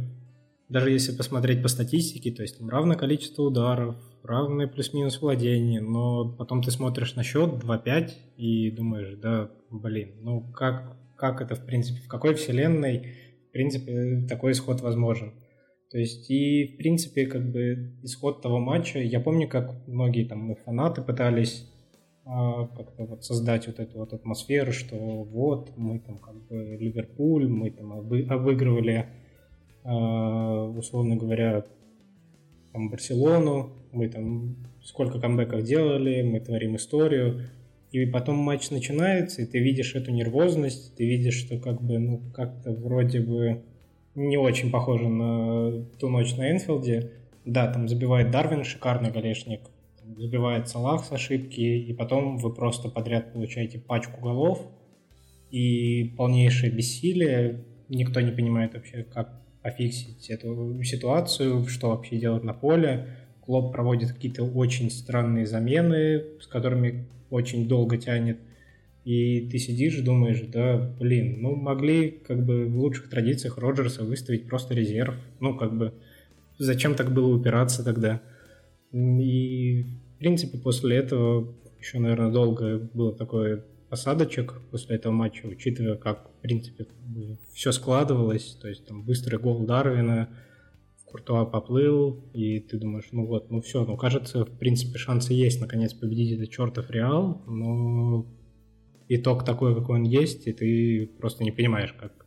[0.75, 3.95] даже если посмотреть по статистике, то есть там равное количество ударов,
[4.25, 10.41] равное плюс-минус владение, но потом ты смотришь на счет 2-5 и думаешь, да, блин, ну
[10.53, 13.15] как, как это в принципе, в какой вселенной
[13.49, 15.35] в принципе такой исход возможен?
[15.93, 20.41] То есть и в принципе как бы исход того матча, я помню, как многие там
[20.41, 21.71] мы фанаты пытались
[22.25, 27.47] а, как-то вот создать вот эту вот атмосферу, что вот мы там как бы Ливерпуль,
[27.47, 29.07] мы там обыгрывали
[29.85, 31.65] условно говоря,
[32.73, 37.43] там, Барселону, мы там сколько камбэков делали, мы творим историю,
[37.93, 42.21] и потом матч начинается, и ты видишь эту нервозность, ты видишь, что как бы, ну,
[42.35, 43.63] как-то вроде бы
[44.15, 47.13] не очень похоже на ту ночь на Энфилде.
[47.45, 49.61] Да, там забивает Дарвин, шикарный голешник,
[50.17, 54.67] забивает Салах с ошибки, и потом вы просто подряд получаете пачку голов,
[55.51, 62.53] и полнейшее бессилие, никто не понимает вообще, как пофиксить эту ситуацию, что вообще делать на
[62.53, 63.09] поле.
[63.41, 68.39] Клоп проводит какие-то очень странные замены, с которыми очень долго тянет.
[69.05, 74.05] И ты сидишь и думаешь, да, блин, ну могли как бы в лучших традициях Роджерса
[74.05, 75.15] выставить просто резерв.
[75.41, 75.95] Ну, как бы,
[76.59, 78.21] зачем так было упираться тогда?
[78.93, 79.85] И,
[80.15, 83.65] в принципе, после этого еще, наверное, долго было такое
[83.95, 86.87] осадочек после этого матча, учитывая, как, в принципе,
[87.53, 88.57] все складывалось.
[88.61, 90.29] То есть там быстрый гол Дарвина,
[91.07, 95.61] Куртуа поплыл, и ты думаешь, ну вот, ну все, ну кажется, в принципе, шансы есть
[95.61, 98.27] наконец победить этот чертов Реал, но
[99.09, 102.27] итог такой, какой он есть, и ты просто не понимаешь, как,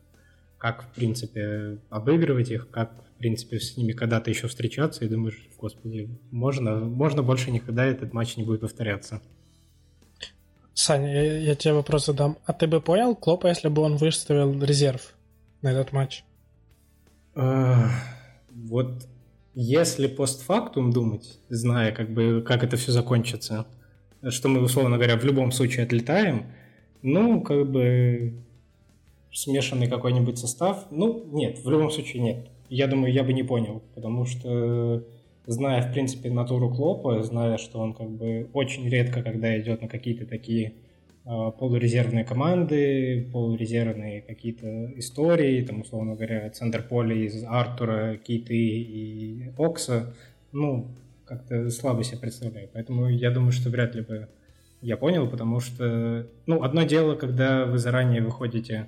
[0.58, 5.50] как в принципе, обыгрывать их, как, в принципе, с ними когда-то еще встречаться, и думаешь,
[5.58, 9.22] господи, можно, можно больше никогда этот матч не будет повторяться.
[10.78, 12.38] Саня, я, я тебе вопрос задам.
[12.46, 15.16] А ты бы понял Клопа, если бы он выставил резерв
[15.64, 16.24] на этот матч?
[17.34, 19.08] Вот
[19.56, 23.66] если постфактум думать, зная, как бы, как это все закончится,
[24.30, 26.46] что мы, условно говоря, в любом случае отлетаем,
[27.02, 28.44] ну, как бы
[29.34, 32.50] смешанный какой-нибудь состав, ну, нет, в любом случае нет.
[32.70, 35.04] Я думаю, я бы не понял, потому что
[35.48, 39.88] зная, в принципе, натуру Клопа, зная, что он как бы очень редко, когда идет на
[39.88, 40.74] какие-то такие
[41.26, 49.52] э, полурезервные команды, полурезервные какие-то истории, там, условно говоря, центр поля из Артура, Киты и
[49.58, 50.14] Окса,
[50.52, 50.88] ну,
[51.26, 52.70] как-то слабо себе представляю.
[52.74, 54.28] Поэтому я думаю, что вряд ли бы
[54.82, 58.88] я понял, потому что, ну, одно дело, когда вы заранее выходите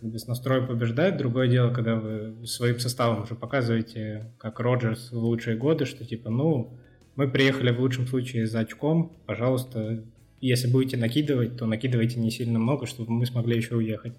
[0.00, 1.16] как бы с настроем побеждать.
[1.16, 6.30] Другое дело, когда вы своим составом уже показываете, как Роджерс в лучшие годы, что типа,
[6.30, 6.78] ну,
[7.16, 10.02] мы приехали в лучшем случае за очком, пожалуйста,
[10.40, 14.14] если будете накидывать, то накидывайте не сильно много, чтобы мы смогли еще уехать.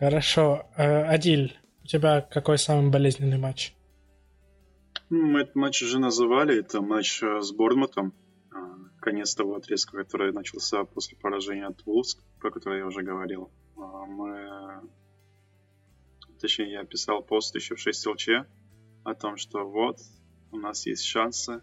[0.00, 0.66] Хорошо.
[0.76, 3.72] Э, Адиль, у тебя какой самый болезненный матч?
[5.10, 6.58] Мы этот матч уже называли.
[6.58, 8.12] Это матч э, с Борнмутом.
[8.52, 8.56] А,
[9.00, 13.50] конец того отрезка, который начался после поражения от Вулс, про который я уже говорил.
[13.78, 14.80] А, мы...
[16.40, 18.28] Точнее, я писал пост еще в 6 ЛЧ
[19.04, 19.98] о том, что вот,
[20.52, 21.62] у нас есть шансы,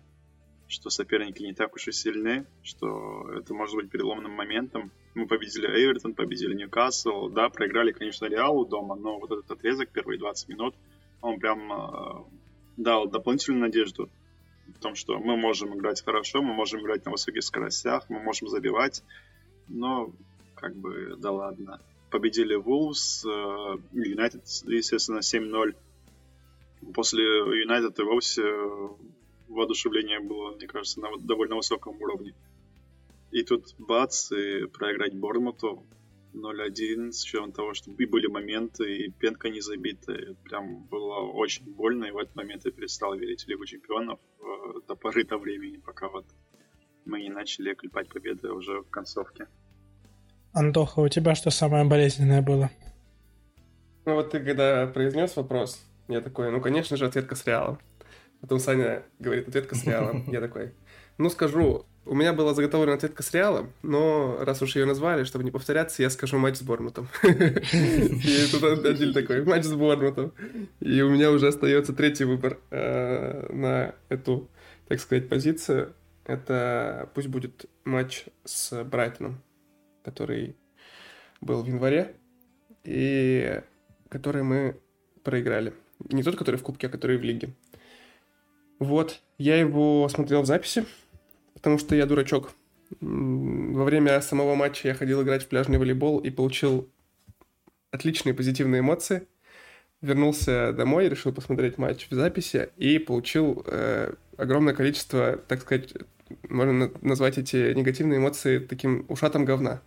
[0.68, 4.92] что соперники не так уж и сильны, что это может быть переломным моментом.
[5.14, 10.20] Мы победили Эвертон, победили Ньюкасл, да, проиграли, конечно, Реалу дома, но вот этот отрезок, первые
[10.20, 10.76] 20 минут,
[11.22, 12.24] он прям э,
[12.78, 14.10] дал дополнительную надежду
[14.68, 18.48] в том, что мы можем играть хорошо, мы можем играть на высоких скоростях, мы можем
[18.50, 19.04] забивать,
[19.68, 20.12] но
[20.56, 21.80] как бы да ладно
[22.16, 25.76] победили Wolves, э, Юнайтед, естественно, 7-0.
[26.94, 28.44] После Юнайтед и вовсе
[29.50, 32.34] воодушевление было, мне кажется, на довольно высоком уровне.
[33.32, 35.86] И тут бац, и проиграть Бормуту
[36.34, 40.38] 0-1, с учетом того, что и были моменты, и пенка не забита.
[40.46, 44.44] Прям было очень больно, и в этот момент я перестал верить в Лигу Чемпионов э,
[44.88, 46.26] до поры до времени, пока вот
[47.04, 49.48] мы не начали клепать победы уже в концовке.
[50.56, 52.72] Антоха, у тебя что самое болезненное было?
[54.06, 57.78] Ну вот ты когда произнес вопрос, я такой, ну конечно же ответка с Реалом.
[58.40, 60.24] Потом Саня говорит, ответка с Реалом.
[60.32, 60.74] Я такой,
[61.18, 65.44] ну скажу, у меня была заготовлена ответка с Реалом, но раз уж ее назвали, чтобы
[65.44, 67.10] не повторяться, я скажу матч с Бормутом.
[67.24, 70.32] И тут один такой, матч с Бормутом.
[70.80, 74.50] И у меня уже остается третий выбор э, на эту,
[74.88, 75.94] так сказать, позицию.
[76.26, 79.42] Это пусть будет матч с Брайтоном
[80.06, 80.56] который
[81.42, 82.16] был в январе,
[82.84, 83.62] и
[84.10, 84.80] который мы
[85.24, 85.74] проиграли.
[86.10, 87.50] Не тот, который в Кубке, а который в Лиге.
[88.80, 90.86] Вот, я его смотрел в записи,
[91.54, 92.52] потому что я дурачок.
[93.02, 96.88] Во время самого матча я ходил играть в пляжный волейбол и получил
[97.92, 99.28] отличные позитивные эмоции.
[100.02, 105.94] Вернулся домой, решил посмотреть матч в записи и получил э, огромное количество, так сказать,
[106.50, 109.82] можно назвать эти негативные эмоции таким ушатом говна.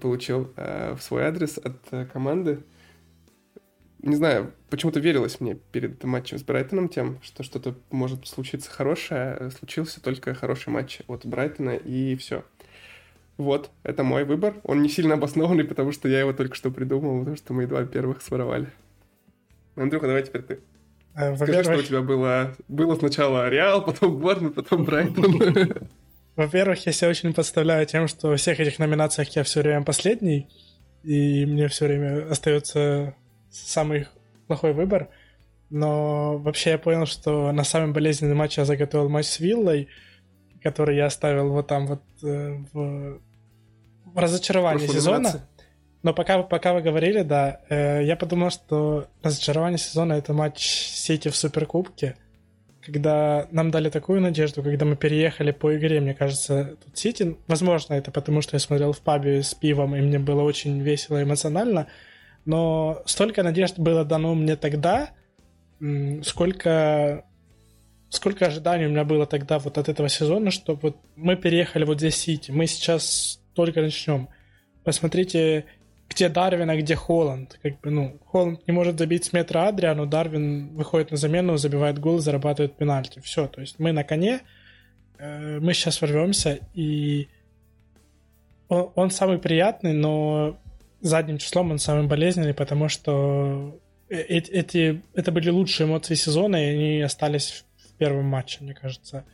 [0.00, 2.60] Получил э, в свой адрес от э, команды.
[4.00, 9.50] Не знаю, почему-то верилось мне перед матчем с Брайтоном тем, что что-то может случиться хорошее.
[9.58, 12.44] Случился только хороший матч от Брайтона, и все.
[13.36, 14.54] Вот, это мой выбор.
[14.62, 17.84] Он не сильно обоснованный, потому что я его только что придумал, потому что мы два
[17.84, 18.68] первых своровали.
[19.74, 20.60] Андрюха, давай теперь ты.
[21.16, 25.40] Э, Скажи, что у тебя было, было сначала Реал, потом Борн, потом Брайтон.
[26.36, 30.48] Во-первых, я себя очень подставляю тем, что во всех этих номинациях я все время последний,
[31.02, 33.14] и мне все время остается
[33.50, 34.06] самый
[34.46, 35.08] плохой выбор.
[35.70, 39.88] Но вообще я понял, что на самый болезненный матч я заготовил матч с Виллой,
[40.62, 43.20] который я оставил вот там вот э, в,
[44.04, 45.18] в разочаровании сезона.
[45.18, 45.42] Номинации?
[46.06, 51.30] Но пока, пока вы говорили, да, э, я подумал, что разочарование сезона— это матч Сити
[51.30, 52.14] в Суперкубке,
[52.80, 57.94] когда нам дали такую надежду, когда мы переехали по игре, мне кажется, тут Сити, возможно,
[57.94, 61.88] это потому, что я смотрел в пабе с пивом, и мне было очень весело эмоционально,
[62.44, 65.10] но столько надежд было дано мне тогда,
[66.22, 67.24] сколько
[68.10, 71.98] сколько ожиданий у меня было тогда вот от этого сезона, что вот мы переехали вот
[71.98, 74.28] здесь Сити, мы сейчас только начнем.
[74.84, 75.64] Посмотрите,
[76.16, 77.58] где Дарвин, а где Холланд.
[77.62, 81.58] Как бы, ну, Холланд не может забить с метра Адрия, но Дарвин выходит на замену,
[81.58, 83.20] забивает гол, зарабатывает пенальти.
[83.20, 84.40] Все, то есть мы на коне,
[85.18, 87.28] э, мы сейчас ворвемся, и
[88.68, 90.58] он, он самый приятный, но
[91.02, 93.78] задним числом он самый болезненный, потому что
[94.08, 99.26] э, эти, это были лучшие эмоции сезона, и они остались в первом матче, мне кажется.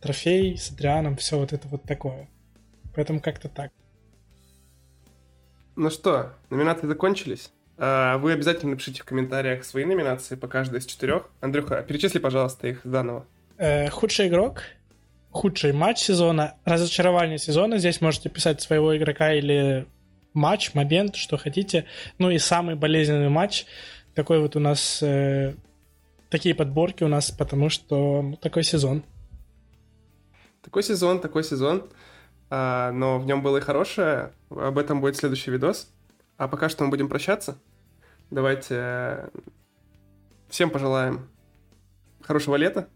[0.00, 2.28] Трофей с Адрианом, все вот это вот такое.
[2.96, 3.70] Поэтому как-то так.
[5.76, 7.50] Ну что, номинации закончились.
[7.76, 11.28] А, вы обязательно напишите в комментариях свои номинации по каждой из четырех.
[11.40, 13.26] Андрюха, перечисли, пожалуйста, их заново.
[13.58, 14.62] Э, худший игрок,
[15.30, 17.78] худший матч сезона, разочарование сезона.
[17.78, 19.86] Здесь можете писать своего игрока или
[20.32, 21.84] матч, момент, что хотите.
[22.18, 23.66] Ну и самый болезненный матч.
[24.14, 25.02] Такой вот у нас...
[25.02, 25.54] Э,
[26.30, 29.04] такие подборки у нас, потому что ну, такой сезон.
[30.62, 31.88] Такой сезон, такой сезон.
[32.48, 34.32] А, но в нем было и хорошее.
[34.50, 35.92] Об этом будет следующий видос.
[36.36, 37.58] А пока что мы будем прощаться.
[38.30, 39.28] Давайте э,
[40.48, 41.28] всем пожелаем
[42.22, 42.88] хорошего лета.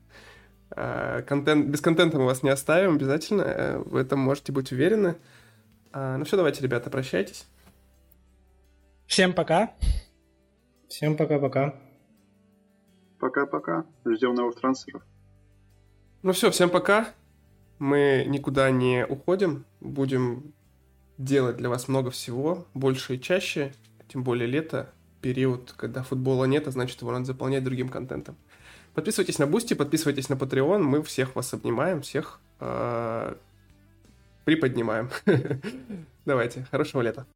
[0.71, 3.43] А, контент, без контента мы вас не оставим обязательно.
[3.43, 5.17] Э, в этом можете быть уверены.
[5.93, 7.47] А, ну все, давайте, ребята, прощайтесь.
[9.07, 9.75] Всем пока.
[10.89, 11.75] Всем пока-пока.
[13.19, 13.85] Пока-пока.
[14.05, 15.03] Ждем новых трансферов.
[16.23, 17.09] Ну все, всем пока.
[17.81, 20.53] Мы никуда не уходим, будем
[21.19, 23.73] делать для вас много всего, больше и чаще,
[24.07, 24.91] тем более лето,
[25.23, 28.37] период, когда футбола нет, а значит его надо заполнять другим контентом.
[28.95, 33.35] Подписывайтесь на Boosty, подписывайтесь на Patreon, мы всех вас обнимаем, всех э,
[34.45, 35.09] приподнимаем.
[36.27, 37.27] Давайте, хорошего лета.